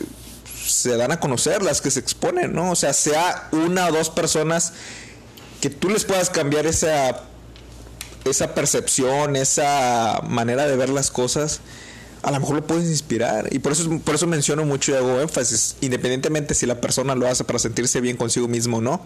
se 0.67 0.97
dan 0.97 1.11
a 1.11 1.19
conocer, 1.19 1.63
las 1.63 1.81
que 1.81 1.91
se 1.91 1.99
exponen, 1.99 2.53
¿no? 2.53 2.71
O 2.71 2.75
sea, 2.75 2.93
sea 2.93 3.49
una 3.51 3.87
o 3.87 3.91
dos 3.91 4.09
personas 4.09 4.73
que 5.61 5.69
tú 5.69 5.89
les 5.89 6.05
puedas 6.05 6.29
cambiar 6.29 6.65
esa 6.65 7.23
esa 8.25 8.55
percepción, 8.55 9.35
esa 9.35 10.21
manera 10.27 10.67
de 10.67 10.75
ver 10.75 10.89
las 10.89 11.11
cosas, 11.11 11.61
a 12.23 12.31
lo 12.31 12.39
mejor 12.39 12.55
lo 12.55 12.67
puedes 12.67 12.89
inspirar. 12.89 13.53
Y 13.53 13.59
por 13.59 13.71
eso, 13.71 13.99
por 14.03 14.15
eso 14.15 14.27
menciono 14.27 14.65
mucho 14.65 14.91
y 14.91 14.95
hago 14.95 15.21
énfasis, 15.21 15.75
independientemente 15.81 16.55
si 16.55 16.65
la 16.65 16.81
persona 16.81 17.15
lo 17.15 17.27
hace 17.27 17.43
para 17.43 17.59
sentirse 17.59 18.01
bien 18.01 18.17
consigo 18.17 18.47
mismo 18.47 18.77
o 18.77 18.81
no, 18.81 19.03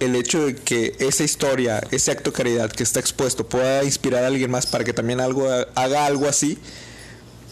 el 0.00 0.16
hecho 0.16 0.46
de 0.46 0.56
que 0.56 0.96
esa 0.98 1.22
historia, 1.22 1.82
ese 1.90 2.10
acto 2.10 2.30
de 2.30 2.36
caridad 2.36 2.72
que 2.72 2.82
está 2.82 2.98
expuesto 2.98 3.46
pueda 3.46 3.84
inspirar 3.84 4.24
a 4.24 4.28
alguien 4.28 4.50
más 4.50 4.66
para 4.66 4.84
que 4.84 4.92
también 4.92 5.20
algo, 5.20 5.46
haga 5.74 6.06
algo 6.06 6.26
así, 6.26 6.58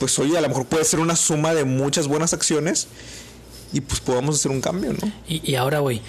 pues 0.02 0.18
oye, 0.18 0.36
a 0.36 0.40
lo 0.40 0.48
mejor 0.48 0.66
puede 0.66 0.84
ser 0.84 0.98
una 0.98 1.14
suma 1.14 1.54
de 1.54 1.64
muchas 1.64 2.08
buenas 2.08 2.32
acciones 2.34 2.88
y 3.72 3.82
pues 3.82 4.00
podamos 4.00 4.34
hacer 4.34 4.50
un 4.50 4.60
cambio, 4.60 4.92
¿no? 4.92 5.12
Y, 5.28 5.48
y 5.48 5.54
ahora, 5.54 5.78
güey, 5.78 6.00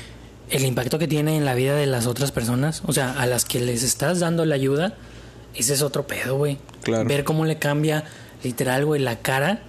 el 0.50 0.66
impacto 0.66 0.98
que 0.98 1.08
tiene 1.08 1.38
en 1.38 1.46
la 1.46 1.54
vida 1.54 1.76
de 1.76 1.86
las 1.86 2.08
otras 2.08 2.32
personas, 2.32 2.82
o 2.88 2.92
sea, 2.92 3.12
a 3.14 3.28
las 3.28 3.46
que 3.46 3.60
les 3.60 3.84
estás 3.84 4.20
dando 4.20 4.46
la 4.46 4.56
ayuda, 4.56 4.96
ese 5.54 5.76
es 5.76 5.84
otro 5.84 6.08
pedo, 6.08 6.38
güey. 6.38 6.58
Claro. 6.82 7.08
Ver 7.08 7.24
cómo 7.24 7.46
le 7.46 7.60
cambia, 7.60 8.04
literal, 8.44 8.84
güey, 8.84 9.00
la 9.00 9.20
cara, 9.20 9.62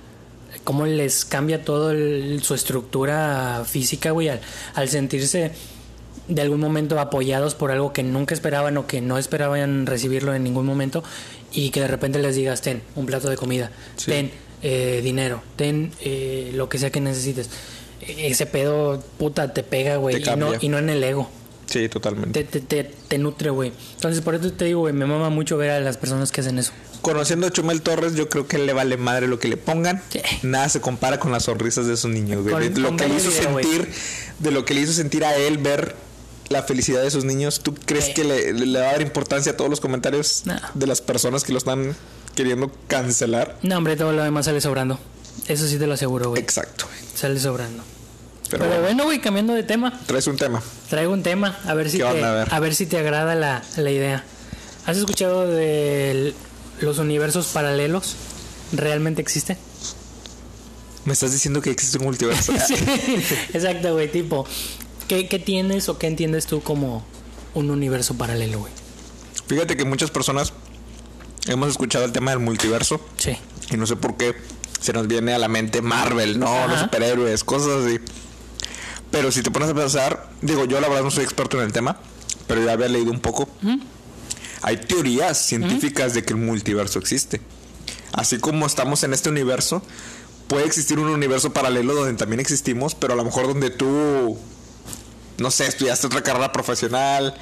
cómo 0.65 0.87
les 0.87 1.27
cambia 1.27 1.63
todo 1.63 1.91
el- 1.91 2.41
su 2.43 2.55
estructura 2.55 3.63
física, 3.67 4.11
güey, 4.13 4.31
al, 4.31 4.41
al 4.75 4.89
sentirse 4.89 5.53
de 6.27 6.41
algún 6.41 6.61
momento 6.61 6.99
apoyados 6.99 7.55
por 7.55 7.71
algo 7.71 7.93
que 7.93 8.03
nunca 8.03 8.33
esperaban 8.33 8.79
o 8.79 8.87
que 8.87 9.03
no 9.03 9.19
esperaban 9.19 9.85
recibirlo 9.85 10.35
en 10.35 10.43
ningún 10.43 10.65
momento 10.65 11.05
y 11.55 11.71
que 11.71 11.81
de 11.81 11.89
repente 11.89 12.19
les 12.19 12.37
digas, 12.37 12.61
ten 12.63 12.83
un 12.97 13.07
plato 13.07 13.29
de 13.31 13.37
comida, 13.37 13.71
Sí. 13.97 14.07
ten 14.11 14.31
eh, 14.63 15.01
dinero, 15.03 15.43
ten 15.57 15.93
eh, 16.01 16.51
lo 16.55 16.69
que 16.69 16.79
sea 16.79 16.91
que 16.91 17.01
necesites. 17.01 17.49
E- 18.01 18.29
Ese 18.29 18.47
pedo, 18.47 19.03
puta, 19.19 19.53
te 19.55 19.63
pega, 19.63 19.97
güey, 19.97 20.17
y 20.23 20.37
no, 20.37 20.53
y 20.61 20.69
no 20.69 20.79
en 20.79 20.89
el 20.91 21.03
ego. 21.05 21.31
Sí, 21.67 21.89
totalmente. 21.89 22.45
Te, 22.45 22.61
te, 22.61 22.85
te, 22.85 22.91
te 23.09 23.19
nutre, 23.19 23.49
güey. 23.51 23.73
Entonces, 23.95 24.21
por 24.23 24.35
eso 24.35 24.53
te 24.53 24.67
digo, 24.67 24.81
güey, 24.81 24.93
me 24.93 25.07
mama 25.07 25.31
mucho 25.31 25.57
ver 25.57 25.71
a 25.71 25.81
las 25.81 25.97
personas 25.97 26.31
que 26.31 26.41
hacen 26.43 26.59
eso. 26.59 26.73
Conociendo 27.01 27.47
a 27.47 27.51
Chumel 27.51 27.81
Torres, 27.83 28.15
yo 28.15 28.29
creo 28.29 28.47
que 28.47 28.59
le 28.59 28.73
vale 28.75 28.97
madre 28.99 29.29
lo 29.29 29.39
que 29.39 29.49
le 29.49 29.57
pongan. 29.57 30.03
Sí. 30.11 30.21
Nada 30.43 30.69
se 30.69 30.81
compara 30.81 31.19
con 31.19 31.33
las 31.33 31.45
sonrisas 31.45 31.87
de 31.87 31.95
esos 31.95 32.11
niños, 32.11 32.43
güey. 32.43 32.55
Con- 32.71 32.83
lo 32.83 32.89
con 32.89 32.97
que 32.99 33.09
le 33.09 33.15
hizo 33.17 33.31
video, 33.31 33.43
sentir, 33.61 33.89
de 34.39 34.51
lo 34.51 34.65
que 34.65 34.75
le 34.75 34.81
hizo 34.83 34.93
sentir 34.93 35.25
a 35.25 35.35
él 35.37 35.57
ver 35.59 35.95
la 36.49 36.63
felicidad 36.63 37.03
de 37.03 37.09
esos 37.09 37.25
niños. 37.25 37.61
¿Tú 37.61 37.75
crees 37.75 38.11
que 38.11 38.25
le, 38.25 38.53
le 38.53 38.79
va 38.81 38.89
a 38.89 38.93
dar 38.93 39.03
importancia 39.03 39.53
a 39.53 39.57
todos 39.57 39.71
los 39.71 39.81
comentarios 39.81 40.43
No. 40.45 40.55
de 40.75 40.87
las 40.87 41.01
personas 41.01 41.45
que 41.45 41.53
lo 41.53 41.59
están 41.59 41.97
queriendo 42.35 42.71
cancelar? 42.89 43.57
No, 43.63 43.77
hombre, 43.79 43.97
todo 43.97 44.13
lo 44.13 44.23
demás 44.23 44.45
sale 44.47 44.61
sobrando. 44.61 44.99
Eso 45.49 45.67
sí 45.67 45.79
te 45.79 45.87
lo 45.87 45.95
aseguro, 45.95 46.31
güey. 46.31 46.43
Exacto. 46.43 46.87
Sale 47.15 47.39
sobrando. 47.41 47.83
Pero, 48.51 48.65
Pero, 48.67 48.83
bueno, 48.83 49.05
güey, 49.05 49.21
cambiando 49.21 49.55
de 49.55 49.63
tema. 49.63 49.99
traes 50.07 50.27
un 50.27 50.37
tema. 50.37 50.63
Traigo 50.91 51.13
un 51.13 51.23
tema, 51.23 51.59
a 51.67 51.75
ver 51.75 51.91
si, 51.91 51.99
¿Qué 51.99 52.05
te? 52.05 52.23
A 52.25 52.43
a, 52.43 52.61
ver. 52.61 52.75
si 52.75 52.87
te 52.87 52.99
agrada 52.99 53.35
la, 53.35 53.63
la 53.77 53.91
idea. 53.91 54.23
¿Has 54.87 54.97
escuchado 54.99 55.49
de 55.49 56.35
los 56.81 56.99
universos 56.99 57.47
paralelos? 57.47 58.15
¿Realmente 58.73 59.23
existe? 59.23 59.57
Me 61.05 61.15
estás 61.15 61.33
diciendo 61.33 61.61
que 61.61 61.71
existe 61.71 61.99
un 61.99 62.05
multiverso. 62.05 62.53
Sí, 62.67 62.75
exacto, 63.55 63.95
güey, 63.95 64.11
tipo, 64.13 64.47
¿qué, 65.09 65.29
¿qué 65.29 65.39
tienes 65.39 65.89
o 65.89 65.99
qué 65.99 66.07
entiendes 66.07 66.47
tú 66.47 66.63
como 66.63 67.05
un 67.55 67.71
universo 67.71 68.15
paralelo, 68.15 68.61
güey? 68.61 68.73
Fíjate 69.47 69.77
que 69.77 69.85
muchas 69.85 70.11
personas 70.11 70.53
hemos 71.47 71.69
escuchado 71.69 72.05
el 72.05 72.13
tema 72.13 72.31
del 72.31 72.41
multiverso. 72.41 73.01
Sí. 73.17 73.37
Y 73.71 73.77
no 73.77 73.87
sé 73.87 73.97
por 73.97 74.17
qué 74.17 74.35
se 74.81 74.93
nos 74.93 75.07
viene 75.07 75.33
a 75.33 75.39
la 75.39 75.49
mente 75.49 75.83
Marvel, 75.83 76.39
¿no? 76.39 76.47
Ajá. 76.47 76.67
Los 76.67 76.81
superhéroes, 76.81 77.45
cosas 77.45 77.85
así. 77.85 78.01
Pero 79.11 79.31
si 79.31 79.43
te 79.43 79.51
pones 79.51 79.69
a 79.69 79.75
pensar, 79.75 80.31
digo, 80.43 80.65
yo 80.65 80.81
la 80.81 80.89
verdad 80.89 81.05
no 81.05 81.11
soy 81.11 81.25
experto 81.25 81.59
en 81.59 81.65
el 81.67 81.73
tema, 81.73 81.99
pero 82.47 82.65
ya 82.65 82.73
había 82.73 82.89
leído 82.89 83.11
un 83.13 83.21
poco. 83.21 83.49
Hay 84.63 84.77
teorías 84.79 85.39
científicas 85.39 86.15
de 86.15 86.25
que 86.25 86.33
el 86.33 86.39
multiverso 86.39 86.99
existe. 86.99 87.41
Así 88.13 88.39
como 88.39 88.67
estamos 88.67 89.05
en 89.05 89.13
este 89.13 89.29
universo, 89.29 89.83
puede 90.49 90.67
existir 90.67 90.99
un 90.99 91.09
universo 91.09 91.53
paralelo 91.53 91.95
donde 91.95 92.15
también 92.15 92.41
existimos, 92.41 92.95
pero 92.95 93.13
a 93.13 93.17
lo 93.17 93.25
mejor 93.25 93.47
donde 93.47 93.71
tú, 93.71 94.39
no 95.39 95.51
sé, 95.51 95.67
estudiaste 95.67 96.07
otra 96.07 96.23
carrera 96.23 96.53
profesional, 96.53 97.35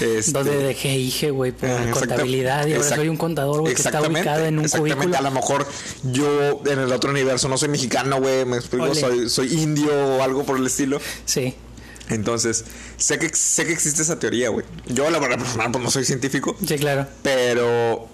Este- 0.00 0.30
Donde 0.30 0.56
dejé 0.56 0.96
IG, 0.96 1.30
güey, 1.32 1.50
por 1.50 1.68
Ah, 1.68 1.90
contabilidad 1.92 2.64
y 2.68 2.74
ahora 2.74 2.88
soy 2.94 3.08
un 3.08 3.16
contador, 3.16 3.60
güey, 3.62 3.74
que 3.74 3.82
está 3.82 4.00
ubicado 4.00 4.44
en 4.46 4.58
un 4.60 4.64
exactamente. 4.64 4.96
cubículo. 4.96 5.18
A 5.18 5.20
lo 5.20 5.30
mejor 5.32 5.66
yo 6.04 6.62
en 6.64 6.78
el 6.78 6.92
otro 6.92 7.10
universo 7.10 7.48
no 7.48 7.58
soy 7.58 7.70
mexicano, 7.70 8.20
güey, 8.20 8.44
me 8.44 8.56
explico, 8.56 8.94
soy, 8.94 9.28
soy 9.28 9.52
indio 9.52 9.92
o 9.92 10.22
algo 10.22 10.44
por 10.44 10.58
el 10.58 10.66
estilo. 10.66 11.00
Sí. 11.24 11.54
Entonces, 12.08 12.64
sé 12.96 13.18
que, 13.18 13.30
sé 13.34 13.66
que 13.66 13.72
existe 13.72 14.02
esa 14.02 14.18
teoría, 14.18 14.48
güey. 14.50 14.64
Yo, 14.86 15.10
la 15.10 15.18
verdad, 15.18 15.38
personal, 15.38 15.72
pues 15.72 15.82
no 15.84 15.90
soy 15.90 16.04
científico, 16.04 16.56
Sí, 16.66 16.76
claro. 16.78 17.06
pero 17.22 18.06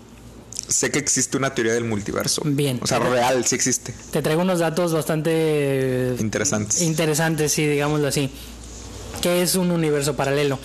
sé 0.69 0.91
que 0.91 0.99
existe 0.99 1.37
una 1.37 1.55
teoría 1.55 1.75
del 1.75 1.85
multiverso. 1.85 2.41
Bien. 2.47 2.81
O 2.83 2.87
sea, 2.87 2.99
real, 3.01 3.45
sí 3.47 3.55
existe. 3.55 3.95
Te 4.13 4.23
traigo 4.23 4.41
unos 4.43 4.61
datos 4.61 4.95
bastante 4.95 6.15
Interesantes. 6.19 6.81
interesantes, 6.81 7.53
sí, 7.53 7.67
digámoslo 7.67 8.09
así. 8.09 8.31
¿Qué 9.21 9.43
es 9.43 9.55
un 9.55 9.71
universo 9.71 10.15
paralelo? 10.15 10.59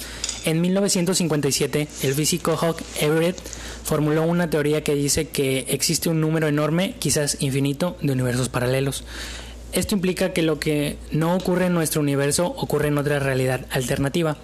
En 0.46 0.62
1957, 0.62 1.88
el 2.04 2.14
físico 2.14 2.58
Hawk 2.58 2.82
Everett 3.00 3.38
formuló 3.84 4.24
una 4.24 4.50
teoría 4.50 4.84
que 4.84 4.94
dice 4.94 5.30
que 5.30 5.66
existe 5.70 6.10
un 6.10 6.20
número 6.20 6.48
enorme, 6.48 6.96
quizás 7.00 7.38
infinito, 7.40 7.98
de 8.02 8.14
universos 8.14 8.50
paralelos. 8.50 9.04
Esto 9.72 9.96
implica 9.96 10.34
que 10.34 10.42
lo 10.42 10.60
que 10.60 10.98
no 11.12 11.36
ocurre 11.36 11.68
en 11.68 11.74
nuestro 11.74 12.02
universo 12.02 12.48
ocurre 12.58 12.90
en 12.90 12.98
otra 12.98 13.20
realidad 13.20 13.66
alternativa. 13.72 14.38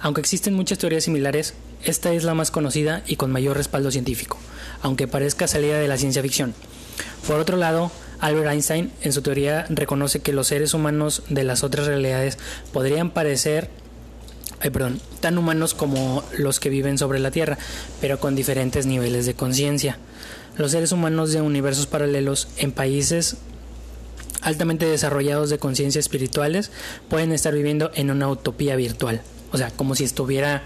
Aunque 0.00 0.20
existen 0.20 0.54
muchas 0.54 0.78
teorías 0.78 1.04
similares, 1.04 1.54
esta 1.84 2.12
es 2.12 2.24
la 2.24 2.34
más 2.34 2.50
conocida 2.50 3.02
y 3.06 3.16
con 3.16 3.32
mayor 3.32 3.56
respaldo 3.56 3.90
científico, 3.90 4.38
aunque 4.82 5.08
parezca 5.08 5.48
salida 5.48 5.78
de 5.78 5.88
la 5.88 5.96
ciencia 5.96 6.22
ficción. 6.22 6.54
Por 7.26 7.40
otro 7.40 7.56
lado, 7.56 7.90
Albert 8.20 8.50
Einstein 8.50 8.92
en 9.02 9.12
su 9.12 9.22
teoría 9.22 9.66
reconoce 9.68 10.20
que 10.20 10.32
los 10.32 10.48
seres 10.48 10.74
humanos 10.74 11.22
de 11.28 11.44
las 11.44 11.64
otras 11.64 11.86
realidades 11.86 12.38
podrían 12.72 13.10
parecer 13.10 13.70
perdón, 14.72 15.00
tan 15.20 15.38
humanos 15.38 15.74
como 15.74 16.24
los 16.36 16.60
que 16.60 16.70
viven 16.70 16.98
sobre 16.98 17.18
la 17.18 17.30
Tierra, 17.30 17.58
pero 18.00 18.18
con 18.18 18.34
diferentes 18.34 18.86
niveles 18.86 19.26
de 19.26 19.34
conciencia. 19.34 19.98
Los 20.56 20.72
seres 20.72 20.92
humanos 20.92 21.32
de 21.32 21.40
universos 21.40 21.86
paralelos 21.86 22.48
en 22.56 22.72
países 22.72 23.36
altamente 24.42 24.86
desarrollados 24.86 25.50
de 25.50 25.58
conciencia 25.58 25.98
espirituales 25.98 26.70
pueden 27.08 27.32
estar 27.32 27.52
viviendo 27.52 27.90
en 27.94 28.10
una 28.10 28.28
utopía 28.28 28.76
virtual. 28.76 29.22
O 29.52 29.58
sea, 29.58 29.70
como 29.70 29.94
si 29.94 30.04
estuviera 30.04 30.62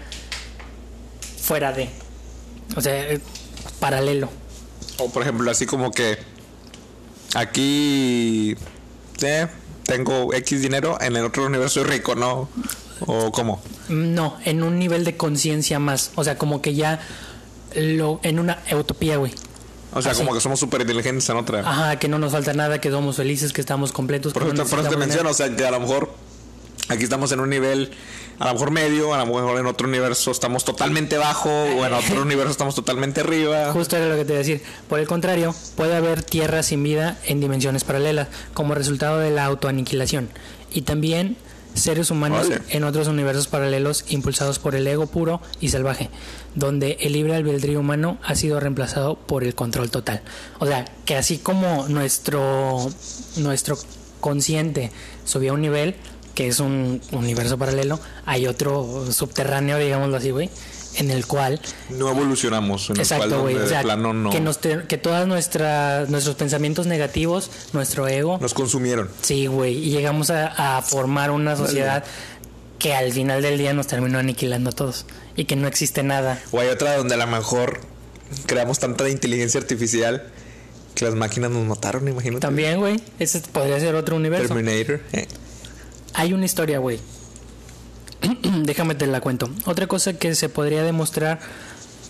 fuera 1.41 1.73
de. 1.73 1.89
O 2.75 2.81
sea, 2.81 3.11
eh, 3.11 3.19
paralelo. 3.79 4.29
O 4.97 5.09
por 5.09 5.23
ejemplo, 5.23 5.49
así 5.51 5.65
como 5.65 5.91
que 5.91 6.17
aquí 7.35 8.55
eh, 9.21 9.47
tengo 9.85 10.33
X 10.33 10.61
dinero, 10.61 10.97
en 11.01 11.15
el 11.15 11.25
otro 11.25 11.45
universo 11.45 11.81
soy 11.81 11.89
rico, 11.89 12.15
¿no? 12.15 12.49
O 13.07 13.31
cómo. 13.31 13.61
No, 13.89 14.37
en 14.45 14.63
un 14.63 14.77
nivel 14.79 15.03
de 15.03 15.17
conciencia 15.17 15.79
más. 15.79 16.11
O 16.15 16.23
sea, 16.23 16.37
como 16.37 16.61
que 16.61 16.75
ya 16.75 16.99
lo 17.75 18.19
en 18.23 18.39
una 18.39 18.59
utopía, 18.77 19.17
güey. 19.17 19.33
O 19.93 20.01
sea, 20.01 20.11
Así. 20.13 20.21
como 20.21 20.33
que 20.33 20.39
somos 20.39 20.59
súper 20.59 20.81
inteligentes 20.81 21.27
en 21.29 21.37
otra. 21.37 21.59
Ajá, 21.61 21.99
que 21.99 22.07
no 22.07 22.17
nos 22.19 22.31
falta 22.31 22.53
nada, 22.53 22.79
que 22.79 22.89
somos 22.91 23.17
felices, 23.17 23.51
que 23.51 23.59
estamos 23.59 23.91
completos. 23.91 24.31
Por 24.33 24.43
eso, 24.43 24.53
no 24.53 24.63
te- 24.63 24.69
por 24.69 24.79
eso 24.79 24.89
te 24.89 24.95
necesitamos 24.95 25.07
menciono, 25.07 25.29
o 25.31 25.33
sea, 25.33 25.53
que 25.55 25.65
a 25.65 25.71
lo 25.71 25.79
mejor 25.81 26.13
aquí 26.87 27.03
estamos 27.03 27.31
en 27.33 27.39
un 27.41 27.49
nivel, 27.49 27.91
a 28.41 28.47
lo 28.47 28.53
mejor 28.53 28.71
medio, 28.71 29.13
a 29.13 29.19
lo 29.19 29.27
mejor 29.27 29.59
en 29.59 29.67
otro 29.67 29.87
universo 29.87 30.31
estamos 30.31 30.65
totalmente 30.65 31.17
bajo, 31.17 31.49
o 31.49 31.85
en 31.85 31.93
otro 31.93 32.21
universo 32.23 32.49
estamos 32.51 32.73
totalmente 32.73 33.21
arriba. 33.21 33.71
Justo 33.71 33.95
era 33.97 34.07
lo 34.07 34.15
que 34.15 34.25
te 34.25 34.31
iba 34.31 34.37
a 34.37 34.43
decir. 34.43 34.63
Por 34.89 34.99
el 34.99 35.07
contrario, 35.07 35.53
puede 35.75 35.95
haber 35.95 36.23
tierra 36.23 36.63
sin 36.63 36.81
vida 36.81 37.19
en 37.25 37.39
dimensiones 37.39 37.83
paralelas, 37.83 38.29
como 38.55 38.73
resultado 38.73 39.19
de 39.19 39.29
la 39.29 39.45
autoaniquilación. 39.45 40.29
Y 40.73 40.81
también 40.81 41.37
seres 41.75 42.09
humanos 42.09 42.49
Vale. 42.49 42.61
en 42.69 42.83
otros 42.83 43.07
universos 43.07 43.47
paralelos 43.47 44.05
impulsados 44.09 44.57
por 44.57 44.73
el 44.73 44.87
ego 44.87 45.05
puro 45.05 45.39
y 45.59 45.69
salvaje, 45.69 46.09
donde 46.55 46.97
el 47.01 47.13
libre 47.13 47.35
albedrío 47.35 47.79
humano 47.79 48.17
ha 48.23 48.33
sido 48.33 48.59
reemplazado 48.59 49.17
por 49.17 49.43
el 49.43 49.53
control 49.53 49.91
total. 49.91 50.23
O 50.57 50.65
sea, 50.65 50.85
que 51.05 51.15
así 51.15 51.37
como 51.37 51.87
nuestro 51.89 52.89
nuestro 53.37 53.77
consciente 54.19 54.91
subió 55.25 55.51
a 55.51 55.53
un 55.53 55.61
nivel 55.61 55.95
que 56.35 56.47
es 56.47 56.59
un 56.59 57.01
universo 57.11 57.57
paralelo, 57.57 57.99
hay 58.25 58.47
otro 58.47 59.05
subterráneo, 59.11 59.77
digámoslo 59.77 60.17
así, 60.17 60.31
güey, 60.31 60.49
en 60.95 61.09
el 61.11 61.25
cual 61.25 61.59
No 61.89 62.09
evolucionamos, 62.09 62.89
en 62.89 62.97
el 62.99 63.07
cual 63.07 63.21
Exacto, 63.31 63.43
O 63.43 63.67
sea, 63.67 63.81
plano 63.81 64.13
no 64.13 64.29
que, 64.29 64.39
nos 64.41 64.59
te- 64.59 64.83
que 64.87 64.97
todas 64.97 65.27
nuestras 65.27 66.09
nuestros 66.09 66.35
pensamientos 66.35 66.85
negativos, 66.87 67.49
nuestro 67.73 68.07
ego, 68.07 68.37
nos 68.41 68.53
consumieron. 68.53 69.09
sí, 69.21 69.47
güey, 69.47 69.75
y 69.77 69.89
llegamos 69.91 70.29
a, 70.29 70.77
a 70.77 70.81
formar 70.81 71.31
una 71.31 71.55
sociedad 71.55 72.03
que 72.79 72.93
al 72.95 73.11
final 73.13 73.41
del 73.41 73.57
día 73.57 73.73
nos 73.73 73.87
terminó 73.87 74.17
aniquilando 74.19 74.71
a 74.71 74.73
todos 74.73 75.05
y 75.35 75.45
que 75.45 75.55
no 75.55 75.67
existe 75.67 76.01
nada. 76.03 76.41
O 76.51 76.59
hay 76.59 76.69
otra 76.69 76.97
donde 76.97 77.13
a 77.13 77.17
lo 77.17 77.27
mejor 77.27 77.79
creamos 78.47 78.79
tanta 78.79 79.07
inteligencia 79.09 79.59
artificial 79.61 80.23
que 80.95 81.05
las 81.05 81.15
máquinas 81.15 81.51
nos 81.51 81.63
mataron, 81.65 82.07
imagínate. 82.07 82.41
También, 82.41 82.79
güey, 82.79 82.99
ese 83.19 83.39
podría 83.41 83.79
ser 83.79 83.95
otro 83.95 84.15
universo. 84.17 84.53
Terminator. 84.53 84.99
eh. 85.13 85.27
Hay 86.13 86.33
una 86.33 86.45
historia, 86.45 86.79
güey. 86.79 86.99
Déjame 88.63 88.95
te 88.95 89.07
la 89.07 89.21
cuento. 89.21 89.49
Otra 89.65 89.87
cosa 89.87 90.13
que 90.13 90.35
se 90.35 90.49
podría 90.49 90.83
demostrar, 90.83 91.39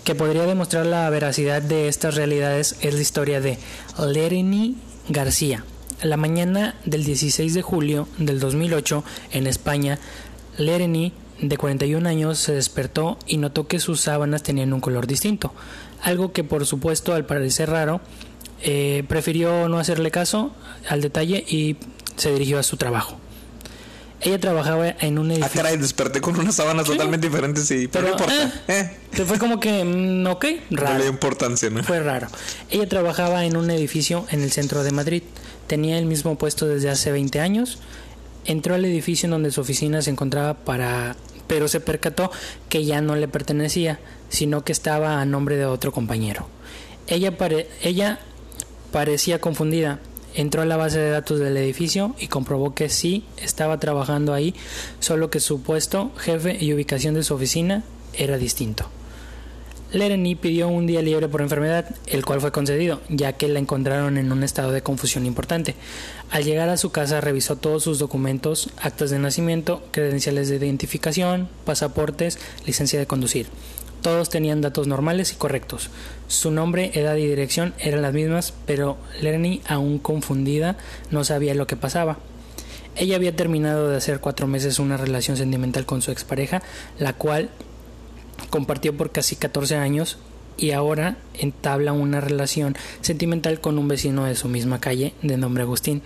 que 0.04 0.16
podría 0.16 0.44
demostrar 0.44 0.86
la 0.86 1.10
veracidad 1.10 1.62
de 1.62 1.88
estas 1.88 2.16
realidades 2.16 2.76
es 2.82 2.94
la 2.94 3.02
historia 3.02 3.42
de 3.42 3.58
Lereni 4.00 4.78
García. 5.10 5.64
La 6.02 6.18
mañana 6.18 6.76
del 6.86 7.04
16 7.04 7.54
de 7.54 7.62
julio 7.62 8.08
del 8.18 8.40
2008, 8.40 9.04
en 9.34 9.46
España, 9.46 10.00
Lereni, 10.58 11.14
de 11.40 11.58
41 11.58 12.08
años, 12.08 12.40
se 12.40 12.54
despertó 12.54 13.18
y 13.28 13.38
notó 13.38 13.68
que 13.68 13.80
sus 13.80 14.02
sábanas 14.02 14.42
tenían 14.42 14.74
un 14.74 14.82
color 14.82 15.06
distinto. 15.06 15.54
Algo 16.02 16.34
que, 16.34 16.44
por 16.44 16.66
supuesto, 16.66 17.14
al 17.14 17.26
parecer 17.26 17.70
raro, 17.70 18.02
eh, 18.64 19.04
prefirió 19.08 19.70
no 19.70 19.78
hacerle 19.78 20.10
caso 20.10 20.54
al 20.90 21.02
detalle 21.02 21.46
y 21.48 21.78
se 22.16 22.32
dirigió 22.32 22.60
a 22.60 22.64
su 22.64 22.78
trabajo. 22.78 23.21
Ella 24.24 24.40
trabajaba 24.40 24.88
en 25.00 25.18
un 25.18 25.32
Ah, 25.32 25.34
edificio. 25.36 25.62
caray, 25.62 25.78
desperté 25.78 26.22
con 26.22 26.40
unas 26.40 26.56
sábanas 26.56 26.86
totalmente 26.86 27.28
diferentes 27.28 27.70
y 27.72 27.88
pero, 27.88 28.06
no 28.08 28.12
importa. 28.14 28.64
Eh, 28.68 28.98
Se 29.14 29.26
fue 29.26 29.40
como 29.40 29.60
que, 29.60 29.84
mm, 29.84 30.28
ok, 30.28 30.46
No 30.70 30.78
raro. 30.82 30.98
le 30.98 31.04
dio 31.04 31.12
importancia, 31.12 31.70
¿no? 31.70 31.84
Fue 31.84 32.00
raro. 32.02 32.28
Ella 32.70 32.88
trabajaba 32.88 33.46
en 33.46 33.58
un 33.58 33.72
edificio 33.72 34.26
en 34.30 34.42
el 34.44 34.52
centro 34.52 34.84
de 34.84 34.92
Madrid. 34.92 35.24
Tenía 35.68 35.98
el 35.98 36.06
mismo 36.06 36.38
puesto 36.38 36.68
desde 36.68 36.90
hace 36.90 37.12
20 37.12 37.40
años. 37.40 37.80
Entró 38.46 38.76
al 38.76 38.86
edificio 38.86 39.26
en 39.28 39.32
donde 39.32 39.52
su 39.52 39.62
oficina 39.62 40.02
se 40.02 40.10
encontraba 40.12 40.54
para... 40.56 41.16
pero 41.48 41.68
se 41.68 41.80
percató 41.80 42.32
que 42.70 42.86
ya 42.86 43.02
no 43.02 43.16
le 43.16 43.28
pertenecía, 43.28 44.00
sino 44.30 44.64
que 44.64 44.72
estaba 44.72 45.20
a 45.22 45.26
nombre 45.26 45.56
de 45.58 45.66
otro 45.66 45.92
compañero. 45.92 46.48
Ella, 47.08 47.38
pare- 47.38 47.68
ella 47.82 48.20
parecía 48.92 49.40
confundida. 49.42 50.00
Entró 50.34 50.62
a 50.62 50.66
la 50.66 50.78
base 50.78 51.00
de 51.00 51.10
datos 51.10 51.40
del 51.40 51.58
edificio 51.58 52.16
y 52.20 52.28
comprobó 52.28 52.74
que 52.74 52.90
sí 52.90 53.26
estaba 53.38 53.80
trabajando 53.80 54.34
ahí, 54.34 54.56
solo 55.00 55.30
que 55.30 55.40
su 55.40 55.62
puesto, 55.62 56.12
jefe 56.18 56.58
y 56.60 56.74
ubicación 56.74 57.14
de 57.16 57.24
su 57.24 57.34
oficina 57.34 57.84
era 58.14 58.38
distinto. 58.38 58.86
Lereny 59.94 60.36
pidió 60.36 60.70
un 60.70 60.88
día 60.88 61.02
libre 61.02 61.28
por 61.28 61.42
enfermedad, 61.42 61.86
el 62.06 62.24
cual 62.24 62.40
fue 62.40 62.54
concedido, 62.54 63.02
ya 63.10 63.34
que 63.34 63.50
la 63.50 63.60
encontraron 63.60 64.18
en 64.18 64.32
un 64.32 64.42
estado 64.44 64.72
de 64.72 64.82
confusión 64.82 65.26
importante. 65.26 65.76
Al 66.30 66.46
llegar 66.46 66.70
a 66.70 66.78
su 66.78 66.92
casa 66.92 67.20
revisó 67.20 67.58
todos 67.58 67.84
sus 67.84 68.00
documentos, 68.00 68.70
actas 68.82 69.10
de 69.10 69.20
nacimiento, 69.20 69.84
credenciales 69.92 70.48
de 70.48 70.56
identificación, 70.56 71.50
pasaportes, 71.66 72.40
licencia 72.66 73.00
de 73.00 73.06
conducir. 73.06 73.48
Todos 74.02 74.30
tenían 74.30 74.62
datos 74.62 74.88
normales 74.88 75.32
y 75.32 75.36
correctos. 75.36 75.90
Su 76.28 76.52
nombre, 76.52 76.92
edad 76.96 77.16
y 77.18 77.28
dirección 77.28 77.74
eran 77.78 78.02
las 78.02 78.14
mismas, 78.14 78.54
pero 78.66 78.98
Lereny, 79.22 79.62
aún 79.68 80.00
confundida, 80.00 80.78
no 81.12 81.24
sabía 81.24 81.54
lo 81.54 81.68
que 81.68 81.76
pasaba. 81.76 82.18
Ella 82.96 83.16
había 83.16 83.36
terminado 83.36 83.90
de 83.90 83.98
hacer 83.98 84.20
cuatro 84.20 84.48
meses 84.48 84.80
una 84.80 84.98
relación 84.98 85.38
sentimental 85.38 85.86
con 85.86 86.02
su 86.02 86.12
expareja, 86.12 86.62
la 87.00 87.14
cual 87.14 87.50
compartió 88.50 88.96
por 88.98 89.12
casi 89.12 89.36
14 89.36 89.76
años 89.76 90.18
y 90.58 90.72
ahora 90.72 91.18
entabla 91.34 91.94
una 91.94 92.22
relación 92.22 92.76
sentimental 93.02 93.62
con 93.62 93.78
un 93.78 93.88
vecino 93.88 94.26
de 94.26 94.36
su 94.36 94.48
misma 94.48 94.80
calle 94.80 95.14
de 95.22 95.38
nombre 95.38 95.64
Agustín, 95.64 96.02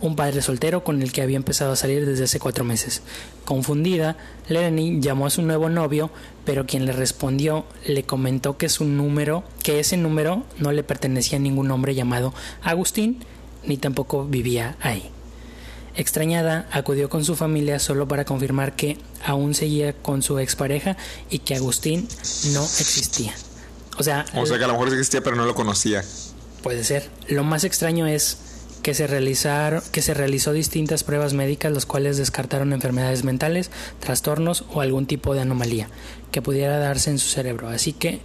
un 0.00 0.16
padre 0.16 0.42
soltero 0.42 0.84
con 0.84 1.00
el 1.02 1.12
que 1.12 1.22
había 1.22 1.36
empezado 1.36 1.72
a 1.72 1.76
salir 1.76 2.04
desde 2.04 2.24
hace 2.24 2.38
cuatro 2.38 2.64
meses. 2.64 3.02
Confundida, 3.44 4.16
Lereny 4.48 5.00
llamó 5.00 5.26
a 5.26 5.30
su 5.30 5.42
nuevo 5.42 5.68
novio, 5.68 6.10
pero 6.44 6.66
quien 6.66 6.84
le 6.84 6.92
respondió 6.92 7.64
le 7.86 8.02
comentó 8.04 8.58
que 8.58 8.68
su 8.68 8.84
número, 8.84 9.44
que 9.62 9.80
ese 9.80 9.96
número 9.96 10.44
no 10.58 10.72
le 10.72 10.82
pertenecía 10.82 11.38
a 11.38 11.40
ningún 11.40 11.70
hombre 11.70 11.94
llamado 11.94 12.34
Agustín, 12.62 13.24
ni 13.64 13.76
tampoco 13.76 14.26
vivía 14.26 14.76
ahí. 14.80 15.10
Extrañada, 15.96 16.68
acudió 16.72 17.08
con 17.08 17.24
su 17.24 17.36
familia 17.36 17.78
solo 17.78 18.08
para 18.08 18.24
confirmar 18.24 18.74
que 18.74 18.98
aún 19.24 19.54
seguía 19.54 19.92
con 19.92 20.22
su 20.22 20.38
expareja 20.40 20.96
y 21.30 21.38
que 21.38 21.54
Agustín 21.54 22.08
no 22.52 22.62
existía. 22.64 23.32
O 23.96 24.02
sea, 24.02 24.26
O 24.34 24.44
sea 24.44 24.58
que 24.58 24.64
a 24.64 24.66
lo 24.66 24.72
mejor 24.72 24.88
existía, 24.88 25.22
pero 25.22 25.36
no 25.36 25.46
lo 25.46 25.54
conocía. 25.54 26.02
puede 26.64 26.82
ser. 26.82 27.08
Lo 27.28 27.44
más 27.44 27.62
extraño 27.62 28.06
es 28.08 28.38
que 28.84 28.92
se 28.92 29.06
realizaron, 29.06 29.82
que 29.92 30.02
se 30.02 30.12
realizó 30.12 30.52
distintas 30.52 31.04
pruebas 31.04 31.32
médicas, 31.32 31.72
los 31.72 31.86
cuales 31.86 32.18
descartaron 32.18 32.74
enfermedades 32.74 33.24
mentales, 33.24 33.70
trastornos 33.98 34.66
o 34.74 34.82
algún 34.82 35.06
tipo 35.06 35.32
de 35.32 35.40
anomalía 35.40 35.88
que 36.30 36.42
pudiera 36.42 36.78
darse 36.78 37.08
en 37.08 37.18
su 37.18 37.28
cerebro. 37.28 37.68
Así 37.68 37.94
que 37.94 38.20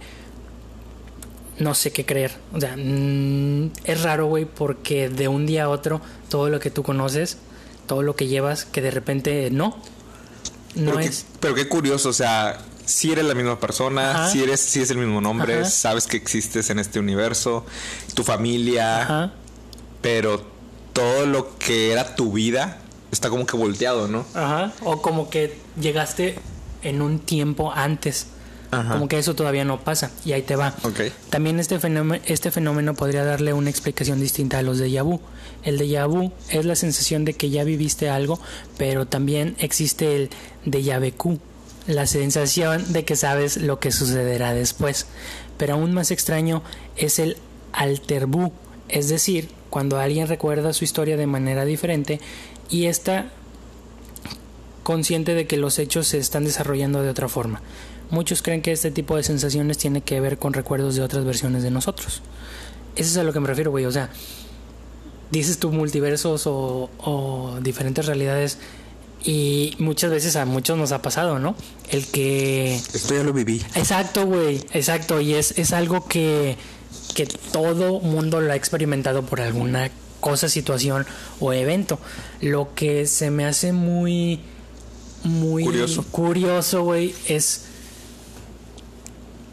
no 1.58 1.74
sé 1.74 1.92
qué 1.92 2.04
creer. 2.04 2.32
O 2.52 2.60
sea, 2.60 2.76
mm, 2.76 3.72
es 3.84 4.02
raro, 4.02 4.26
güey, 4.26 4.44
porque 4.44 5.08
de 5.08 5.28
un 5.28 5.46
día 5.46 5.64
a 5.64 5.68
otro 5.70 6.02
todo 6.28 6.50
lo 6.50 6.60
que 6.60 6.70
tú 6.70 6.82
conoces, 6.82 7.38
todo 7.86 8.02
lo 8.02 8.14
que 8.14 8.26
llevas, 8.26 8.66
que 8.66 8.82
de 8.82 8.90
repente 8.90 9.50
no. 9.50 9.78
No 10.74 10.90
pero, 10.92 11.00
es. 11.00 11.20
qué, 11.22 11.38
pero 11.40 11.54
qué 11.54 11.68
curioso, 11.68 12.10
o 12.10 12.12
sea, 12.12 12.58
si 12.84 13.12
eres 13.12 13.24
la 13.24 13.34
misma 13.34 13.58
persona, 13.58 14.10
Ajá. 14.10 14.30
si 14.30 14.42
eres, 14.42 14.60
si 14.60 14.82
es 14.82 14.90
el 14.90 14.98
mismo 14.98 15.22
nombre, 15.22 15.60
Ajá. 15.60 15.70
sabes 15.70 16.06
que 16.06 16.18
existes 16.18 16.68
en 16.68 16.78
este 16.78 16.98
universo, 16.98 17.64
tu 18.14 18.24
familia, 18.24 19.00
Ajá. 19.02 19.32
Pero 20.00 20.42
todo 20.92 21.26
lo 21.26 21.56
que 21.58 21.92
era 21.92 22.14
tu 22.14 22.32
vida 22.32 22.78
está 23.12 23.30
como 23.30 23.46
que 23.46 23.56
volteado, 23.56 24.08
¿no? 24.08 24.24
Ajá. 24.34 24.72
O 24.82 25.02
como 25.02 25.30
que 25.30 25.56
llegaste 25.80 26.36
en 26.82 27.02
un 27.02 27.18
tiempo 27.18 27.72
antes. 27.72 28.26
Ajá. 28.70 28.94
Como 28.94 29.08
que 29.08 29.18
eso 29.18 29.34
todavía 29.34 29.64
no 29.64 29.80
pasa. 29.80 30.12
Y 30.24 30.32
ahí 30.32 30.42
te 30.42 30.54
va. 30.54 30.74
Ok. 30.84 31.00
También 31.28 31.58
este 31.58 31.80
fenómeno, 31.80 32.22
este 32.26 32.50
fenómeno 32.50 32.94
podría 32.94 33.24
darle 33.24 33.52
una 33.52 33.68
explicación 33.68 34.20
distinta 34.20 34.58
a 34.58 34.62
los 34.62 34.78
de 34.78 35.02
vu. 35.02 35.20
El 35.64 35.78
déjà 35.78 36.06
vu 36.08 36.32
es 36.50 36.64
la 36.64 36.76
sensación 36.76 37.24
de 37.24 37.34
que 37.34 37.50
ya 37.50 37.64
viviste 37.64 38.08
algo, 38.08 38.40
pero 38.78 39.06
también 39.06 39.56
existe 39.58 40.16
el 40.16 40.30
déjà 40.64 41.00
vu, 41.00 41.40
la 41.86 42.06
sensación 42.06 42.92
de 42.92 43.04
que 43.04 43.16
sabes 43.16 43.56
lo 43.56 43.80
que 43.80 43.90
sucederá 43.90 44.54
después. 44.54 45.06
Pero 45.58 45.74
aún 45.74 45.92
más 45.92 46.10
extraño 46.12 46.62
es 46.96 47.18
el 47.18 47.36
alter 47.72 48.26
vu, 48.26 48.52
es 48.88 49.08
decir, 49.08 49.48
cuando 49.70 49.98
alguien 49.98 50.28
recuerda 50.28 50.72
su 50.72 50.84
historia 50.84 51.16
de 51.16 51.26
manera 51.26 51.64
diferente 51.64 52.20
y 52.68 52.86
está 52.86 53.30
consciente 54.82 55.34
de 55.34 55.46
que 55.46 55.56
los 55.56 55.78
hechos 55.78 56.08
se 56.08 56.18
están 56.18 56.44
desarrollando 56.44 57.02
de 57.02 57.08
otra 57.08 57.28
forma. 57.28 57.62
Muchos 58.10 58.42
creen 58.42 58.60
que 58.60 58.72
este 58.72 58.90
tipo 58.90 59.16
de 59.16 59.22
sensaciones 59.22 59.78
tiene 59.78 60.00
que 60.00 60.20
ver 60.20 60.38
con 60.38 60.52
recuerdos 60.52 60.96
de 60.96 61.02
otras 61.02 61.24
versiones 61.24 61.62
de 61.62 61.70
nosotros. 61.70 62.22
Eso 62.96 63.10
es 63.10 63.16
a 63.16 63.22
lo 63.22 63.32
que 63.32 63.40
me 63.40 63.46
refiero, 63.46 63.70
güey. 63.70 63.84
O 63.84 63.92
sea, 63.92 64.10
dices 65.30 65.58
tú 65.58 65.70
multiversos 65.70 66.46
o, 66.46 66.90
o 66.98 67.58
diferentes 67.62 68.06
realidades 68.06 68.58
y 69.22 69.76
muchas 69.78 70.10
veces 70.10 70.36
a 70.36 70.44
muchos 70.44 70.78
nos 70.78 70.92
ha 70.92 71.02
pasado, 71.02 71.38
¿no? 71.38 71.54
El 71.90 72.06
que... 72.06 72.74
Esto 72.74 73.14
ya 73.14 73.22
lo 73.22 73.32
viví. 73.32 73.62
Exacto, 73.74 74.26
güey. 74.26 74.64
Exacto. 74.72 75.20
Y 75.20 75.34
es, 75.34 75.58
es 75.58 75.72
algo 75.72 76.06
que, 76.06 76.56
que 77.14 77.26
todo 77.26 78.00
mundo 78.00 78.40
lo 78.40 78.52
ha 78.52 78.56
experimentado 78.56 79.22
por 79.24 79.40
alguna 79.40 79.90
cosa, 80.20 80.48
situación 80.48 81.06
o 81.40 81.52
evento. 81.52 81.98
Lo 82.40 82.74
que 82.74 83.06
se 83.06 83.30
me 83.30 83.46
hace 83.46 83.72
muy... 83.72 84.40
Muy 85.22 85.64
Curioso. 85.64 86.02
curioso, 86.10 86.82
güey, 86.82 87.14
es 87.26 87.66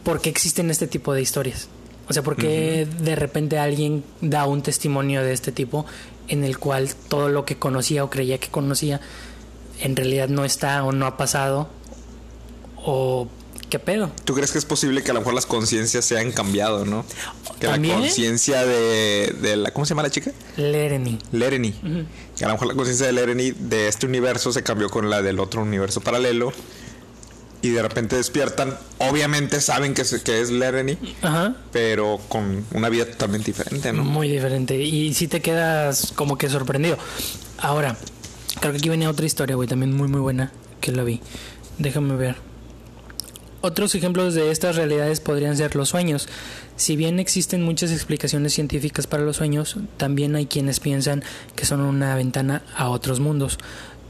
por 0.02 0.22
qué 0.22 0.30
existen 0.30 0.70
este 0.70 0.86
tipo 0.86 1.12
de 1.12 1.20
historias. 1.20 1.68
O 2.08 2.14
sea, 2.14 2.22
por 2.22 2.36
qué 2.36 2.88
de 3.02 3.14
repente 3.14 3.58
alguien 3.58 4.02
da 4.22 4.46
un 4.46 4.62
testimonio 4.62 5.22
de 5.22 5.34
este 5.34 5.52
tipo 5.52 5.84
en 6.28 6.42
el 6.42 6.58
cual 6.58 6.88
todo 7.08 7.28
lo 7.28 7.44
que 7.44 7.58
conocía 7.58 8.02
o 8.02 8.08
creía 8.08 8.38
que 8.38 8.48
conocía 8.48 9.02
en 9.80 9.94
realidad 9.94 10.28
no 10.28 10.46
está 10.46 10.84
o 10.84 10.92
no 10.92 11.04
ha 11.04 11.18
pasado 11.18 11.68
o 12.76 13.28
qué 13.68 13.78
pedo. 13.78 14.10
¿Tú 14.24 14.34
crees 14.34 14.52
que 14.52 14.58
es 14.58 14.64
posible 14.64 15.02
que 15.02 15.10
a 15.10 15.14
lo 15.14 15.20
mejor 15.20 15.34
las 15.34 15.44
conciencias 15.44 16.06
se 16.06 16.16
hayan 16.16 16.32
cambiado, 16.32 16.86
no? 16.86 17.04
Que 17.60 17.66
¿También? 17.66 17.94
la 17.96 18.00
conciencia 18.02 18.64
de, 18.64 19.34
de 19.40 19.56
la... 19.56 19.72
¿Cómo 19.72 19.84
se 19.84 19.90
llama 19.90 20.02
la 20.04 20.10
chica? 20.10 20.30
Lereny. 20.56 21.18
Lereny. 21.32 21.72
Que 22.36 22.44
a 22.44 22.48
lo 22.48 22.54
mejor 22.54 22.68
la 22.68 22.74
conciencia 22.74 23.06
de 23.06 23.12
Lereny 23.12 23.50
de 23.50 23.88
este 23.88 24.06
universo 24.06 24.52
se 24.52 24.62
cambió 24.62 24.88
con 24.90 25.10
la 25.10 25.22
del 25.22 25.40
otro 25.40 25.62
universo 25.62 26.00
paralelo. 26.00 26.52
Y 27.60 27.70
de 27.70 27.82
repente 27.82 28.14
despiertan. 28.14 28.78
Obviamente 28.98 29.60
saben 29.60 29.92
que, 29.92 30.04
se- 30.04 30.22
que 30.22 30.40
es 30.40 30.50
Lereny, 30.50 30.96
Ajá. 31.22 31.56
pero 31.72 32.20
con 32.28 32.64
una 32.72 32.88
vida 32.88 33.04
totalmente 33.06 33.46
diferente, 33.46 33.92
¿no? 33.92 34.04
Muy 34.04 34.28
diferente. 34.28 34.76
Y 34.76 35.12
sí 35.14 35.26
te 35.26 35.40
quedas 35.40 36.12
como 36.14 36.38
que 36.38 36.48
sorprendido. 36.48 36.96
Ahora, 37.58 37.96
creo 38.60 38.70
que 38.72 38.78
aquí 38.78 38.88
venía 38.88 39.10
otra 39.10 39.26
historia, 39.26 39.56
güey, 39.56 39.66
también 39.68 39.92
muy, 39.92 40.06
muy 40.06 40.20
buena, 40.20 40.52
que 40.80 40.92
la 40.92 41.02
vi. 41.02 41.20
Déjame 41.78 42.14
ver. 42.14 42.36
Otros 43.60 43.94
ejemplos 43.96 44.34
de 44.34 44.52
estas 44.52 44.76
realidades 44.76 45.20
podrían 45.20 45.56
ser 45.56 45.74
los 45.74 45.88
sueños. 45.88 46.28
Si 46.76 46.94
bien 46.94 47.18
existen 47.18 47.62
muchas 47.62 47.90
explicaciones 47.90 48.54
científicas 48.54 49.08
para 49.08 49.24
los 49.24 49.36
sueños, 49.36 49.76
también 49.96 50.36
hay 50.36 50.46
quienes 50.46 50.78
piensan 50.78 51.24
que 51.56 51.66
son 51.66 51.80
una 51.80 52.14
ventana 52.14 52.62
a 52.76 52.88
otros 52.88 53.18
mundos. 53.18 53.58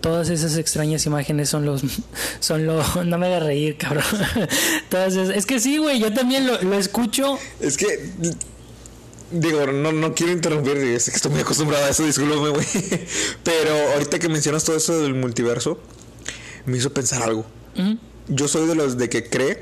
Todas 0.03 0.29
esas 0.29 0.57
extrañas 0.59 1.07
imágenes 1.07 1.49
son 1.49 1.65
los... 1.65 1.83
Son 2.41 2.67
lo... 2.67 2.85
No 3.05 3.19
me 3.19 3.27
hagas 3.27 3.43
reír, 3.43 3.79
cabrón. 3.79 4.05
Todas 4.91 5.15
esas... 5.15 5.35
Es 5.35 5.47
que 5.47 5.61
sí, 5.61 5.79
güey, 5.79 5.99
yo 5.99 6.13
también 6.13 6.47
lo, 6.47 6.61
lo 6.63 6.75
escucho 6.75 7.39
Es 7.59 7.77
que. 7.77 8.11
Digo, 9.31 9.67
no, 9.67 9.93
no 9.93 10.15
quiero 10.15 10.33
interrumpir, 10.33 10.77
es 10.77 11.11
que 11.11 11.17
estoy 11.17 11.33
muy 11.33 11.41
acostumbrado 11.41 11.85
a 11.85 11.91
eso, 11.91 12.03
discúlpame, 12.05 12.49
güey. 12.49 12.67
Pero 13.45 13.93
ahorita 13.95 14.19
que 14.19 14.29
mencionas 14.29 14.65
todo 14.65 14.77
eso 14.77 15.01
del 15.01 15.15
multiverso, 15.15 15.79
me 16.65 16.79
hizo 16.79 16.95
pensar 16.95 17.23
algo. 17.23 17.45
Ujú. 17.77 17.99
Yo 18.29 18.49
soy 18.49 18.67
de 18.67 18.75
los 18.75 18.99
de 18.99 19.09
que 19.09 19.29
cree 19.29 19.61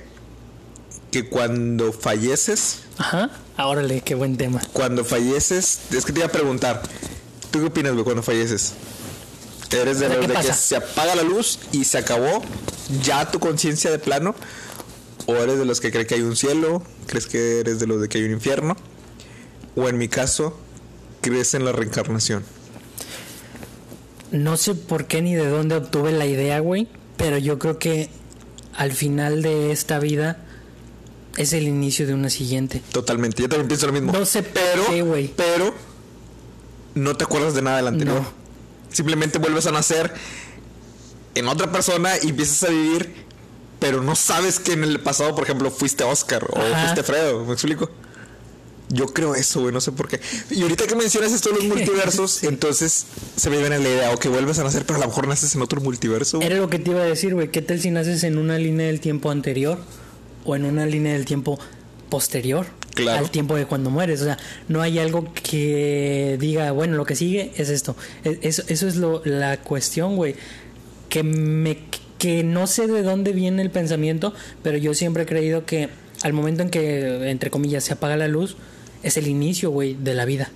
que 1.10 1.28
cuando 1.28 1.92
falleces, 1.92 2.80
Ajá. 2.98 3.30
Órale, 3.58 4.00
qué 4.02 4.14
buen 4.14 4.36
tema. 4.36 4.60
cuando 4.72 5.04
falleces, 5.04 5.80
es 5.90 6.04
que 6.04 6.12
te 6.12 6.20
iba 6.20 6.26
a 6.28 6.32
preguntar, 6.32 6.82
¿tú 7.50 7.60
qué 7.60 7.66
opinas, 7.66 7.92
güey, 7.92 8.04
cuando 8.04 8.22
falleces? 8.22 8.74
¿Eres 9.70 9.98
de 9.98 10.08
los 10.08 10.18
¿qué 10.18 10.28
de 10.28 10.34
que 10.34 10.52
se 10.52 10.76
apaga 10.76 11.14
la 11.16 11.22
luz 11.22 11.58
y 11.72 11.84
se 11.84 11.98
acabó 11.98 12.42
ya 13.02 13.30
tu 13.30 13.38
conciencia 13.40 13.90
de 13.90 13.98
plano? 13.98 14.34
¿O 15.26 15.34
eres 15.34 15.58
de 15.58 15.64
los 15.64 15.80
que 15.80 15.90
cree 15.90 16.06
que 16.06 16.14
hay 16.14 16.22
un 16.22 16.36
cielo? 16.36 16.82
¿Crees 17.06 17.26
que 17.26 17.60
eres 17.60 17.80
de 17.80 17.86
los 17.86 18.00
de 18.00 18.08
que 18.08 18.18
hay 18.18 18.24
un 18.24 18.32
infierno? 18.32 18.76
¿O 19.74 19.88
en 19.88 19.98
mi 19.98 20.08
caso, 20.08 20.56
crees 21.20 21.54
en 21.54 21.64
la 21.64 21.72
reencarnación? 21.72 22.44
No 24.30 24.56
sé 24.56 24.74
por 24.74 25.06
qué 25.06 25.22
ni 25.22 25.34
de 25.34 25.48
dónde 25.48 25.76
obtuve 25.76 26.12
la 26.12 26.26
idea, 26.26 26.58
güey, 26.60 26.88
pero 27.16 27.38
yo 27.38 27.58
creo 27.58 27.78
que 27.78 28.08
al 28.76 28.92
final 28.92 29.42
de 29.42 29.72
esta 29.72 29.98
vida 29.98 30.38
es 31.36 31.52
el 31.52 31.64
inicio 31.64 32.06
de 32.06 32.14
una 32.14 32.30
siguiente. 32.30 32.82
Totalmente, 32.92 33.42
yo 33.42 33.48
también 33.48 33.68
pienso 33.68 33.86
lo 33.86 33.92
mismo. 33.92 34.12
No 34.12 34.24
sé 34.24 34.42
pero, 34.42 34.86
qué, 34.86 35.32
pero 35.36 35.74
no 36.94 37.16
te 37.16 37.24
acuerdas 37.24 37.54
de 37.54 37.62
nada 37.62 37.78
del 37.78 37.88
anterior. 37.88 38.22
No. 38.22 38.32
Simplemente 38.90 39.38
vuelves 39.38 39.66
a 39.66 39.72
nacer 39.72 40.12
en 41.34 41.48
otra 41.48 41.70
persona 41.70 42.12
y 42.22 42.30
empiezas 42.30 42.62
a 42.64 42.68
vivir, 42.72 43.14
pero 43.78 44.02
no 44.02 44.16
sabes 44.16 44.58
que 44.58 44.72
en 44.72 44.84
el 44.84 45.00
pasado, 45.00 45.34
por 45.34 45.44
ejemplo, 45.44 45.70
fuiste 45.70 46.04
Oscar 46.04 46.46
o 46.50 46.56
fuiste 46.56 47.02
Fredo. 47.02 47.44
¿Me 47.44 47.52
explico? 47.52 47.90
Yo 48.88 49.06
creo 49.06 49.34
eso, 49.34 49.60
güey, 49.62 49.72
no 49.72 49.80
sé 49.80 49.90
por 49.92 50.06
qué. 50.08 50.20
Y 50.50 50.62
ahorita 50.62 50.86
que 50.86 50.94
mencionas 50.94 51.32
esto 51.32 51.50
de 51.50 51.56
los 51.56 51.64
multiversos, 51.76 52.44
entonces 52.44 53.06
se 53.36 53.50
me 53.50 53.58
viene 53.58 53.78
la 53.80 53.88
idea, 53.88 54.10
o 54.14 54.18
que 54.18 54.28
vuelves 54.28 54.58
a 54.60 54.64
nacer, 54.64 54.84
pero 54.86 54.98
a 54.98 55.00
lo 55.02 55.06
mejor 55.08 55.26
naces 55.26 55.54
en 55.56 55.62
otro 55.62 55.80
multiverso. 55.80 56.40
Era 56.40 56.56
lo 56.56 56.70
que 56.70 56.78
te 56.78 56.90
iba 56.92 57.00
a 57.00 57.04
decir, 57.06 57.34
güey. 57.34 57.50
¿Qué 57.50 57.62
tal 57.62 57.80
si 57.80 57.90
naces 57.90 58.22
en 58.24 58.38
una 58.38 58.58
línea 58.58 58.86
del 58.86 59.00
tiempo 59.00 59.30
anterior 59.30 59.78
o 60.44 60.54
en 60.54 60.64
una 60.64 60.86
línea 60.86 61.14
del 61.14 61.24
tiempo 61.24 61.58
posterior 62.08 62.66
Claro. 62.94 63.18
al 63.24 63.30
tiempo 63.30 63.56
de 63.56 63.66
cuando 63.66 63.90
mueres? 63.90 64.20
O 64.20 64.24
sea, 64.24 64.38
no 64.68 64.80
hay 64.82 64.98
algo 65.00 65.32
que 65.34 66.36
diga, 66.40 66.70
bueno, 66.70 66.96
lo 66.96 67.04
que 67.04 67.16
sigue 67.16 67.52
es 67.56 67.68
esto. 67.68 67.96
E- 68.24 68.38
Eso, 68.42 68.62
eso 68.68 68.86
es 68.86 68.96
lo, 68.96 69.20
la 69.24 69.60
cuestión, 69.62 70.16
güey. 70.16 70.36
Que 71.08 71.22
me 71.22 71.78
que 72.18 72.42
no 72.44 72.66
sé 72.66 72.86
de 72.86 73.02
dónde 73.02 73.32
viene 73.32 73.60
el 73.62 73.70
pensamiento, 73.70 74.32
pero 74.62 74.78
yo 74.78 74.94
siempre 74.94 75.24
he 75.24 75.26
creído 75.26 75.66
que 75.66 75.90
al 76.22 76.32
momento 76.32 76.62
en 76.62 76.70
que, 76.70 77.28
entre 77.30 77.50
comillas, 77.50 77.84
se 77.84 77.92
apaga 77.92 78.16
la 78.16 78.26
luz, 78.26 78.56
es 79.06 79.16
el 79.16 79.28
inicio, 79.28 79.70
güey, 79.70 79.94
de 79.94 80.14
la 80.14 80.24
vida. 80.24 80.50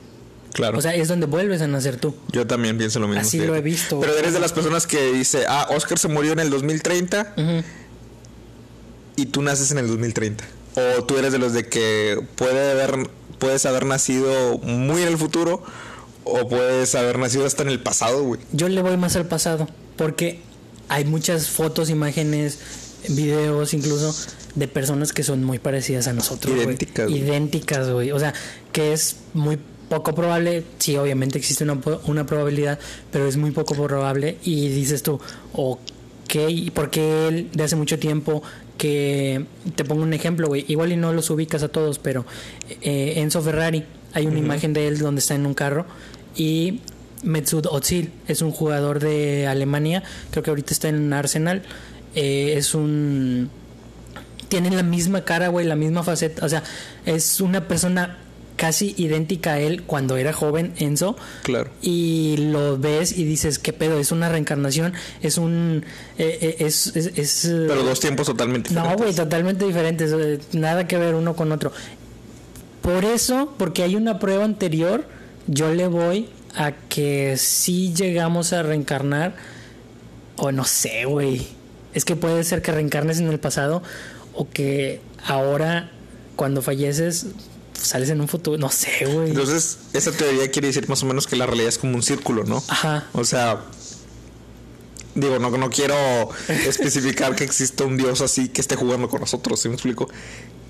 Claro. 0.52 0.76
O 0.78 0.82
sea, 0.82 0.94
es 0.94 1.06
donde 1.06 1.26
vuelves 1.26 1.62
a 1.62 1.68
nacer 1.68 1.96
tú. 1.96 2.14
Yo 2.32 2.46
también 2.46 2.76
pienso 2.76 2.98
lo 2.98 3.06
mismo. 3.06 3.22
Así 3.22 3.38
lo 3.38 3.54
he 3.54 3.60
visto. 3.60 4.00
Pero 4.00 4.16
eres 4.18 4.32
de 4.32 4.40
las 4.40 4.52
personas 4.52 4.86
que 4.86 5.12
dice, 5.12 5.44
ah, 5.48 5.68
Oscar 5.70 5.98
se 5.98 6.08
murió 6.08 6.32
en 6.32 6.40
el 6.40 6.50
2030 6.50 7.34
Ujú. 7.36 7.62
y 9.16 9.26
tú 9.26 9.42
naces 9.42 9.70
en 9.70 9.78
el 9.78 9.86
2030. 9.86 10.44
O 10.74 11.04
tú 11.04 11.16
eres 11.18 11.32
de 11.32 11.38
los 11.38 11.52
de 11.52 11.68
que 11.68 12.20
puede 12.34 12.72
haber, 12.72 13.08
puedes 13.38 13.64
haber 13.66 13.86
nacido 13.86 14.58
muy 14.58 15.02
en 15.02 15.08
el 15.08 15.18
futuro 15.18 15.62
o 16.24 16.48
puedes 16.48 16.94
haber 16.96 17.18
nacido 17.18 17.46
hasta 17.46 17.62
en 17.62 17.68
el 17.68 17.80
pasado, 17.80 18.24
güey. 18.24 18.40
Yo 18.52 18.68
le 18.68 18.82
voy 18.82 18.96
más 18.96 19.14
al 19.14 19.26
pasado, 19.26 19.68
porque 19.96 20.40
hay 20.88 21.04
muchas 21.04 21.48
fotos, 21.48 21.90
imágenes, 21.90 22.58
videos 23.08 23.72
incluso 23.72 24.14
de 24.54 24.68
personas 24.68 25.12
que 25.12 25.22
son 25.22 25.44
muy 25.44 25.58
parecidas 25.58 26.08
a 26.08 26.12
nosotros. 26.12 26.54
Idénticas, 26.56 27.08
güey. 27.08 27.20
Idénticas, 27.20 27.90
güey. 27.90 28.12
O 28.12 28.18
sea, 28.18 28.34
que 28.72 28.92
es 28.92 29.16
muy 29.34 29.58
poco 29.88 30.14
probable, 30.14 30.64
sí, 30.78 30.96
obviamente 30.96 31.38
existe 31.38 31.64
una, 31.64 31.78
una 32.06 32.24
probabilidad, 32.24 32.78
pero 33.10 33.26
es 33.26 33.36
muy 33.36 33.50
poco 33.50 33.74
probable 33.74 34.36
y 34.44 34.68
dices 34.68 35.02
tú, 35.02 35.20
ok, 35.52 36.32
porque 36.72 37.28
él 37.28 37.48
de 37.52 37.64
hace 37.64 37.74
mucho 37.74 37.98
tiempo 37.98 38.40
que 38.78 39.44
te 39.74 39.84
pongo 39.84 40.04
un 40.04 40.14
ejemplo, 40.14 40.46
güey, 40.46 40.64
igual 40.68 40.92
y 40.92 40.96
no 40.96 41.12
los 41.12 41.28
ubicas 41.30 41.64
a 41.64 41.68
todos, 41.68 41.98
pero 41.98 42.24
eh, 42.82 43.14
Enzo 43.16 43.42
Ferrari, 43.42 43.84
hay 44.12 44.26
una 44.26 44.38
imagen 44.38 44.72
de 44.72 44.86
él 44.86 44.98
donde 44.98 45.18
está 45.18 45.34
en 45.34 45.44
un 45.44 45.54
carro 45.54 45.86
y 46.36 46.80
Mesut 47.22 47.66
Özil 47.66 48.12
es 48.28 48.42
un 48.42 48.52
jugador 48.52 49.00
de 49.00 49.46
Alemania, 49.46 50.02
creo 50.30 50.42
que 50.42 50.50
ahorita 50.50 50.72
está 50.72 50.88
en 50.88 51.12
Arsenal. 51.12 51.62
Eh, 52.14 52.54
es 52.56 52.74
un 52.74 53.50
tienen 54.50 54.76
la 54.76 54.82
misma 54.82 55.24
cara, 55.24 55.48
güey, 55.48 55.64
la 55.66 55.76
misma 55.76 56.02
faceta, 56.02 56.44
o 56.44 56.48
sea, 56.48 56.62
es 57.06 57.40
una 57.40 57.66
persona 57.66 58.18
casi 58.56 58.94
idéntica 58.98 59.54
a 59.54 59.58
él 59.58 59.84
cuando 59.84 60.18
era 60.18 60.34
joven, 60.34 60.74
Enzo. 60.76 61.16
Claro. 61.44 61.70
Y 61.80 62.36
lo 62.52 62.76
ves 62.76 63.16
y 63.16 63.24
dices, 63.24 63.58
¿qué 63.58 63.72
pedo? 63.72 63.98
Es 63.98 64.12
una 64.12 64.28
reencarnación, 64.28 64.92
es 65.22 65.38
un... 65.38 65.82
eh, 66.18 66.38
eh, 66.42 66.56
es, 66.58 66.94
es, 66.94 67.06
es, 67.16 67.46
eh, 67.46 67.64
Pero 67.68 67.82
dos 67.84 68.00
tiempos 68.00 68.26
totalmente 68.26 68.68
no, 68.74 68.82
diferentes. 68.82 69.02
güey, 69.02 69.14
totalmente 69.16 69.64
diferentes. 69.64 70.12
Nada 70.52 70.86
que 70.86 70.98
ver 70.98 71.14
uno 71.14 71.34
con 71.34 71.52
otro. 71.52 71.72
Por 72.82 73.06
eso, 73.06 73.54
porque 73.56 73.82
hay 73.82 73.96
una 73.96 74.18
prueba 74.18 74.44
anterior, 74.44 75.06
yo 75.46 75.72
le 75.72 75.86
voy 75.86 76.28
a 76.54 76.72
que 76.72 77.36
si 77.38 77.94
llegamos 77.94 78.52
a 78.52 78.62
reencarnar, 78.62 79.36
o 80.36 80.52
no 80.52 80.64
sé, 80.64 81.06
güey. 81.06 81.46
Es 81.94 82.04
que 82.04 82.14
puede 82.14 82.44
ser 82.44 82.60
que 82.60 82.72
reencarnes 82.72 83.20
en 83.20 83.28
el 83.28 83.40
pasado, 83.40 83.82
o 84.34 84.48
que 84.48 85.00
ahora, 85.26 85.90
cuando 86.36 86.62
falleces, 86.62 87.26
sales 87.74 88.10
en 88.10 88.20
un 88.20 88.28
futuro. 88.28 88.58
No 88.58 88.70
sé, 88.70 89.06
güey. 89.06 89.30
Entonces, 89.30 89.78
esa 89.92 90.12
teoría 90.12 90.50
quiere 90.50 90.68
decir 90.68 90.88
más 90.88 91.02
o 91.02 91.06
menos 91.06 91.26
que 91.26 91.36
la 91.36 91.46
realidad 91.46 91.68
es 91.68 91.78
como 91.78 91.94
un 91.94 92.02
círculo, 92.02 92.44
¿no? 92.44 92.62
Ajá. 92.68 93.06
O 93.12 93.24
sea, 93.24 93.64
digo, 95.14 95.38
no, 95.38 95.50
no 95.50 95.70
quiero 95.70 95.96
especificar 96.48 97.34
que 97.34 97.44
exista 97.44 97.84
un 97.84 97.96
dios 97.96 98.20
así 98.20 98.48
que 98.48 98.60
esté 98.60 98.76
jugando 98.76 99.08
con 99.08 99.20
nosotros, 99.20 99.60
¿sí 99.60 99.68
me 99.68 99.74
explico? 99.74 100.08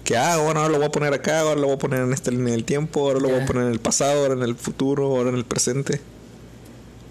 Que, 0.04 0.16
ah, 0.16 0.38
bueno, 0.38 0.60
ahora 0.60 0.72
lo 0.72 0.78
voy 0.78 0.86
a 0.86 0.90
poner 0.90 1.12
acá, 1.12 1.40
ahora 1.40 1.60
lo 1.60 1.66
voy 1.66 1.76
a 1.76 1.78
poner 1.78 2.00
en 2.00 2.12
esta 2.12 2.30
línea 2.30 2.52
del 2.52 2.64
tiempo, 2.64 3.00
ahora 3.00 3.20
lo 3.20 3.28
voy 3.28 3.40
a 3.40 3.46
poner 3.46 3.64
en 3.64 3.72
el 3.72 3.80
pasado, 3.80 4.22
ahora 4.22 4.34
en 4.34 4.42
el 4.42 4.56
futuro, 4.56 5.04
ahora 5.16 5.30
en 5.30 5.36
el 5.36 5.44
presente. 5.44 6.00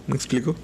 ¿Me 0.08 0.16
explico? 0.16 0.56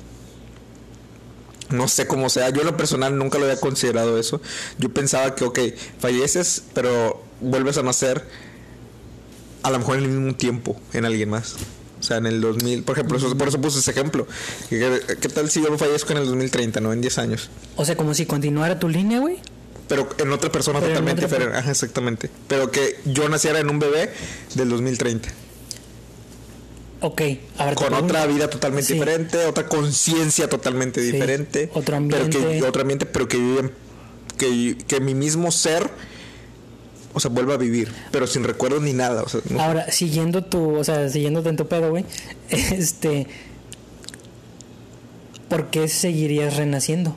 No 1.69 1.87
sé 1.87 2.05
cómo 2.07 2.29
sea. 2.29 2.49
Yo 2.49 2.61
en 2.61 2.67
lo 2.67 2.77
personal 2.77 3.17
nunca 3.17 3.37
lo 3.39 3.45
había 3.45 3.59
considerado 3.59 4.19
eso. 4.19 4.41
Yo 4.77 4.89
pensaba 4.89 5.33
que, 5.35 5.43
ok, 5.45 5.59
falleces, 5.99 6.63
pero 6.73 7.23
vuelves 7.41 7.77
a 7.77 7.83
nacer 7.83 8.23
a 9.63 9.71
lo 9.71 9.79
mejor 9.79 9.97
en 9.97 10.03
el 10.03 10.09
mismo 10.11 10.35
tiempo 10.35 10.79
en 10.93 11.05
alguien 11.05 11.29
más. 11.29 11.55
O 11.99 12.03
sea, 12.03 12.17
en 12.17 12.27
el 12.27 12.39
2000, 12.39 12.83
por 12.83 12.93
ejemplo, 12.97 13.17
eso- 13.17 13.35
por 13.35 13.47
eso 13.47 13.59
puse 13.59 13.79
ese 13.79 13.89
ejemplo. 13.91 14.27
¿Qué, 14.69 15.01
qué 15.19 15.27
tal 15.29 15.49
si 15.49 15.61
yo 15.63 15.75
fallezco 15.77 16.11
en 16.11 16.19
el 16.19 16.25
2030, 16.27 16.79
no? 16.81 16.93
En 16.93 17.01
10 17.01 17.17
años. 17.17 17.49
O 17.77 17.83
sea, 17.85 17.97
como 17.97 18.13
si 18.13 18.25
continuara 18.27 18.77
tu 18.77 18.87
línea, 18.89 19.19
güey. 19.19 19.37
Pero 19.87 20.07
en 20.19 20.31
otra 20.31 20.51
persona 20.51 20.79
Pero 20.79 20.91
totalmente 20.93 21.21
diferente. 21.23 21.57
Ajá, 21.57 21.71
exactamente. 21.71 22.29
Pero 22.47 22.69
que 22.71 22.99
yo 23.05 23.27
naciera 23.29 23.59
en 23.59 23.69
un 23.69 23.79
bebé 23.79 24.11
del 24.53 24.69
2030. 24.69 25.29
Ok, 27.07 27.21
a 27.59 27.65
ver, 27.65 27.75
te 27.75 27.83
Con 27.83 27.93
otra 27.93 28.25
vida 28.25 28.49
totalmente 28.49 28.87
Sí. 28.87 28.93
diferente, 28.95 29.45
otra 29.45 29.67
conciencia 29.67 30.49
totalmente 30.49 31.01
Sí, 31.01 31.11
diferente. 31.11 31.69
otro 31.75 31.97
Pero 32.09 32.29
que, 32.31 32.37
ambiente. 32.37 32.63
otro 32.67 32.81
ambiente, 32.81 33.05
pero 33.05 33.27
que 33.27 33.37
vive 33.37 33.59
en- 33.59 33.71
que, 34.39 34.75
que 34.87 34.99
mi 35.01 35.13
mismo 35.13 35.51
ser, 35.51 35.87
o 37.13 37.19
sea, 37.19 37.29
vuelva 37.29 37.53
a 37.53 37.57
vivir, 37.57 37.91
pero 38.11 38.25
sin 38.25 38.43
recuerdos 38.43 38.81
ni 38.81 38.93
nada. 38.93 39.21
O 39.21 39.29
sea, 39.29 39.41
no- 39.51 39.61
Ahora, 39.61 39.91
siguiendo 39.91 40.43
tu, 40.45 40.77
o 40.77 40.83
sea, 40.83 41.07
siguiéndote 41.09 41.49
en 41.49 41.57
tu 41.57 41.67
pedo, 41.67 41.91
güey, 41.91 42.05
este, 42.49 43.27
¿por 45.47 45.69
qué 45.69 45.87
seguirías 45.87 46.57
renaciendo? 46.57 47.15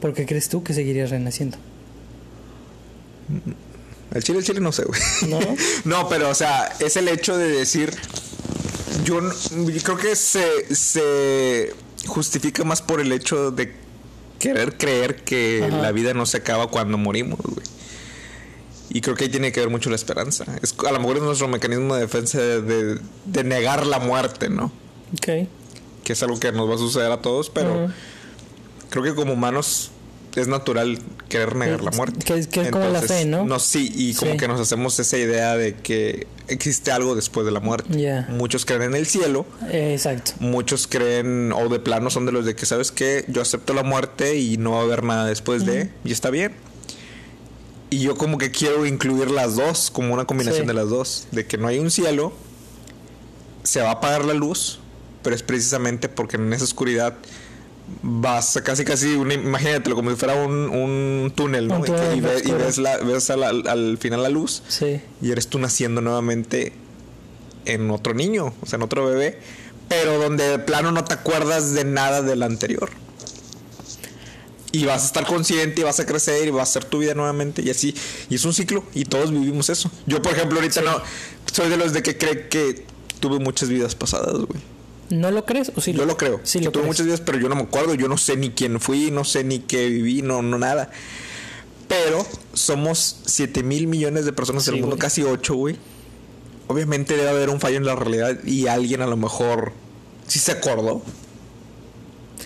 ¿Por 0.00 0.14
qué 0.14 0.24
crees 0.24 0.48
tú 0.48 0.62
que 0.64 0.72
seguirías 0.72 1.10
renaciendo? 1.10 1.58
El 4.12 4.22
chile, 4.24 4.38
el 4.40 4.44
chile 4.44 4.60
no 4.60 4.72
sé, 4.72 4.84
güey. 4.84 5.00
¿No? 5.28 5.38
no, 5.84 6.08
pero, 6.08 6.30
o 6.30 6.34
sea, 6.34 6.74
es 6.80 6.96
el 6.96 7.08
hecho 7.08 7.36
de 7.36 7.48
decir. 7.48 7.94
Yo, 9.04 9.20
creo 9.82 9.96
que 9.96 10.14
se, 10.16 10.74
se 10.74 11.72
justifica 12.06 12.64
más 12.64 12.82
por 12.82 13.00
el 13.00 13.12
hecho 13.12 13.50
de 13.50 13.74
querer 14.38 14.76
creer 14.76 15.16
que 15.24 15.64
Ajá. 15.66 15.76
la 15.78 15.92
vida 15.92 16.12
no 16.12 16.26
se 16.26 16.38
acaba 16.38 16.68
cuando 16.68 16.98
morimos, 16.98 17.38
güey. 17.40 17.66
Y 18.92 19.00
creo 19.00 19.14
que 19.14 19.24
ahí 19.24 19.30
tiene 19.30 19.52
que 19.52 19.60
ver 19.60 19.70
mucho 19.70 19.88
la 19.90 19.96
esperanza. 19.96 20.44
Es, 20.62 20.74
a 20.86 20.90
lo 20.92 20.98
mejor 20.98 21.18
es 21.18 21.22
nuestro 21.22 21.46
mecanismo 21.46 21.94
de 21.94 22.00
defensa 22.00 22.38
de, 22.40 22.60
de- 22.62 23.00
de 23.26 23.44
negar 23.44 23.86
la 23.86 24.00
muerte, 24.00 24.50
¿no? 24.50 24.72
Ok. 25.14 25.48
Que 26.02 26.12
es 26.12 26.22
algo 26.24 26.40
que 26.40 26.50
nos 26.50 26.68
va 26.68 26.74
a 26.74 26.78
suceder 26.78 27.12
a 27.12 27.22
todos, 27.22 27.48
pero 27.50 27.92
creo 28.88 29.04
que 29.04 29.14
como 29.14 29.34
humanos 29.34 29.92
es 30.36 30.46
natural 30.48 30.98
querer 31.28 31.56
negar 31.56 31.82
la 31.82 31.90
muerte. 31.90 32.24
Que 32.24 32.34
es- 32.38 32.46
que 32.46 32.60
es 32.62 32.70
como 32.70 32.88
la 32.88 33.02
fe, 33.02 33.24
¿no? 33.24 33.58
sí, 33.58 33.90
y 33.94 34.14
como 34.14 34.32
Sí. 34.32 34.36
que 34.38 34.46
nos 34.48 34.60
hacemos 34.60 34.98
esa 35.00 35.16
idea 35.18 35.56
de 35.56 35.74
que 35.76 36.26
existe 36.48 36.92
algo 36.92 37.14
después 37.14 37.44
de 37.46 37.52
la 37.52 37.60
muerte. 37.60 38.26
Muchos 38.28 38.64
creen 38.64 38.82
en 38.82 38.94
el 38.94 39.06
cielo, 39.06 39.46
Eh, 39.70 39.94
exacto. 39.94 40.32
muchos 40.40 40.86
creen, 40.86 41.52
o 41.52 41.68
de 41.68 41.78
plano 41.80 42.10
son 42.10 42.26
de 42.26 42.32
los 42.32 42.44
de 42.44 42.54
que, 42.54 42.66
¿sabes 42.66 42.92
qué? 42.92 43.24
Yo 43.28 43.42
acepto 43.42 43.72
la 43.74 43.82
muerte 43.82 44.36
y 44.38 44.56
no 44.56 44.72
va 44.72 44.80
a 44.80 44.82
haber 44.82 45.02
nada 45.02 45.26
después 45.26 45.66
de, 45.66 45.90
y 46.04 46.12
está 46.12 46.30
bien. 46.30 46.52
Y 47.90 47.98
yo 48.00 48.16
como 48.16 48.38
que 48.38 48.52
quiero 48.52 48.86
incluir 48.86 49.30
las 49.32 49.56
dos, 49.56 49.90
como 49.90 50.14
una 50.14 50.24
combinación 50.24 50.62
Sí. 50.62 50.68
de 50.68 50.74
las 50.74 50.88
dos, 50.88 51.26
de 51.32 51.46
que 51.46 51.58
no 51.58 51.66
hay 51.66 51.80
un 51.80 51.90
cielo, 51.90 52.32
se 53.64 53.80
va 53.80 53.88
a 53.88 53.92
apagar 53.94 54.24
la 54.24 54.34
luz, 54.34 54.78
pero 55.22 55.34
es 55.34 55.42
precisamente 55.42 56.08
porque 56.08 56.36
en 56.36 56.52
esa 56.52 56.64
oscuridad 56.64 57.14
vas 58.02 58.56
a 58.56 58.62
casi 58.64 58.84
casi 58.84 59.14
una, 59.14 59.34
imagínatelo 59.34 59.94
como 59.96 60.10
si 60.10 60.16
fuera 60.16 60.34
un, 60.34 60.52
un 60.70 61.32
túnel, 61.34 61.68
¿no? 61.68 61.76
Un 61.76 61.84
túnel 61.84 62.16
y, 62.16 62.20
ve- 62.20 62.42
y 62.44 62.50
ves, 62.52 62.78
la, 62.78 62.96
ves 62.98 63.30
al 63.30 63.98
final 63.98 64.22
la 64.22 64.28
luz 64.28 64.62
Sí. 64.68 65.00
y 65.20 65.30
eres 65.32 65.48
tú 65.48 65.58
naciendo 65.58 66.00
nuevamente 66.00 66.72
en 67.66 67.90
otro 67.90 68.14
niño, 68.14 68.54
o 68.62 68.66
sea, 68.66 68.76
en 68.76 68.82
otro 68.82 69.04
bebé, 69.06 69.38
pero 69.88 70.18
donde 70.18 70.48
de 70.48 70.58
plano 70.58 70.92
no 70.92 71.04
te 71.04 71.14
acuerdas 71.14 71.74
de 71.74 71.84
nada 71.84 72.22
del 72.22 72.42
anterior. 72.42 72.90
Y 74.72 74.84
vas 74.84 75.02
a 75.02 75.06
estar 75.06 75.26
consciente 75.26 75.80
y 75.80 75.84
vas 75.84 75.98
a 75.98 76.06
crecer 76.06 76.46
y 76.46 76.50
vas 76.52 76.60
a 76.60 76.62
hacer 76.78 76.84
tu 76.84 76.98
vida 76.98 77.14
nuevamente 77.14 77.60
y 77.60 77.70
así. 77.70 77.92
Y 78.28 78.36
es 78.36 78.44
un 78.44 78.54
ciclo 78.54 78.84
y 78.94 79.04
todos 79.04 79.32
vivimos 79.32 79.68
eso. 79.68 79.90
Yo, 80.06 80.22
por 80.22 80.32
ejemplo, 80.32 80.58
ahorita 80.60 80.80
no 80.82 81.02
soy 81.52 81.68
de 81.70 81.76
los 81.76 81.92
de 81.92 82.04
que 82.04 82.16
cree 82.16 82.46
que 82.48 82.84
tuve 83.18 83.40
muchas 83.40 83.68
vidas 83.68 83.96
pasadas, 83.96 84.34
güey. 84.34 84.60
¿No 85.10 85.30
lo 85.30 85.44
crees 85.44 85.72
o 85.74 85.80
sí 85.80 85.92
Yo 85.92 86.06
lo 86.06 86.16
creo. 86.16 86.40
Sí 86.44 86.60
lo 86.60 86.70
tuve 86.70 86.84
muchas 86.84 87.04
vidas, 87.06 87.20
pero 87.20 87.38
yo 87.38 87.48
no 87.48 87.56
me 87.56 87.62
acuerdo. 87.62 87.94
Yo 87.94 88.08
no 88.08 88.16
sé 88.16 88.36
ni 88.36 88.50
quién 88.50 88.80
fui, 88.80 89.10
no 89.10 89.24
sé 89.24 89.44
ni 89.44 89.58
qué 89.58 89.88
viví, 89.88 90.22
no, 90.22 90.40
no 90.42 90.58
nada. 90.58 90.90
Pero 91.88 92.24
somos 92.54 93.16
7 93.26 93.62
mil 93.64 93.88
millones 93.88 94.24
de 94.24 94.32
personas 94.32 94.66
en 94.68 94.74
Sí, 94.74 94.78
el 94.78 94.82
mundo, 94.82 94.96
güey. 94.96 95.00
casi 95.00 95.22
8, 95.24 95.54
güey. 95.54 95.76
Obviamente 96.68 97.16
debe 97.16 97.28
haber 97.28 97.50
un 97.50 97.58
fallo 97.60 97.76
en 97.78 97.84
la 97.84 97.96
realidad 97.96 98.38
y 98.44 98.68
alguien 98.68 99.02
a 99.02 99.06
lo 99.08 99.16
mejor 99.16 99.72
sí 100.28 100.38
se 100.38 100.52
acordó. 100.52 101.02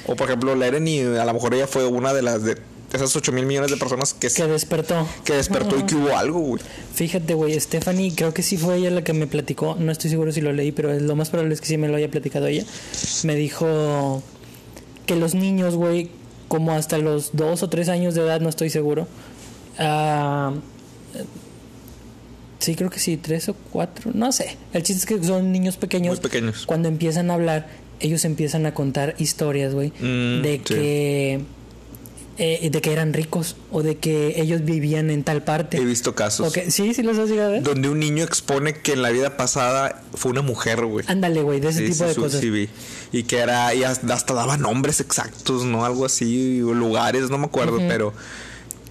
O 0.06 0.16
por 0.16 0.26
ejemplo, 0.28 0.54
la 0.54 0.66
Ereni, 0.66 1.00
a 1.00 1.24
lo 1.26 1.34
mejor 1.34 1.52
ella 1.54 1.66
fue 1.66 1.86
una 1.86 2.14
de 2.14 2.22
las 2.22 2.42
de 2.42 2.56
esas 2.96 3.14
8 3.16 3.32
mil 3.32 3.46
millones 3.46 3.70
de 3.70 3.76
personas 3.76 4.14
que, 4.14 4.28
Que 4.28 4.46
despertó. 4.46 5.06
que 5.24 5.34
despertó 5.34 5.78
y 5.78 5.82
que 5.84 5.94
hubo 5.94 6.16
algo, 6.16 6.40
güey. 6.40 6.62
Fíjate, 6.94 7.34
güey, 7.34 7.58
Stephanie, 7.58 8.12
creo 8.14 8.32
que 8.34 8.42
sí 8.42 8.56
fue 8.56 8.76
ella 8.76 8.90
la 8.90 9.02
que 9.02 9.12
me 9.12 9.26
platicó. 9.26 9.76
No 9.78 9.90
estoy 9.92 10.10
seguro 10.10 10.32
si 10.32 10.40
lo 10.40 10.52
leí, 10.52 10.72
pero 10.72 10.92
lo 10.98 11.16
más 11.16 11.30
probable 11.30 11.54
es 11.54 11.60
que 11.60 11.66
sí 11.66 11.76
me 11.76 11.88
lo 11.88 11.96
haya 11.96 12.10
platicado 12.10 12.46
ella. 12.46 12.64
Me 13.24 13.34
dijo 13.36 14.22
que 15.06 15.16
los 15.16 15.34
niños, 15.34 15.74
güey, 15.74 16.10
como 16.48 16.72
hasta 16.72 16.98
los 16.98 17.30
dos 17.34 17.62
o 17.62 17.68
tres 17.68 17.88
años 17.88 18.14
de 18.14 18.22
edad, 18.22 18.40
no 18.40 18.48
estoy 18.48 18.70
seguro. 18.70 19.06
ah, 19.78 20.52
sí, 22.58 22.74
creo 22.76 22.90
que 22.90 22.98
sí, 22.98 23.16
tres 23.16 23.48
o 23.48 23.54
cuatro, 23.72 24.10
no 24.14 24.32
sé. 24.32 24.56
El 24.72 24.82
chiste 24.82 25.00
es 25.14 25.20
que 25.20 25.26
son 25.26 25.52
niños 25.52 25.76
pequeños. 25.76 26.16
Muy 26.16 26.22
pequeños. 26.22 26.64
Cuando 26.66 26.88
empiezan 26.88 27.30
a 27.30 27.34
hablar, 27.34 27.68
ellos 28.00 28.24
empiezan 28.24 28.66
a 28.66 28.74
contar 28.74 29.14
historias, 29.18 29.74
güey, 29.74 29.90
Mm, 30.00 30.42
de 30.42 30.52
sí. 30.64 30.74
que 30.74 31.40
eh, 32.36 32.68
de 32.70 32.80
que 32.80 32.92
eran 32.92 33.12
ricos 33.12 33.56
o 33.70 33.82
de 33.82 33.96
que 33.96 34.40
ellos 34.40 34.64
vivían 34.64 35.10
en 35.10 35.22
tal 35.22 35.44
parte. 35.44 35.76
He 35.76 35.84
visto 35.84 36.14
casos 36.14 36.52
Sí, 36.68 36.92
sí 36.94 37.02
los 37.02 37.16
has 37.18 37.28
llegado 37.28 37.50
a 37.50 37.52
ver. 37.52 37.62
donde 37.62 37.88
un 37.88 38.00
niño 38.00 38.24
expone 38.24 38.72
que 38.74 38.92
en 38.94 39.02
la 39.02 39.10
vida 39.10 39.36
pasada 39.36 40.02
fue 40.14 40.32
una 40.32 40.42
mujer, 40.42 40.84
güey. 40.84 41.04
Ándale, 41.08 41.42
güey, 41.42 41.60
de 41.60 41.68
ese 41.68 41.78
Sí, 41.80 41.84
tipo 41.92 41.96
sí, 41.98 42.04
de 42.04 42.14
sí, 42.14 42.20
cosas. 42.20 42.40
vi. 42.40 42.68
Y 43.12 43.22
que 43.22 43.38
era, 43.38 43.72
y 43.74 43.84
hasta 43.84 44.34
daba 44.34 44.56
nombres 44.56 44.98
exactos, 45.00 45.64
¿no? 45.64 45.84
Algo 45.84 46.04
así, 46.04 46.60
o 46.62 46.74
lugares, 46.74 47.30
no 47.30 47.38
me 47.38 47.46
acuerdo, 47.46 47.78
pero 47.78 48.12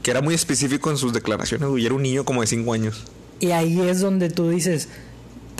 que 0.01 0.11
era 0.11 0.21
muy 0.21 0.33
específico 0.35 0.89
en 0.91 0.97
sus 0.97 1.11
declaraciones, 1.13 1.67
güey. 1.67 1.85
Era 1.85 1.95
un 1.95 2.03
niño 2.03 2.23
como 2.25 2.41
de 2.41 2.47
5 2.47 2.73
años. 2.73 3.03
Y 3.41 3.51
ahí 3.51 3.81
es 3.81 3.99
donde 3.99 4.29
tú 4.29 4.49
dices, 4.49 4.87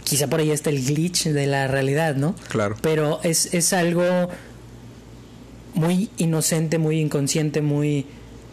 quizá 0.06 0.28
por 0.28 0.40
ahí 0.40 0.52
está 0.52 0.70
el 0.70 0.86
glitch 0.86 1.26
de 1.26 1.48
la 1.48 1.68
realidad, 1.68 2.16
¿no? 2.16 2.36
Claro. 2.48 2.78
Pero 2.82 3.20
es, 3.24 3.54
es 3.54 3.74
algo 3.74 4.30
muy 5.74 6.10
inocente, 6.18 6.78
muy 6.78 7.00
inconsciente, 7.00 7.62
muy, 7.62 8.06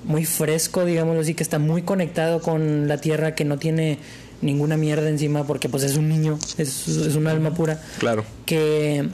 muy 0.04 0.24
fresco, 0.24 0.84
digámoslo 0.84 1.20
así, 1.20 1.34
que 1.34 1.42
está 1.42 1.58
muy 1.58 1.82
conectado 1.82 2.40
con 2.40 2.88
la 2.88 2.98
tierra, 2.98 3.34
que 3.34 3.44
no 3.44 3.58
tiene 3.58 3.98
ninguna 4.42 4.76
mierda 4.76 5.08
encima, 5.08 5.46
porque 5.46 5.68
pues 5.68 5.82
es 5.82 5.96
un 5.96 6.08
niño, 6.08 6.38
es, 6.58 6.88
es 6.88 7.14
un 7.16 7.26
alma 7.26 7.52
pura. 7.54 7.80
Claro. 7.98 8.24
que 8.46 9.08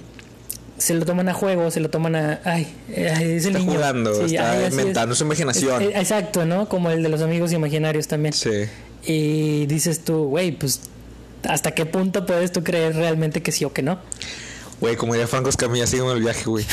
se 0.79 0.93
lo 0.93 1.07
toman 1.07 1.29
a 1.31 1.33
juego, 1.33 1.71
se 1.71 1.81
lo 1.81 1.89
toman 1.89 2.15
a. 2.17 2.41
Ay, 2.45 2.67
ay, 2.91 3.31
es 3.33 3.47
el 3.47 3.57
Está 3.57 3.59
niño. 3.61 3.73
jugando, 3.73 4.11
está 4.27 4.51
ay, 4.53 4.57
así 4.59 4.67
es. 4.67 4.73
inventando 4.73 5.15
su 5.15 5.25
imaginación. 5.25 5.83
Es- 5.83 5.97
exacto, 5.97 6.45
¿no? 6.45 6.69
Como 6.69 6.91
el 6.91 7.03
de 7.03 7.09
los 7.09 7.23
amigos 7.23 7.53
imaginarios 7.53 8.07
también. 8.09 8.35
Sí. 8.35 8.51
Y 9.07 9.65
dices 9.67 10.01
tú, 10.01 10.25
güey, 10.27 10.53
pues 10.53 10.81
¿Hasta 11.49 11.73
qué 11.73 11.87
punto 11.87 12.27
puedes 12.27 12.51
tú 12.51 12.65
creer 12.65 12.97
realmente 12.97 13.41
que 13.41 13.53
sí 13.53 13.65
o 13.65 13.73
que 13.73 13.81
no? 13.81 14.01
Güey, 14.81 14.97
como 14.97 15.15
diría 15.15 15.27
Franco 15.27 15.49
Escamilla, 15.49 15.87
sígueme 15.87 16.13
el 16.13 16.21
viaje, 16.21 16.45
güey. 16.45 16.67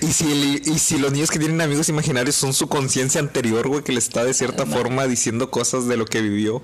y, 0.00 0.06
si 0.12 0.32
el- 0.32 0.62
y 0.66 0.78
si 0.78 0.98
los 0.98 1.12
niños 1.12 1.30
que 1.30 1.38
tienen 1.38 1.60
amigos 1.60 1.88
imaginarios 1.90 2.36
son 2.36 2.54
su 2.54 2.68
conciencia 2.68 3.20
anterior, 3.20 3.68
güey, 3.68 3.82
que 3.84 3.92
le 3.92 3.98
está 3.98 4.24
de 4.24 4.32
cierta 4.32 4.64
forma 4.64 5.06
diciendo 5.06 5.50
cosas 5.50 5.86
de 5.88 5.96
lo 5.98 6.06
que 6.06 6.22
vivió. 6.22 6.62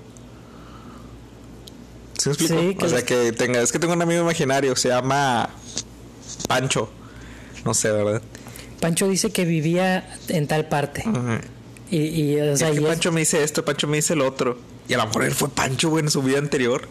¿Sí 2.17 2.29
me 2.29 2.33
explico? 2.33 2.59
Sí, 2.61 2.75
que 2.75 2.85
o 2.85 2.89
sea, 2.89 2.97
les- 2.99 3.05
que 3.05 3.31
tenga... 3.31 3.61
Es 3.61 3.71
que 3.71 3.77
tengo 3.79 3.93
un 3.93 4.01
amigo 4.01 4.21
imaginario, 4.21 4.75
se 4.75 4.89
llama 4.89 5.49
Pancho. 6.47 6.89
No 7.63 7.73
sé, 7.75 7.91
¿verdad? 7.91 8.21
Pancho 8.79 9.07
dice 9.07 9.31
que 9.31 9.45
vivía 9.45 10.17
en 10.29 10.47
tal 10.47 10.67
parte. 10.67 11.03
Ajá. 11.05 11.41
Y, 11.91 11.97
y, 12.07 12.39
o 12.41 12.57
sea, 12.57 12.69
Es 12.69 12.75
que 12.75 12.81
y 12.81 12.83
es- 12.83 12.89
Pancho 12.89 13.11
me 13.11 13.19
dice 13.19 13.43
esto, 13.43 13.63
Pancho 13.63 13.87
me 13.87 13.97
dice 13.97 14.15
lo 14.15 14.27
otro. 14.27 14.57
Y 14.89 14.93
a 14.93 14.97
lo 14.97 15.05
mejor 15.05 15.25
él 15.25 15.33
fue 15.35 15.49
Pancho, 15.49 15.89
güey, 15.89 16.03
en 16.03 16.09
su 16.09 16.23
vida 16.23 16.39
anterior. 16.39 16.87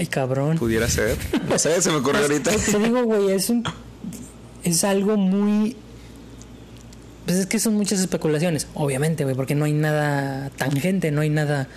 Ay, 0.00 0.06
cabrón. 0.06 0.56
Pudiera 0.58 0.88
ser. 0.88 1.16
No 1.48 1.58
sé, 1.58 1.80
se 1.82 1.90
me 1.90 1.96
ocurrió 1.96 2.22
ahorita. 2.22 2.50
Te 2.50 2.78
digo, 2.78 3.02
güey, 3.04 3.32
es 3.32 3.50
un. 3.50 3.62
Es 4.64 4.82
algo 4.84 5.16
muy. 5.18 5.76
Pues 7.26 7.36
es 7.38 7.46
que 7.46 7.58
son 7.58 7.74
muchas 7.74 8.00
especulaciones, 8.00 8.66
obviamente, 8.74 9.24
güey, 9.24 9.36
porque 9.36 9.54
no 9.54 9.66
hay 9.66 9.72
nada 9.74 10.50
tangente, 10.56 11.10
no 11.12 11.20
hay 11.20 11.28
nada 11.30 11.68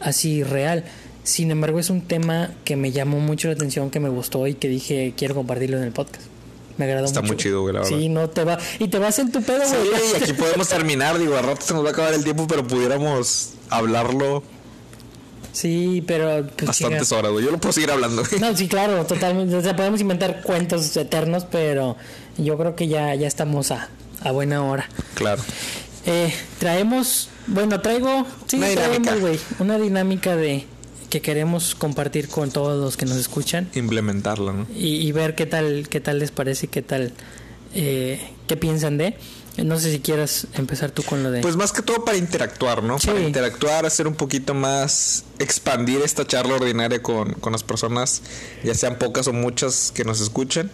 así 0.00 0.42
real. 0.42 0.84
Sin 1.24 1.50
embargo, 1.50 1.78
es 1.78 1.90
un 1.90 2.00
tema 2.00 2.50
que 2.64 2.74
me 2.74 2.90
llamó 2.90 3.20
mucho 3.20 3.48
la 3.48 3.54
atención, 3.54 3.90
que 3.90 4.00
me 4.00 4.08
gustó 4.08 4.46
y 4.46 4.54
que 4.54 4.68
dije, 4.68 5.12
quiero 5.16 5.34
compartirlo 5.34 5.76
en 5.76 5.84
el 5.84 5.92
podcast. 5.92 6.24
Me 6.78 6.86
agradó 6.86 7.04
Está 7.06 7.20
mucho. 7.20 7.34
muy 7.34 7.42
chido, 7.42 7.60
güey, 7.62 7.74
la 7.74 7.80
verdad. 7.80 7.96
Sí, 7.98 8.08
no 8.08 8.30
te 8.30 8.44
va. 8.44 8.58
Y 8.78 8.88
te 8.88 8.98
vas 8.98 9.18
en 9.18 9.30
tu 9.30 9.42
pedo, 9.42 9.60
Sí, 9.66 9.76
güey. 9.76 10.02
y 10.20 10.22
aquí 10.22 10.32
podemos 10.32 10.68
terminar, 10.68 11.18
digo, 11.18 11.36
a 11.36 11.42
rato 11.42 11.60
se 11.60 11.74
nos 11.74 11.84
va 11.84 11.90
a 11.90 11.92
acabar 11.92 12.14
el 12.14 12.24
tiempo, 12.24 12.46
pero 12.48 12.66
pudiéramos 12.66 13.50
hablarlo 13.68 14.42
Sí, 15.58 16.04
pero. 16.06 16.46
Pues, 16.56 16.68
bastantes 16.68 17.10
horas, 17.10 17.32
güey. 17.32 17.44
Yo 17.44 17.50
lo 17.50 17.58
puedo 17.58 17.72
seguir 17.72 17.90
hablando, 17.90 18.22
güey. 18.24 18.40
No, 18.40 18.56
sí, 18.56 18.68
claro, 18.68 19.04
totalmente. 19.06 19.56
O 19.56 19.60
sea, 19.60 19.74
podemos 19.74 20.00
inventar 20.00 20.42
cuentos 20.42 20.96
eternos, 20.96 21.46
pero 21.50 21.96
yo 22.36 22.56
creo 22.56 22.76
que 22.76 22.86
ya, 22.86 23.12
ya 23.16 23.26
estamos 23.26 23.72
a, 23.72 23.88
a 24.22 24.30
buena 24.30 24.62
hora. 24.62 24.88
Claro. 25.14 25.42
Eh, 26.06 26.32
traemos, 26.60 27.28
bueno, 27.48 27.80
traigo, 27.80 28.24
sí, 28.46 28.58
Una 28.58 28.68
traemos, 28.70 29.20
güey, 29.20 29.40
una 29.58 29.78
dinámica 29.78 30.36
de 30.36 30.64
que 31.10 31.20
queremos 31.20 31.74
compartir 31.74 32.28
con 32.28 32.52
todos 32.52 32.80
los 32.80 32.96
que 32.96 33.04
nos 33.04 33.16
escuchan 33.16 33.68
Implementarlo, 33.74 34.52
¿no? 34.52 34.66
y, 34.76 35.06
y 35.08 35.10
ver 35.10 35.34
qué 35.34 35.46
tal, 35.46 35.88
qué 35.88 36.00
tal 36.00 36.20
les 36.20 36.30
parece, 36.30 36.66
y 36.66 36.68
qué 36.68 36.82
tal, 36.82 37.12
eh, 37.74 38.20
qué 38.46 38.56
piensan 38.56 38.96
de. 38.96 39.16
No 39.64 39.78
sé 39.78 39.90
si 39.92 40.00
quieras 40.00 40.46
empezar 40.54 40.90
tú 40.90 41.02
con 41.02 41.22
lo 41.22 41.30
de. 41.30 41.40
Pues 41.40 41.56
más 41.56 41.72
que 41.72 41.82
todo 41.82 42.04
para 42.04 42.16
interactuar, 42.16 42.82
¿no? 42.82 42.98
Sí. 42.98 43.08
Para 43.08 43.20
interactuar, 43.20 43.86
hacer 43.86 44.06
un 44.06 44.14
poquito 44.14 44.54
más, 44.54 45.24
expandir 45.38 46.00
esta 46.02 46.26
charla 46.26 46.54
ordinaria 46.54 47.02
con, 47.02 47.32
con 47.34 47.52
las 47.52 47.62
personas, 47.64 48.22
ya 48.62 48.74
sean 48.74 48.98
pocas 48.98 49.26
o 49.26 49.32
muchas 49.32 49.92
que 49.94 50.04
nos 50.04 50.20
escuchen. 50.20 50.70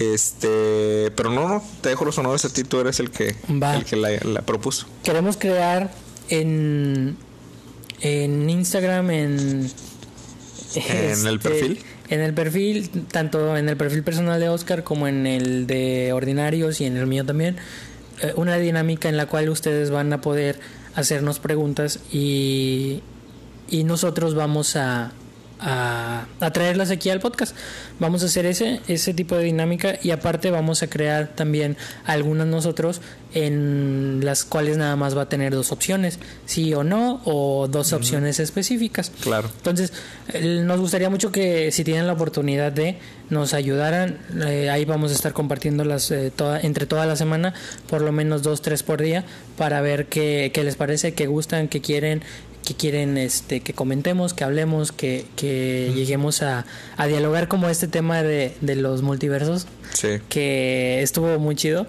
Este, 0.00 1.10
pero 1.16 1.30
no, 1.30 1.48
no, 1.48 1.64
te 1.80 1.88
dejo 1.88 2.04
los 2.04 2.16
honores 2.18 2.44
a 2.44 2.50
ti, 2.52 2.62
tú 2.64 2.78
eres 2.80 3.00
el 3.00 3.10
que, 3.10 3.34
Va. 3.60 3.74
el 3.76 3.84
que 3.84 3.96
la, 3.96 4.10
la 4.24 4.42
propuso. 4.42 4.86
queremos 5.02 5.36
crear 5.36 5.92
en 6.28 7.16
en 8.00 8.48
Instagram 8.48 9.10
en 9.10 9.70
¿En 10.74 11.26
el 11.26 11.36
este, 11.36 11.38
perfil? 11.48 11.84
en 12.10 12.20
el 12.20 12.32
perfil 12.34 12.90
tanto 13.10 13.56
en 13.56 13.68
el 13.68 13.76
perfil 13.76 14.04
personal 14.04 14.38
de 14.38 14.48
Oscar 14.48 14.84
como 14.84 15.08
en 15.08 15.26
el 15.26 15.66
de 15.66 16.12
ordinarios 16.12 16.80
y 16.80 16.84
en 16.84 16.96
el 16.96 17.06
mío 17.06 17.24
también 17.24 17.56
una 18.36 18.56
dinámica 18.56 19.08
en 19.08 19.16
la 19.16 19.26
cual 19.26 19.48
ustedes 19.48 19.90
van 19.90 20.12
a 20.12 20.20
poder 20.20 20.58
hacernos 20.94 21.38
preguntas 21.38 22.00
y 22.12 23.02
y 23.70 23.84
nosotros 23.84 24.34
vamos 24.34 24.76
a 24.76 25.12
a, 25.60 26.26
a 26.40 26.50
traerlas 26.52 26.90
aquí 26.90 27.10
al 27.10 27.20
podcast. 27.20 27.54
Vamos 27.98 28.22
a 28.22 28.26
hacer 28.26 28.46
ese, 28.46 28.80
ese 28.88 29.14
tipo 29.14 29.36
de 29.36 29.44
dinámica 29.44 29.98
y 30.02 30.10
aparte 30.10 30.50
vamos 30.50 30.82
a 30.82 30.88
crear 30.88 31.28
también 31.34 31.76
algunas 32.04 32.46
nosotros 32.46 33.00
en 33.34 34.20
las 34.24 34.44
cuales 34.44 34.78
nada 34.78 34.96
más 34.96 35.16
va 35.16 35.22
a 35.22 35.28
tener 35.28 35.52
dos 35.52 35.70
opciones, 35.72 36.18
sí 36.46 36.72
o 36.74 36.82
no, 36.82 37.20
o 37.24 37.68
dos 37.68 37.92
opciones 37.92 38.40
específicas. 38.40 39.12
Claro. 39.20 39.50
Entonces, 39.58 39.92
nos 40.42 40.80
gustaría 40.80 41.10
mucho 41.10 41.30
que 41.30 41.70
si 41.70 41.84
tienen 41.84 42.06
la 42.06 42.14
oportunidad 42.14 42.72
de 42.72 42.98
nos 43.30 43.52
ayudaran, 43.52 44.18
eh, 44.46 44.70
ahí 44.70 44.86
vamos 44.86 45.10
a 45.12 45.14
estar 45.14 45.34
compartiéndolas 45.34 46.10
eh, 46.10 46.32
toda, 46.34 46.60
entre 46.60 46.86
toda 46.86 47.04
la 47.04 47.16
semana, 47.16 47.52
por 47.88 48.00
lo 48.00 48.10
menos 48.10 48.42
dos, 48.42 48.62
tres 48.62 48.82
por 48.82 49.02
día, 49.02 49.24
para 49.58 49.82
ver 49.82 50.06
qué, 50.06 50.50
qué 50.54 50.64
les 50.64 50.76
parece, 50.76 51.12
qué 51.12 51.26
gustan, 51.26 51.68
qué 51.68 51.82
quieren, 51.82 52.22
que 52.68 52.74
quieren 52.74 53.16
este 53.16 53.60
que 53.60 53.72
comentemos, 53.72 54.34
que 54.34 54.44
hablemos, 54.44 54.92
que, 54.92 55.24
que 55.36 55.90
lleguemos 55.94 56.42
a, 56.42 56.66
a 56.98 57.06
dialogar 57.06 57.48
como 57.48 57.70
este 57.70 57.88
tema 57.88 58.22
de, 58.22 58.54
de 58.60 58.76
los 58.76 59.00
multiversos, 59.00 59.66
Sí. 59.94 60.18
que 60.28 61.00
estuvo 61.02 61.38
muy 61.38 61.56
chido, 61.56 61.86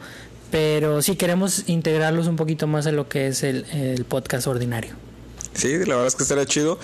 pero 0.52 1.02
sí 1.02 1.18
queremos 1.18 1.64
integrarlos 1.68 2.28
un 2.28 2.38
poquito 2.38 2.66
más 2.66 2.88
a 2.88 2.94
lo 2.94 3.10
que 3.10 3.28
es 3.28 3.44
el, 3.44 3.66
el 3.74 4.06
podcast 4.06 4.48
ordinario. 4.48 4.94
Sí, 5.54 5.80
la 5.80 5.96
verdad 5.96 6.08
es 6.08 6.16
que 6.16 6.24
estaría 6.24 6.46
chido. 6.46 6.80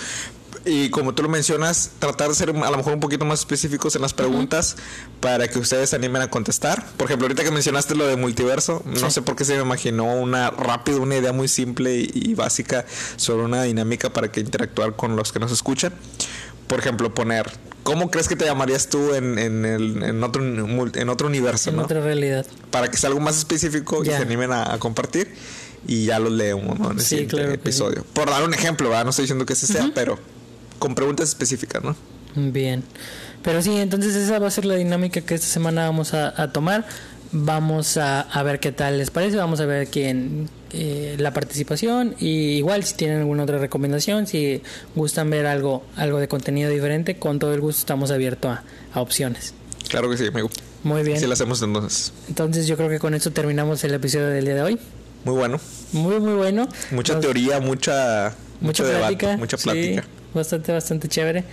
Y 0.67 0.89
como 0.89 1.13
tú 1.13 1.21
lo 1.21 1.29
mencionas, 1.29 1.91
tratar 1.99 2.27
de 2.29 2.33
ser 2.35 2.49
a 2.49 2.53
lo 2.53 2.77
mejor 2.77 2.93
un 2.93 2.99
poquito 2.99 3.23
más 3.23 3.39
específicos 3.41 3.95
en 3.95 4.01
las 4.01 4.13
preguntas 4.15 4.77
para 5.19 5.47
que 5.47 5.59
ustedes 5.59 5.91
se 5.91 5.95
animen 5.95 6.23
a 6.23 6.29
contestar. 6.31 6.83
Por 6.97 7.05
ejemplo, 7.05 7.25
ahorita 7.25 7.43
que 7.43 7.51
mencionaste 7.51 7.93
lo 7.93 8.07
de 8.07 8.15
multiverso, 8.15 8.81
no 8.85 9.11
sé 9.11 9.21
por 9.21 9.35
qué 9.35 9.45
se 9.45 9.55
me 9.55 9.61
imaginó 9.61 10.05
una 10.15 10.49
rápido, 10.49 11.01
una 11.01 11.17
idea 11.17 11.33
muy 11.33 11.47
simple 11.47 11.95
y, 11.97 12.09
y 12.13 12.33
básica 12.33 12.83
sobre 13.15 13.43
una 13.43 13.61
dinámica 13.61 14.11
para 14.11 14.31
que 14.31 14.39
interactuar 14.39 14.95
con 14.95 15.15
los 15.15 15.31
que 15.31 15.39
nos 15.39 15.51
escuchan. 15.51 15.93
Por 16.65 16.79
ejemplo, 16.79 17.13
poner, 17.13 17.45
¿cómo 17.83 18.09
crees 18.09 18.27
que 18.27 18.35
te 18.35 18.45
llamarías 18.45 18.89
tú 18.89 19.13
en, 19.13 19.37
en, 19.37 19.65
el- 19.65 20.01
en 20.01 20.23
otro, 20.23 20.43
en 20.43 21.09
otro 21.09 21.27
universo? 21.27 21.69
En 21.69 21.75
¿no? 21.75 21.83
otra 21.83 22.01
realidad. 22.01 22.43
Para 22.71 22.89
que 22.89 22.97
sea 22.97 23.09
algo 23.09 23.19
más 23.21 23.37
específico 23.37 24.03
y 24.03 24.07
Ya. 24.07 24.17
se 24.17 24.23
animen 24.23 24.51
a, 24.51 24.73
a 24.73 24.79
compartir. 24.79 25.31
Y 25.87 26.05
ya 26.05 26.17
los 26.17 26.31
leemos 26.31 26.79
¿no? 26.79 26.89
en 26.89 26.97
el 26.97 27.01
Sí, 27.03 27.09
siguiente 27.09 27.35
claro 27.35 27.51
episodio. 27.51 28.03
Por 28.13 28.27
dar 28.31 28.41
un 28.43 28.55
ejemplo, 28.55 28.89
¿verdad? 28.89 29.03
No 29.03 29.11
estoy 29.11 29.23
diciendo 29.25 29.45
que 29.45 29.53
ese 29.53 29.67
sea, 29.67 29.91
pero 29.93 30.17
con 30.85 30.95
preguntas 30.95 31.29
específicas, 31.29 31.83
¿no? 31.83 31.95
Bien. 32.35 32.83
Pero 33.41 33.61
sí, 33.61 33.75
entonces 33.77 34.15
esa 34.15 34.37
va 34.39 34.47
a 34.47 34.51
ser 34.51 34.65
la 34.65 34.75
dinámica 34.75 35.21
que 35.21 35.35
esta 35.35 35.47
semana 35.47 35.85
vamos 35.85 36.13
a, 36.13 36.39
a 36.41 36.51
tomar. 36.51 36.85
Vamos 37.31 37.97
a, 37.97 38.21
a 38.21 38.43
ver 38.43 38.59
qué 38.59 38.71
tal 38.71 38.97
les 38.97 39.09
parece. 39.09 39.35
Vamos 39.37 39.59
a 39.59 39.65
ver 39.65 39.87
quién 39.87 40.47
eh, 40.71 41.15
la 41.17 41.33
participación. 41.33 42.15
Y 42.19 42.57
igual 42.57 42.83
si 42.83 42.93
tienen 42.95 43.19
alguna 43.19 43.43
otra 43.43 43.57
recomendación, 43.57 44.27
si 44.27 44.61
gustan 44.95 45.29
ver 45.29 45.45
algo, 45.45 45.83
algo 45.95 46.19
de 46.19 46.27
contenido 46.27 46.69
diferente, 46.69 47.17
con 47.17 47.39
todo 47.39 47.53
el 47.53 47.61
gusto 47.61 47.79
estamos 47.79 48.11
abiertos 48.11 48.51
a, 48.51 48.63
a 48.93 49.01
opciones. 49.01 49.53
Claro 49.89 50.09
que 50.09 50.17
sí, 50.17 50.27
amigo. 50.27 50.49
Muy 50.83 51.03
bien. 51.03 51.17
Así 51.17 51.25
lo 51.25 51.33
hacemos 51.33 51.61
entonces. 51.61 52.13
Entonces 52.27 52.67
yo 52.67 52.77
creo 52.77 52.89
que 52.89 52.99
con 52.99 53.13
esto 53.15 53.31
terminamos 53.31 53.83
el 53.83 53.93
episodio 53.95 54.27
del 54.27 54.45
día 54.45 54.55
de 54.55 54.61
hoy. 54.61 54.79
Muy 55.23 55.33
bueno. 55.35 55.59
Muy, 55.93 56.19
muy 56.19 56.33
bueno. 56.35 56.67
Mucha 56.91 57.13
Nos- 57.13 57.21
teoría, 57.21 57.59
mucha, 57.59 58.35
mucha 58.65 58.83
mucho 58.83 58.93
debate, 58.93 59.15
plática. 59.17 59.37
mucha 59.37 59.57
sí, 59.57 59.63
plática. 59.63 60.05
bastante, 60.33 60.71
bastante 60.71 61.07
chévere. 61.07 61.43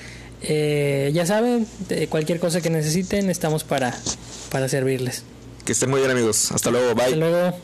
Eh, 0.42 1.10
ya 1.14 1.24
saben, 1.24 1.66
de 1.88 2.08
cualquier 2.08 2.40
cosa 2.40 2.60
que 2.60 2.70
necesiten, 2.70 3.30
estamos 3.30 3.62
para, 3.64 3.94
para 4.50 4.68
servirles. 4.68 5.24
Que 5.64 5.72
estén 5.72 5.90
muy 5.90 6.00
bien, 6.00 6.10
amigos. 6.10 6.50
Hasta 6.50 6.70
luego. 6.70 6.94
Bye. 6.94 7.04
Hasta 7.04 7.16
luego. 7.16 7.56